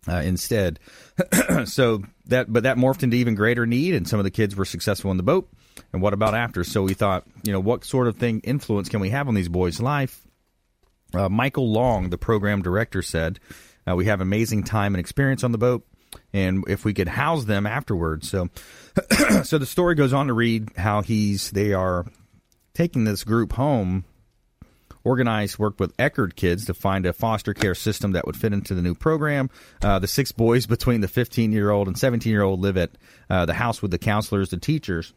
uh, 0.07 0.21
instead. 0.23 0.79
so 1.65 2.03
that, 2.27 2.51
but 2.51 2.63
that 2.63 2.77
morphed 2.77 3.03
into 3.03 3.17
even 3.17 3.35
greater 3.35 3.65
need, 3.65 3.95
and 3.95 4.07
some 4.07 4.19
of 4.19 4.23
the 4.23 4.31
kids 4.31 4.55
were 4.55 4.65
successful 4.65 5.11
in 5.11 5.17
the 5.17 5.23
boat. 5.23 5.49
And 5.93 6.01
what 6.01 6.13
about 6.13 6.35
after? 6.35 6.63
So 6.63 6.83
we 6.83 6.93
thought, 6.93 7.25
you 7.43 7.51
know, 7.51 7.59
what 7.59 7.83
sort 7.85 8.07
of 8.07 8.17
thing 8.17 8.41
influence 8.41 8.89
can 8.89 8.99
we 8.99 9.09
have 9.09 9.27
on 9.27 9.33
these 9.33 9.49
boys' 9.49 9.79
life? 9.79 10.21
Uh, 11.13 11.29
Michael 11.29 11.71
Long, 11.71 12.09
the 12.09 12.17
program 12.17 12.61
director, 12.61 13.01
said, 13.01 13.39
uh, 13.89 13.95
"We 13.95 14.05
have 14.05 14.21
amazing 14.21 14.63
time 14.63 14.93
and 14.95 14.99
experience 14.99 15.43
on 15.43 15.51
the 15.51 15.57
boat. 15.57 15.85
and 16.33 16.65
if 16.67 16.83
we 16.83 16.93
could 16.93 17.07
house 17.07 17.45
them 17.45 17.65
afterwards. 17.65 18.29
So, 18.29 18.49
so 19.43 19.57
the 19.57 19.65
story 19.65 19.95
goes 19.95 20.11
on 20.11 20.27
to 20.27 20.33
read 20.33 20.69
how 20.75 21.01
he's 21.01 21.51
they 21.51 21.71
are 21.73 22.05
taking 22.73 23.03
this 23.05 23.23
group 23.23 23.53
home. 23.53 24.05
Organized 25.03 25.57
worked 25.57 25.79
with 25.79 25.95
Eckerd 25.97 26.35
kids 26.35 26.65
to 26.65 26.73
find 26.75 27.05
a 27.05 27.13
foster 27.13 27.53
care 27.53 27.73
system 27.73 28.11
that 28.11 28.25
would 28.27 28.37
fit 28.37 28.53
into 28.53 28.75
the 28.75 28.81
new 28.83 28.93
program. 28.93 29.49
Uh, 29.81 29.97
the 29.99 30.07
six 30.07 30.31
boys 30.31 30.67
between 30.75 31.01
the 31.01 31.07
15 31.07 31.51
year 31.51 31.71
old 31.71 31.87
and 31.87 31.97
17 31.97 32.31
year 32.31 32.43
old 32.43 32.59
live 32.59 32.77
at 32.77 32.91
uh, 33.29 33.45
the 33.45 33.53
house 33.53 33.81
with 33.81 33.91
the 33.91 33.97
counselors, 33.97 34.49
the 34.49 34.57
teachers. 34.57 35.13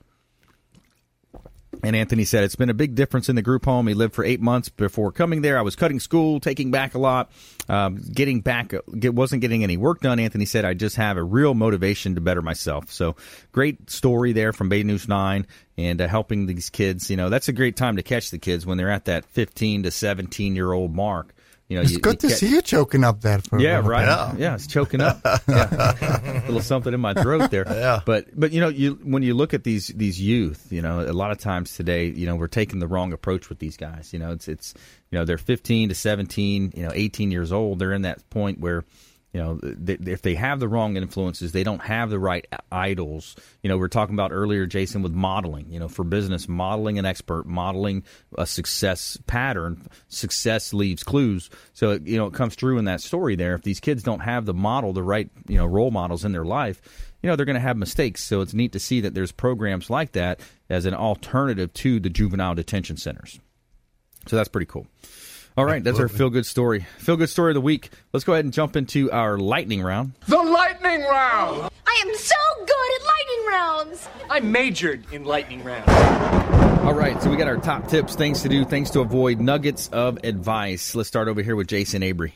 And 1.84 1.94
Anthony 1.94 2.24
said 2.24 2.44
it's 2.44 2.56
been 2.56 2.70
a 2.70 2.74
big 2.74 2.94
difference 2.94 3.28
in 3.28 3.36
the 3.36 3.42
group 3.42 3.66
home. 3.66 3.86
He 3.86 3.92
lived 3.92 4.14
for 4.14 4.24
eight 4.24 4.40
months 4.40 4.70
before 4.70 5.12
coming 5.12 5.42
there. 5.42 5.58
I 5.58 5.62
was 5.62 5.76
cutting 5.76 6.00
school, 6.00 6.40
taking 6.40 6.70
back 6.70 6.94
a 6.94 6.98
lot, 6.98 7.30
um, 7.68 7.96
getting 7.96 8.40
back, 8.40 8.72
get, 8.98 9.14
wasn't 9.14 9.42
getting 9.42 9.62
any 9.62 9.76
work 9.76 10.00
done. 10.00 10.18
Anthony 10.18 10.46
said 10.46 10.64
I 10.64 10.72
just 10.72 10.96
have 10.96 11.18
a 11.18 11.22
real 11.22 11.52
motivation 11.52 12.14
to 12.14 12.22
better 12.22 12.40
myself. 12.40 12.90
So 12.90 13.16
great 13.52 13.90
story 13.90 14.32
there 14.32 14.54
from 14.54 14.70
Bay 14.70 14.82
News 14.82 15.08
Nine 15.08 15.46
and 15.76 16.00
uh, 16.00 16.08
helping 16.08 16.46
these 16.46 16.70
kids. 16.70 17.10
You 17.10 17.18
know 17.18 17.28
that's 17.28 17.48
a 17.48 17.52
great 17.52 17.76
time 17.76 17.96
to 17.96 18.02
catch 18.02 18.30
the 18.30 18.38
kids 18.38 18.64
when 18.64 18.78
they're 18.78 18.90
at 18.90 19.04
that 19.04 19.26
15 19.26 19.82
to 19.82 19.90
17 19.90 20.56
year 20.56 20.72
old 20.72 20.94
mark. 20.94 21.33
You 21.68 21.76
know, 21.76 21.82
It's 21.82 21.92
you, 21.92 21.98
good 21.98 22.14
you 22.14 22.18
to 22.18 22.28
get- 22.28 22.38
see 22.38 22.48
you 22.50 22.60
choking 22.60 23.04
up 23.04 23.22
that 23.22 23.42
For 23.46 23.58
yeah, 23.58 23.80
right. 23.82 24.32
bit. 24.32 24.40
Yeah. 24.40 24.54
it's 24.54 24.66
choking 24.66 25.00
up. 25.00 25.20
Yeah. 25.48 26.42
a 26.42 26.46
little 26.46 26.60
something 26.60 26.92
in 26.92 27.00
my 27.00 27.14
throat 27.14 27.50
there. 27.50 27.64
Yeah. 27.66 28.00
But 28.04 28.38
but 28.38 28.52
you 28.52 28.60
know, 28.60 28.68
you 28.68 28.98
when 29.02 29.22
you 29.22 29.32
look 29.34 29.54
at 29.54 29.64
these 29.64 29.88
these 29.88 30.20
youth, 30.20 30.66
you 30.70 30.82
know, 30.82 31.00
a 31.00 31.12
lot 31.12 31.30
of 31.30 31.38
times 31.38 31.74
today, 31.74 32.06
you 32.08 32.26
know, 32.26 32.36
we're 32.36 32.48
taking 32.48 32.80
the 32.80 32.86
wrong 32.86 33.12
approach 33.14 33.48
with 33.48 33.60
these 33.60 33.76
guys. 33.78 34.12
You 34.12 34.18
know, 34.18 34.32
it's 34.32 34.46
it's 34.46 34.74
you 35.10 35.18
know, 35.18 35.24
they're 35.24 35.38
15 35.38 35.88
to 35.88 35.94
17, 35.94 36.72
you 36.76 36.82
know, 36.82 36.90
18 36.92 37.30
years 37.30 37.50
old. 37.50 37.78
They're 37.78 37.92
in 37.92 38.02
that 38.02 38.28
point 38.30 38.60
where 38.60 38.84
you 39.34 39.40
know, 39.40 39.58
if 39.62 40.22
they 40.22 40.36
have 40.36 40.60
the 40.60 40.68
wrong 40.68 40.96
influences, 40.96 41.50
they 41.50 41.64
don't 41.64 41.82
have 41.82 42.08
the 42.08 42.20
right 42.20 42.46
idols. 42.70 43.34
You 43.64 43.68
know, 43.68 43.76
we 43.76 43.84
are 43.84 43.88
talking 43.88 44.14
about 44.14 44.30
earlier, 44.30 44.64
Jason, 44.64 45.02
with 45.02 45.10
modeling. 45.10 45.66
You 45.68 45.80
know, 45.80 45.88
for 45.88 46.04
business, 46.04 46.48
modeling 46.48 47.00
an 47.00 47.04
expert, 47.04 47.44
modeling 47.44 48.04
a 48.38 48.46
success 48.46 49.18
pattern. 49.26 49.88
Success 50.06 50.72
leaves 50.72 51.02
clues. 51.02 51.50
So, 51.72 51.90
it, 51.90 52.06
you 52.06 52.16
know, 52.16 52.26
it 52.26 52.34
comes 52.34 52.54
through 52.54 52.78
in 52.78 52.84
that 52.84 53.00
story 53.00 53.34
there. 53.34 53.54
If 53.54 53.62
these 53.62 53.80
kids 53.80 54.04
don't 54.04 54.20
have 54.20 54.46
the 54.46 54.54
model, 54.54 54.92
the 54.92 55.02
right, 55.02 55.28
you 55.48 55.58
know, 55.58 55.66
role 55.66 55.90
models 55.90 56.24
in 56.24 56.30
their 56.30 56.44
life, 56.44 56.80
you 57.20 57.28
know, 57.28 57.34
they're 57.34 57.44
going 57.44 57.54
to 57.54 57.60
have 57.60 57.76
mistakes. 57.76 58.22
So 58.22 58.40
it's 58.40 58.54
neat 58.54 58.70
to 58.72 58.78
see 58.78 59.00
that 59.00 59.14
there's 59.14 59.32
programs 59.32 59.90
like 59.90 60.12
that 60.12 60.38
as 60.70 60.86
an 60.86 60.94
alternative 60.94 61.72
to 61.74 61.98
the 61.98 62.08
juvenile 62.08 62.54
detention 62.54 62.98
centers. 62.98 63.40
So 64.28 64.36
that's 64.36 64.48
pretty 64.48 64.66
cool. 64.66 64.86
All 65.56 65.64
right, 65.64 65.84
that's 65.84 66.00
our 66.00 66.08
feel 66.08 66.30
good 66.30 66.46
story. 66.46 66.84
Feel 66.98 67.16
good 67.16 67.28
story 67.28 67.52
of 67.52 67.54
the 67.54 67.60
week. 67.60 67.90
Let's 68.12 68.24
go 68.24 68.32
ahead 68.32 68.44
and 68.44 68.52
jump 68.52 68.74
into 68.74 69.12
our 69.12 69.38
lightning 69.38 69.82
round. 69.82 70.14
The 70.26 70.36
lightning 70.36 71.02
round! 71.02 71.70
I 71.86 72.02
am 72.04 72.14
so 72.16 72.34
good 72.58 73.00
at 73.00 73.06
lightning 73.06 73.46
rounds. 73.46 74.08
I 74.28 74.40
majored 74.40 75.04
in 75.12 75.24
lightning 75.24 75.62
rounds. 75.62 75.88
All 76.84 76.92
right, 76.94 77.22
so 77.22 77.30
we 77.30 77.36
got 77.36 77.46
our 77.46 77.58
top 77.58 77.86
tips, 77.86 78.16
things 78.16 78.42
to 78.42 78.48
do, 78.48 78.64
things 78.64 78.90
to 78.90 79.00
avoid, 79.00 79.40
nuggets 79.40 79.88
of 79.90 80.18
advice. 80.24 80.96
Let's 80.96 81.08
start 81.08 81.28
over 81.28 81.40
here 81.40 81.54
with 81.54 81.68
Jason 81.68 82.02
Avery. 82.02 82.34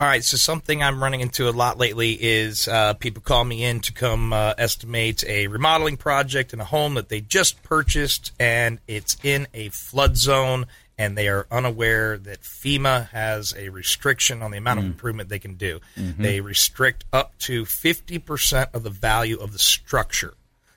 All 0.00 0.08
right, 0.08 0.22
so 0.22 0.36
something 0.36 0.82
I'm 0.82 1.02
running 1.02 1.20
into 1.20 1.48
a 1.48 1.50
lot 1.50 1.78
lately 1.78 2.12
is 2.12 2.68
uh, 2.68 2.94
people 2.94 3.22
call 3.22 3.44
me 3.44 3.64
in 3.64 3.80
to 3.80 3.92
come 3.92 4.32
uh, 4.32 4.54
estimate 4.56 5.24
a 5.24 5.48
remodeling 5.48 5.96
project 5.96 6.52
in 6.52 6.60
a 6.60 6.64
home 6.64 6.94
that 6.94 7.08
they 7.08 7.20
just 7.20 7.62
purchased, 7.64 8.32
and 8.38 8.78
it's 8.86 9.16
in 9.24 9.46
a 9.52 9.68
flood 9.68 10.16
zone, 10.16 10.66
and 11.02 11.18
they 11.18 11.26
are 11.26 11.48
unaware 11.50 12.16
that 12.16 12.42
FEMA 12.42 13.08
has 13.08 13.52
a 13.58 13.70
restriction 13.70 14.40
on 14.40 14.52
the 14.52 14.58
amount 14.58 14.78
of 14.78 14.84
mm. 14.84 14.88
improvement 14.88 15.28
they 15.28 15.40
can 15.40 15.54
do. 15.54 15.80
Mm-hmm. 15.96 16.22
They 16.22 16.40
restrict 16.40 17.04
up 17.12 17.36
to 17.40 17.64
50% 17.64 18.72
of 18.72 18.84
the 18.84 18.90
value 18.90 19.36
of 19.36 19.52
the 19.52 19.58
structure. 19.58 20.34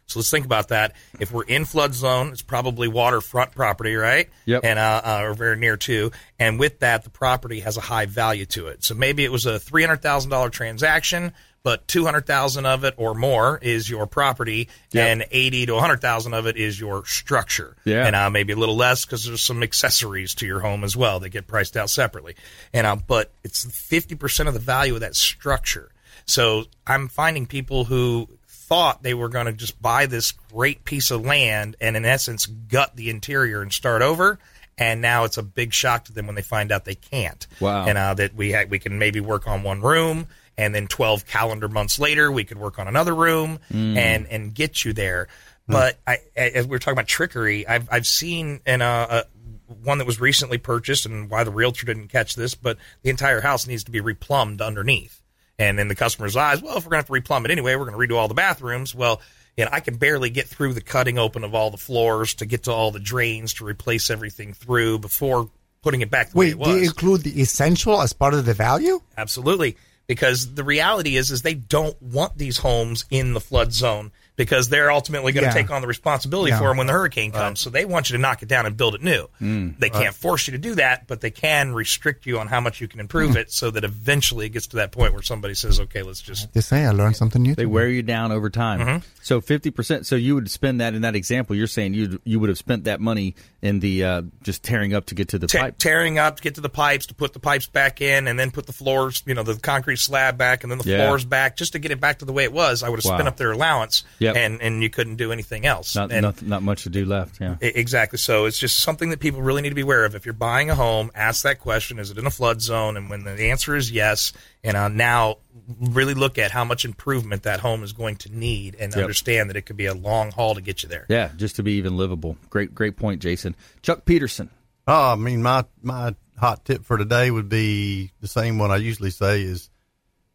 So 0.08 0.20
let's 0.20 0.30
think 0.30 0.46
about 0.46 0.68
that. 0.68 0.94
If 1.20 1.32
we're 1.32 1.46
in 1.46 1.66
flood 1.66 1.94
zone, 1.96 2.30
it's 2.30 2.44
probably 2.44 2.88
waterfront 2.88 3.52
property, 3.54 3.96
right? 3.96 4.30
Yep. 4.46 4.64
And 4.64 4.78
uh, 4.78 5.02
uh, 5.04 5.20
or 5.24 5.34
very 5.34 5.58
near 5.58 5.78
to. 5.78 6.12
And 6.40 6.60
with 6.60 6.80
that, 6.82 7.04
the 7.04 7.10
property 7.10 7.62
has 7.62 7.76
a 7.78 7.82
high 7.82 8.06
value 8.06 8.46
to 8.48 8.68
it. 8.68 8.84
So 8.84 8.94
maybe 8.94 9.24
it 9.26 9.32
was 9.32 9.46
a 9.48 9.58
three 9.60 9.82
hundred 9.84 10.04
thousand 10.04 10.30
dollar 10.30 10.50
transaction, 10.50 11.34
but 11.64 11.88
two 11.88 12.06
hundred 12.06 12.28
thousand 12.28 12.68
of 12.68 12.84
it 12.84 12.94
or 12.98 13.16
more 13.16 13.58
is 13.60 13.90
your 13.90 14.06
property, 14.06 14.70
Yep. 14.92 15.08
and 15.08 15.26
eighty 15.32 15.66
to 15.66 15.80
hundred 15.80 16.02
thousand 16.02 16.36
of 16.36 16.46
it 16.46 16.56
is 16.56 16.80
your 16.80 17.04
structure. 17.06 17.76
Yeah. 17.84 18.06
And 18.06 18.16
uh, 18.16 18.30
maybe 18.30 18.54
a 18.54 18.58
little 18.58 18.76
less 18.78 19.06
because 19.06 19.26
there's 19.26 19.42
some 19.44 19.64
accessories 19.64 20.36
to 20.36 20.46
your 20.46 20.60
home 20.60 20.84
as 20.84 20.96
well. 20.96 21.20
They 21.20 21.30
get 21.30 21.48
priced 21.48 21.76
out 21.76 21.90
separately. 21.90 22.36
And 22.74 22.86
uh, 22.86 22.98
but 23.08 23.32
it's 23.44 23.66
fifty 23.66 24.14
percent 24.14 24.48
of 24.48 24.54
the 24.54 24.60
value 24.60 24.94
of 24.94 25.00
that 25.00 25.16
structure. 25.16 25.90
So 26.28 26.66
I'm 26.86 27.08
finding 27.08 27.48
people 27.48 27.86
who 27.86 28.30
thought 28.68 29.04
they 29.04 29.14
were 29.14 29.30
going 29.30 29.46
to 29.46 29.54
just 29.54 29.80
buy 29.82 30.06
this 30.06 30.32
great 30.32 30.84
piece 30.86 31.12
of 31.12 31.26
land 31.26 31.76
and 31.80 31.96
in 31.96 32.06
essence 32.06 32.46
gut 32.46 32.96
the 32.96 33.10
interior 33.10 33.62
and 33.62 33.72
start 33.72 34.02
over 34.02 34.40
and 34.78 35.02
now 35.02 35.24
it's 35.24 35.38
a 35.38 35.44
big 35.44 35.74
shock 35.74 36.06
to 36.06 36.14
them 36.14 36.26
when 36.26 36.36
they 36.36 36.42
find 36.42 36.72
out 36.72 36.86
they 36.86 36.96
can't. 36.96 37.48
Wow. 37.60 37.86
and 37.86 37.98
uh, 37.98 38.14
that 38.16 38.36
we 38.36 38.52
ha- 38.52 38.66
we 38.68 38.80
can 38.80 39.00
maybe 39.00 39.20
work 39.20 39.48
on 39.48 39.64
one 39.64 39.82
room 39.82 40.28
and 40.58 40.74
then 40.74 40.88
12 40.88 41.26
calendar 41.26 41.68
months 41.68 42.00
later 42.00 42.32
we 42.32 42.44
could 42.44 42.58
work 42.58 42.80
on 42.80 42.88
another 42.88 43.14
room 43.14 43.60
hmm. 43.72 43.98
and 43.98 44.28
and 44.28 44.54
get 44.54 44.84
you 44.84 44.94
there. 44.94 45.28
But 45.68 45.96
hmm. 46.08 46.12
I, 46.12 46.18
as 46.38 46.66
we 46.66 46.72
we're 46.72 46.80
talking 46.80 46.94
about 46.94 47.08
trickery 47.08 47.68
I've 47.68 47.88
I've 47.92 48.08
seen 48.08 48.62
in 48.66 48.82
a, 48.82 48.86
uh, 48.86 49.24
a 49.24 49.74
one 49.84 49.98
that 49.98 50.08
was 50.08 50.20
recently 50.20 50.58
purchased 50.58 51.06
and 51.06 51.30
why 51.30 51.44
the 51.44 51.52
realtor 51.52 51.86
didn't 51.86 52.10
catch 52.10 52.36
this 52.36 52.54
but 52.54 52.78
the 53.02 53.10
entire 53.10 53.42
house 53.42 53.66
needs 53.66 53.84
to 53.84 53.92
be 53.92 54.00
replumbed 54.00 54.62
underneath 54.62 55.22
and 55.58 55.80
in 55.80 55.88
the 55.88 55.96
customer's 55.96 56.36
eyes, 56.36 56.62
well, 56.62 56.78
if 56.78 56.86
we're 56.86 56.92
going 56.92 57.04
to 57.04 57.14
have 57.14 57.24
to 57.24 57.34
replumb 57.34 57.46
it 57.46 57.52
anyway, 57.52 57.76
we're 57.76 57.90
going 57.90 58.08
to 58.08 58.14
redo 58.14 58.18
all 58.18 58.28
the 58.28 58.34
bathrooms. 58.34 58.94
Well, 58.94 59.22
you 59.58 59.64
know, 59.66 59.70
I 59.72 59.80
can 59.80 59.96
barely 59.96 60.30
get 60.30 60.48
through 60.48 60.74
the 60.74 60.82
cutting 60.82 61.18
open 61.18 61.44
of 61.44 61.56
all 61.56 61.72
the 61.72 61.78
floors 61.78 62.34
to 62.36 62.46
get 62.46 62.64
to 62.64 62.72
all 62.72 62.92
the 62.92 63.00
drains 63.00 63.54
to 63.56 63.66
replace 63.66 64.10
everything 64.10 64.54
through 64.54 65.00
before 65.00 65.50
putting 65.82 66.02
it 66.02 66.10
back 66.10 66.32
the 66.32 66.38
way 66.38 66.54
Wait, 66.54 66.62
it 66.62 66.64
do 66.64 66.70
you 66.72 66.80
was. 66.82 66.88
include 66.90 67.22
the 67.22 67.42
essential 67.42 68.02
as 68.02 68.12
part 68.12 68.34
of 68.34 68.46
the 68.46 68.54
value? 68.54 69.00
Absolutely. 69.18 69.78
Because 70.08 70.54
the 70.56 70.64
reality 70.64 71.16
is, 71.16 71.32
is 71.32 71.42
they 71.42 71.54
don't 71.54 72.00
want 72.02 72.38
these 72.38 72.58
homes 72.58 73.06
in 73.10 73.34
the 73.34 73.40
flood 73.40 73.72
zone 73.72 74.12
because 74.36 74.70
they're 74.70 74.92
ultimately 74.92 75.32
going 75.32 75.44
to 75.44 75.50
Yeah. 75.50 75.54
take 75.54 75.72
on 75.72 75.82
the 75.82 75.88
responsibility 75.88 76.52
Yeah. 76.52 76.60
for 76.60 76.68
them 76.68 76.78
when 76.78 76.88
the 76.88 76.94
hurricane 76.94 77.32
comes. 77.32 77.60
So 77.60 77.70
they 77.70 77.86
want 77.86 78.10
you 78.10 78.18
to 78.18 78.22
knock 78.22 78.42
it 78.44 78.50
down 78.50 78.66
and 78.66 78.76
build 78.76 78.96
it 78.96 79.02
new. 79.02 79.28
Mm. 79.42 79.80
they 79.80 79.90
can't 79.90 80.14
force 80.16 80.48
you 80.48 80.52
to 80.52 80.58
do 80.58 80.76
that, 80.76 81.08
but 81.08 81.22
they 81.22 81.32
can 81.32 81.74
restrict 81.74 82.26
you 82.26 82.40
on 82.40 82.48
how 82.48 82.60
much 82.60 82.82
you 82.82 82.88
can 82.88 83.00
improve 83.00 83.32
Hmm. 83.32 83.38
it 83.38 83.52
so 83.52 83.72
that 83.72 83.84
eventually 83.84 84.46
it 84.48 84.50
gets 84.50 84.68
to 84.68 84.78
that 84.78 84.92
point 84.92 85.14
where 85.14 85.22
somebody 85.22 85.54
says, 85.54 85.80
okay, 85.80 86.02
let's 86.04 86.22
just 86.22 86.52
They 86.54 86.62
say 86.62 86.86
I 86.86 86.92
learned 86.92 87.16
something 87.16 87.42
new. 87.42 87.56
They 87.56 87.66
wear 87.66 87.88
you 87.88 88.02
down 88.04 88.32
over 88.32 88.50
time. 88.50 89.02
So 89.22 89.42
fifty 89.42 89.72
percent. 89.72 90.06
So 90.06 90.16
you 90.16 90.36
would 90.36 90.50
spend 90.52 90.82
that 90.82 90.94
in 90.94 91.02
that 91.02 91.16
example. 91.16 91.56
You're 91.56 91.68
saying 91.68 91.94
you 91.94 92.20
you 92.26 92.40
would 92.40 92.50
have 92.50 92.58
spent 92.58 92.84
that 92.86 93.00
money 93.02 93.36
in 93.62 93.80
the 93.80 94.04
uh, 94.04 94.22
just 94.44 94.64
tearing 94.64 94.94
up 94.94 95.06
to 95.08 95.16
get 95.16 95.30
to 95.30 95.40
the 95.40 95.48
te- 95.48 95.58
pipe. 95.58 95.78
tearing 95.80 96.20
up 96.20 96.38
to 96.38 96.44
get 96.44 96.56
to 96.56 96.62
the 96.62 96.70
pipes 96.70 97.08
to 97.08 97.14
put 97.16 97.34
the 97.34 97.40
pipes 97.40 97.66
back 97.68 98.00
in 98.02 98.28
and 98.28 98.38
then 98.40 98.52
put 98.52 98.68
the 98.68 98.74
floors 98.74 99.24
you 99.26 99.34
know 99.34 99.42
the 99.44 99.56
concrete 99.56 99.98
slab 99.98 100.38
back 100.38 100.64
and 100.64 100.72
then 100.72 100.78
the 100.78 100.88
Yeah. 100.90 101.06
floors 101.08 101.26
back 101.26 101.58
just 101.58 101.72
to 101.74 101.80
get 101.80 101.90
it 101.92 102.00
back 102.00 102.20
to 102.20 102.26
the 102.26 102.32
way 102.34 102.44
it 102.44 102.54
was 102.54 102.84
i 102.84 102.90
would 102.90 103.00
have 103.00 103.06
Wow. 103.06 103.16
spent 103.18 103.28
up 103.28 103.38
their 103.38 103.52
allowance 103.52 104.04
Yep. 104.26 104.36
and 104.36 104.62
and 104.62 104.84
you 104.84 104.90
couldn't 104.90 105.16
do 105.16 105.32
anything 105.32 105.66
else 105.66 105.96
Not, 105.96 106.12
and 106.12 106.22
not 106.22 106.42
not 106.42 106.62
much 106.64 106.84
to 106.84 106.90
do 106.90 107.06
left. 107.06 107.40
Yeah. 107.42 107.56
I- 107.62 107.66
Exactly. 107.76 108.18
So 108.20 108.46
it's 108.46 108.58
just 108.60 108.80
something 108.80 109.10
that 109.10 109.20
people 109.20 109.42
really 109.42 109.62
need 109.62 109.70
to 109.70 109.76
be 109.76 109.82
aware 109.82 110.06
of. 110.06 110.14
If 110.16 110.26
you're 110.26 110.34
buying 110.34 110.70
a 110.70 110.76
home, 110.76 111.12
ask 111.16 111.44
that 111.44 111.60
question: 111.60 112.00
Is 112.00 112.12
it 112.12 112.18
in 112.18 112.26
a 112.26 112.32
flood 112.32 112.62
zone? 112.62 112.98
And 112.98 113.10
when 113.10 113.24
the 113.24 113.50
answer 113.52 113.76
is 113.76 113.92
yes, 113.92 114.34
and 114.64 114.76
uh, 114.78 114.88
now 114.90 115.38
really 115.80 116.14
look 116.14 116.38
at 116.38 116.52
how 116.52 116.64
much 116.64 116.86
improvement 116.86 117.44
that 117.44 117.60
home 117.60 117.84
is 117.84 117.94
going 117.94 118.18
to 118.18 118.30
need, 118.36 118.76
and 118.80 118.94
Yep. 118.94 119.02
understand 119.02 119.50
that 119.50 119.56
it 119.58 119.62
could 119.64 119.78
be 119.78 119.86
a 119.88 119.94
long 119.94 120.32
haul 120.32 120.56
to 120.56 120.62
get 120.62 120.84
you 120.84 120.90
there. 120.90 121.06
Yeah, 121.10 121.30
just 121.36 121.56
to 121.58 121.64
be 121.64 121.74
even 121.74 121.98
livable. 121.98 122.38
Great, 122.50 122.76
great 122.76 122.98
point, 122.98 123.22
Jason. 123.22 123.56
Chuck 123.82 124.06
Peterson. 124.06 124.50
Oh, 124.88 125.14
I 125.14 125.16
mean, 125.16 125.42
my 125.42 125.66
my 125.82 126.16
hot 126.38 126.66
tip 126.66 126.84
for 126.86 126.98
today 126.98 127.32
would 127.32 127.50
be 127.50 128.12
the 128.22 128.28
same 128.28 128.60
one 128.60 128.70
I 128.72 128.76
usually 128.78 129.10
say 129.10 129.42
is 129.42 129.70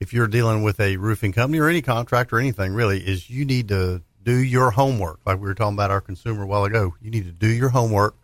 if 0.00 0.14
you're 0.14 0.26
dealing 0.26 0.62
with 0.62 0.80
a 0.80 0.96
roofing 0.96 1.32
company 1.32 1.58
or 1.58 1.68
any 1.68 1.82
contractor 1.82 2.36
or 2.36 2.40
anything 2.40 2.72
really, 2.72 2.98
is 3.00 3.28
you 3.28 3.44
need 3.44 3.68
to 3.68 4.02
do 4.22 4.32
your 4.32 4.70
homework. 4.70 5.20
Like 5.26 5.36
we 5.36 5.42
were 5.42 5.54
talking 5.54 5.74
about 5.74 5.90
our 5.90 6.00
consumer 6.00 6.42
a 6.42 6.46
while 6.46 6.64
ago. 6.64 6.94
You 7.00 7.10
need 7.10 7.26
to 7.26 7.32
do 7.32 7.48
your 7.48 7.68
homework, 7.68 8.16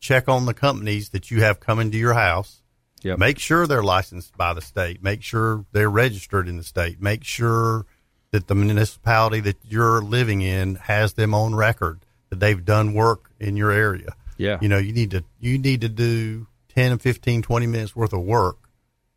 check 0.00 0.28
on 0.28 0.46
the 0.46 0.54
companies 0.54 1.10
that 1.10 1.30
you 1.30 1.42
have 1.42 1.60
coming 1.60 1.90
to 1.92 1.96
your 1.96 2.14
house. 2.14 2.62
Yep. 3.02 3.18
Make 3.18 3.38
sure 3.38 3.66
they're 3.66 3.82
licensed 3.82 4.36
by 4.36 4.52
the 4.52 4.60
state. 4.60 5.02
Make 5.02 5.22
sure 5.22 5.64
they're 5.72 5.88
registered 5.88 6.48
in 6.48 6.58
the 6.58 6.64
state. 6.64 7.00
Make 7.00 7.24
sure 7.24 7.86
that 8.30 8.46
the 8.46 8.54
municipality 8.54 9.40
that 9.40 9.56
you're 9.64 10.02
living 10.02 10.42
in 10.42 10.74
has 10.74 11.14
them 11.14 11.32
on 11.32 11.54
record 11.54 12.04
that 12.28 12.40
they've 12.40 12.64
done 12.64 12.92
work 12.92 13.30
in 13.40 13.56
your 13.56 13.70
area. 13.70 14.14
Yeah. 14.36 14.58
You 14.60 14.68
know, 14.68 14.78
you 14.78 14.92
need 14.92 15.12
to 15.12 15.24
you 15.38 15.58
need 15.58 15.80
to 15.80 15.88
do 15.88 16.46
10 16.74 16.92
and 16.92 17.02
15 17.02 17.42
20 17.42 17.66
minutes 17.66 17.96
worth 17.96 18.12
of 18.12 18.22
work 18.22 18.59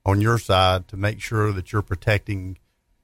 on 0.06 0.22
your 0.22 0.38
side 0.38 0.88
to 0.89 0.97
make 0.97 1.22
sure 1.22 1.51
that 1.54 1.72
you're 1.72 1.82
protecting 1.82 2.58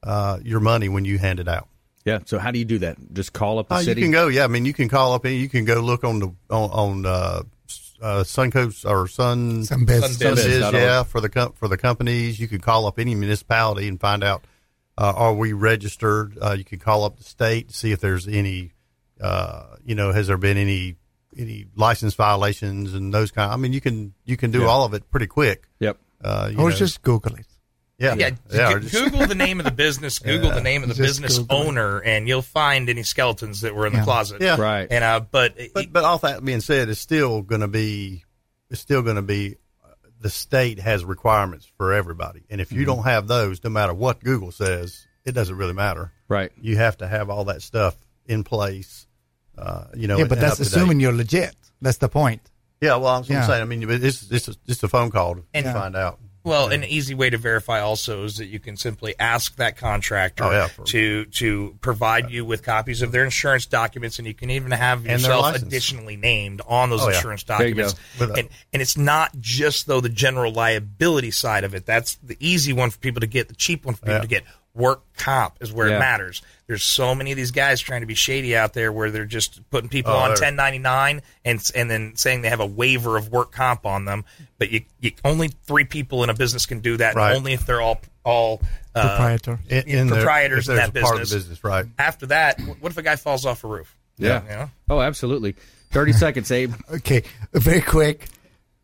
uh, 0.04 0.40
your 0.44 0.60
money 0.60 0.90
when 0.90 1.06
you 1.06 1.18
hand 1.18 1.40
it 1.40 1.48
out. 1.48 1.68
Yeah. 2.06 2.20
So 2.26 2.40
how 2.40 2.52
do 2.52 2.60
you 2.60 2.66
do 2.66 2.80
that? 2.80 2.98
Just 3.14 3.34
call 3.34 3.60
up 3.60 3.68
the 3.70 3.76
Uh, 3.76 3.80
you 3.82 3.96
can 3.96 4.12
go, 4.12 4.28
yeah. 4.28 4.44
I 4.44 4.48
mean, 4.48 4.66
you 4.66 4.74
can 4.74 4.90
call 4.90 5.14
up 5.14 5.26
and 5.26 5.36
you 5.36 5.50
can 5.50 5.66
go 5.66 5.80
look 5.82 6.04
on 6.04 6.20
the 6.20 6.28
on, 6.50 6.70
on 6.72 7.06
uh, 7.06 7.42
uh, 8.02 8.24
Suncoast 8.24 8.90
or 8.90 9.08
Sun 9.08 9.64
Sunbiz. 9.64 10.02
Sunbiz, 10.02 10.36
Sunbiz.org. 10.36 10.74
yeah, 10.74 11.04
for 11.04 11.20
the 11.22 11.30
com- 11.30 11.54
for 11.54 11.68
the 11.68 11.78
companies. 11.78 12.40
You 12.40 12.48
can 12.48 12.60
call 12.62 12.86
up 12.86 12.98
any 13.00 13.16
municipality 13.16 13.88
and 13.88 14.00
find 14.00 14.24
out 14.24 14.44
Uh, 14.98 15.14
are 15.16 15.34
we 15.34 15.54
registered? 15.54 16.38
Uh, 16.42 16.56
you 16.58 16.64
can 16.66 16.80
call 16.80 17.04
up 17.06 17.18
the 17.18 17.24
state 17.24 17.70
to 17.70 17.74
see 17.74 17.92
if 17.94 18.00
there's 18.02 18.28
any, 18.28 18.72
uh, 19.22 19.76
you 19.86 19.96
know, 19.96 20.12
has 20.12 20.28
there 20.28 20.38
been 20.38 20.58
any 20.58 20.96
any 21.38 21.66
license 21.76 22.16
violations 22.16 22.94
and 22.94 23.14
those 23.14 23.32
kind. 23.32 23.48
Of, 23.52 23.54
I 23.54 23.58
mean, 23.62 23.72
you 23.74 23.82
can 23.82 24.14
you 24.26 24.36
can 24.38 24.52
do 24.52 24.62
Yeah. 24.62 24.68
all 24.68 24.84
of 24.86 24.94
it 24.94 25.10
pretty 25.12 25.28
quick. 25.28 25.68
Yep. 25.80 25.98
Uh, 26.24 26.50
you 26.52 26.58
Or 26.60 26.70
know. 26.70 26.76
just 26.76 27.02
Google 27.02 27.36
it. 27.36 27.46
yeah, 27.98 28.16
Yeah, 28.16 28.30
yeah. 28.52 28.70
g- 28.70 28.76
or 28.76 28.80
just- 28.80 28.94
Google 28.94 29.26
the 29.28 29.36
name 29.36 29.60
of 29.60 29.66
the 29.66 29.72
business, 29.72 30.20
Google 30.32 30.52
the 30.52 30.62
name 30.62 30.84
of 30.84 30.90
the 30.90 30.96
Just 30.96 31.22
business 31.22 31.38
Google 31.40 31.62
it. 31.62 31.68
owner, 31.68 32.00
and 32.00 32.28
you'll 32.28 32.42
find 32.42 32.90
any 32.90 33.04
skeletons 33.04 33.62
that 33.62 33.74
were 33.76 33.86
in 33.88 33.94
Yeah. 33.94 34.00
the 34.00 34.06
closet. 34.06 34.42
Yeah. 34.42 34.60
Right. 34.60 34.88
And 34.90 35.04
uh, 35.04 35.20
but, 35.22 35.58
But 35.74 35.92
but 35.94 36.04
all 36.04 36.18
that 36.20 36.44
being 36.44 36.62
said, 36.62 36.90
it's 36.90 37.00
still 37.00 37.42
going 37.42 37.62
to 37.62 37.68
be 37.68 38.24
it's 38.70 38.82
still 38.82 39.02
going 39.02 39.16
to 39.16 39.22
be 39.22 39.56
uh, 39.84 39.90
the 40.22 40.30
state 40.30 40.80
has 40.80 41.04
requirements 41.04 41.70
for 41.78 41.94
everybody, 41.94 42.44
and 42.50 42.60
if 42.62 42.72
you 42.72 42.80
Mm-hmm. 42.82 42.86
don't 42.96 43.04
have 43.06 43.28
those, 43.28 43.64
no 43.64 43.70
matter 43.70 43.94
what 43.94 44.24
Google 44.24 44.52
says, 44.52 45.06
it 45.26 45.32
doesn't 45.34 45.56
really 45.56 45.74
matter. 45.74 46.12
Right. 46.28 46.52
You 46.62 46.78
have 46.78 46.98
to 46.98 47.08
have 47.08 47.30
all 47.30 47.46
that 47.46 47.62
stuff 47.62 47.96
in 48.26 48.44
place. 48.44 49.08
Uh, 49.58 49.86
you 49.96 50.08
know, 50.08 50.18
yeah, 50.20 50.24
but 50.26 50.40
that's 50.40 50.54
up 50.54 50.58
to 50.60 50.64
date. 50.64 50.76
assuming 50.78 51.00
you're 51.02 51.12
legit. 51.14 51.54
That's 51.82 51.98
the 51.98 52.08
point. 52.10 52.42
Yeah, 52.82 52.96
well, 52.96 53.16
I'm, 53.18 53.24
Yeah. 53.28 53.46
saying. 53.46 53.62
I 53.62 53.66
mean, 53.66 53.90
it's 53.90 54.32
it's 54.32 54.48
a, 54.48 54.56
it's 54.68 54.82
a 54.84 54.88
phone 54.88 55.10
call 55.12 55.36
to 55.36 55.44
And- 55.54 55.66
find 55.66 55.96
out. 55.96 56.20
Well, 56.42 56.70
an 56.70 56.86
easy 56.86 57.14
way 57.14 57.30
to 57.30 57.38
verify 57.38 57.82
also 57.82 58.24
is 58.24 58.38
that 58.38 58.46
you 58.46 58.60
can 58.60 58.78
simply 58.78 59.14
ask 59.20 59.58
that 59.58 59.76
contractor 59.76 60.46
Oh, 60.46 60.52
yeah, 60.52 60.68
for- 60.68 60.86
to 60.86 61.26
to 61.26 61.78
provide 61.82 62.32
you 62.32 62.46
with 62.46 62.64
copies 62.64 63.02
of 63.02 63.12
their 63.12 63.26
insurance 63.26 63.66
documents, 63.66 64.20
and 64.20 64.28
you 64.28 64.34
can 64.34 64.50
even 64.50 64.72
have 64.72 65.04
their 65.04 65.14
yourself 65.18 65.54
additionally 65.58 66.16
named 66.16 66.62
on 66.66 66.90
those 66.90 67.02
Oh, 67.04 67.10
insurance 67.10 67.44
There 67.44 67.68
you 67.68 67.76
go. 67.76 67.90
documents. 67.90 68.40
And 68.40 68.50
and 68.72 68.82
it's 68.82 68.96
not 68.98 69.38
just 69.40 69.86
though 69.86 70.00
the 70.00 70.08
general 70.10 70.54
liability 70.54 71.32
side 71.32 71.66
of 71.66 71.76
it. 71.76 71.86
That's 71.86 72.16
the 72.24 72.38
easy 72.40 72.72
one 72.72 72.90
for 72.90 73.00
people 73.00 73.20
to 73.20 73.28
get. 73.28 73.50
The 73.50 73.56
cheap 73.56 73.84
one 73.86 73.96
for 73.96 74.02
people 74.02 74.14
Yeah. 74.16 74.22
to 74.22 74.28
get. 74.28 74.44
Work 74.80 75.02
comp 75.18 75.56
is 75.62 75.72
where 75.72 75.90
Yeah. 75.90 75.98
it 75.98 76.00
matters. 76.00 76.42
There's 76.68 76.84
so 76.84 77.14
many 77.14 77.32
of 77.32 77.36
these 77.38 77.52
guys 77.52 77.82
trying 77.82 78.02
to 78.02 78.08
be 78.08 78.16
shady 78.16 78.56
out 78.56 78.74
there 78.74 78.92
where 78.92 79.12
they're 79.12 79.26
just 79.26 79.62
putting 79.70 79.90
people 79.90 80.14
Oh, 80.14 80.18
on 80.18 80.30
1099 80.32 81.22
and 81.46 81.62
and 81.76 81.92
then 81.92 82.16
saying 82.16 82.42
they 82.44 82.50
have 82.50 82.60
a 82.62 82.66
waiver 82.66 83.18
of 83.18 83.30
work 83.30 83.52
comp 83.52 83.86
on 83.86 84.06
them. 84.06 84.24
But 84.58 84.72
you, 84.72 84.82
you 85.02 85.12
only 85.26 85.50
three 85.66 85.84
people 85.84 86.24
in 86.24 86.30
a 86.30 86.34
business 86.34 86.66
can 86.66 86.80
do 86.80 86.98
that, 86.98 87.16
Right. 87.16 87.36
only 87.36 87.54
if 87.54 87.66
they're 87.66 87.82
all 87.82 88.00
all 88.24 88.62
uh, 88.96 89.02
Proprietor. 89.18 89.60
In, 89.70 89.84
in 89.88 90.08
proprietors 90.10 90.68
if 90.70 90.74
in 90.74 90.76
that 90.78 90.94
there's 90.94 91.04
part 91.04 91.16
of 91.16 91.22
business. 91.22 91.44
the 91.44 91.50
business, 91.50 91.64
right? 91.64 91.86
After 91.98 92.26
that, 92.28 92.60
what 92.80 92.92
if 92.92 92.98
a 92.98 93.02
guy 93.02 93.16
falls 93.18 93.46
off 93.46 93.64
a 93.64 93.68
roof? 93.68 93.96
Yeah. 94.18 94.42
You 94.44 94.50
know? 94.50 94.70
Oh, 94.90 95.02
absolutely. 95.02 95.56
30 95.92 96.14
seconds, 96.24 96.52
Abe. 96.52 96.74
Okay, 96.96 97.24
very 97.54 97.82
quick. 97.82 98.28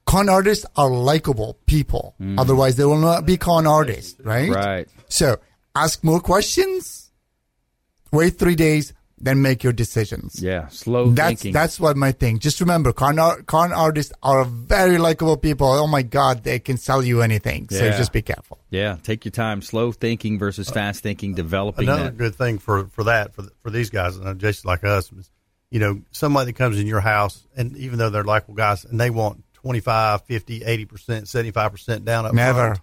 Con 0.06 0.30
artists 0.30 0.66
are 0.76 0.90
likable 0.90 1.58
people. 1.66 2.16
Otherwise, 2.38 2.76
they 2.76 2.86
will 2.86 2.98
not 3.00 3.26
be 3.26 3.38
con 3.38 3.66
artists, 3.68 4.20
right? 4.24 4.50
Right. 4.52 4.88
So 5.10 5.40
ask 5.76 6.04
more 6.04 6.20
questions. 6.20 7.12
Wait 8.12 8.38
three 8.38 8.56
days, 8.56 8.94
then 9.18 9.42
make 9.42 9.64
your 9.64 9.74
decisions. 9.74 10.42
Yeah. 10.42 10.68
Slow 10.68 11.10
That's 11.10 11.28
thinking. 11.42 11.54
that's 11.54 11.80
what 11.80 11.98
my 11.98 12.12
thing. 12.12 12.40
Just 12.40 12.60
remember, 12.62 12.94
con 12.94 13.20
ar- 13.20 13.42
con 13.44 13.74
artists 13.74 14.14
are 14.24 14.46
very 14.46 14.98
likable 14.98 15.38
people. 15.38 15.68
Oh 15.68 15.88
my 15.88 16.02
god, 16.02 16.44
they 16.44 16.60
can 16.60 16.78
sell 16.78 17.04
you 17.04 17.22
anything. 17.22 17.68
So 17.70 17.84
Yeah. 17.84 17.98
just 17.98 18.12
be 18.14 18.22
careful. 18.22 18.60
yeah. 18.70 18.98
Take 19.04 19.26
your 19.26 19.32
time. 19.32 19.62
Slow 19.62 19.92
thinking 19.92 20.40
versus 20.40 20.70
fast 20.70 21.02
thinking. 21.04 21.34
Developing 21.34 21.88
Another 21.90 22.04
that. 22.06 22.18
good 22.18 22.36
thing 22.36 22.58
for 22.58 22.86
for 22.88 23.06
that 23.06 23.34
for 23.34 23.44
for 23.64 23.70
these 23.70 23.90
guys, 23.90 24.16
and 24.18 24.40
just 24.40 24.66
like 24.66 24.84
us, 24.84 25.12
is, 25.12 25.30
you 25.72 25.80
know, 25.80 26.02
somebody 26.12 26.52
that 26.52 26.58
comes 26.58 26.80
in 26.80 26.88
your 26.88 27.02
house, 27.02 27.46
and 27.58 27.76
even 27.78 27.98
though 28.00 28.10
they're 28.10 28.24
likable 28.24 28.54
guys, 28.54 28.86
and 28.86 29.00
they 29.00 29.10
want 29.10 29.44
25, 29.56 30.22
50, 30.24 30.64
80 30.64 30.86
percent, 30.86 31.28
seventy 31.28 31.52
five 31.52 31.72
percent 31.72 32.06
down 32.06 32.26
up 32.26 32.34
Never. 32.34 32.60
front, 32.76 32.80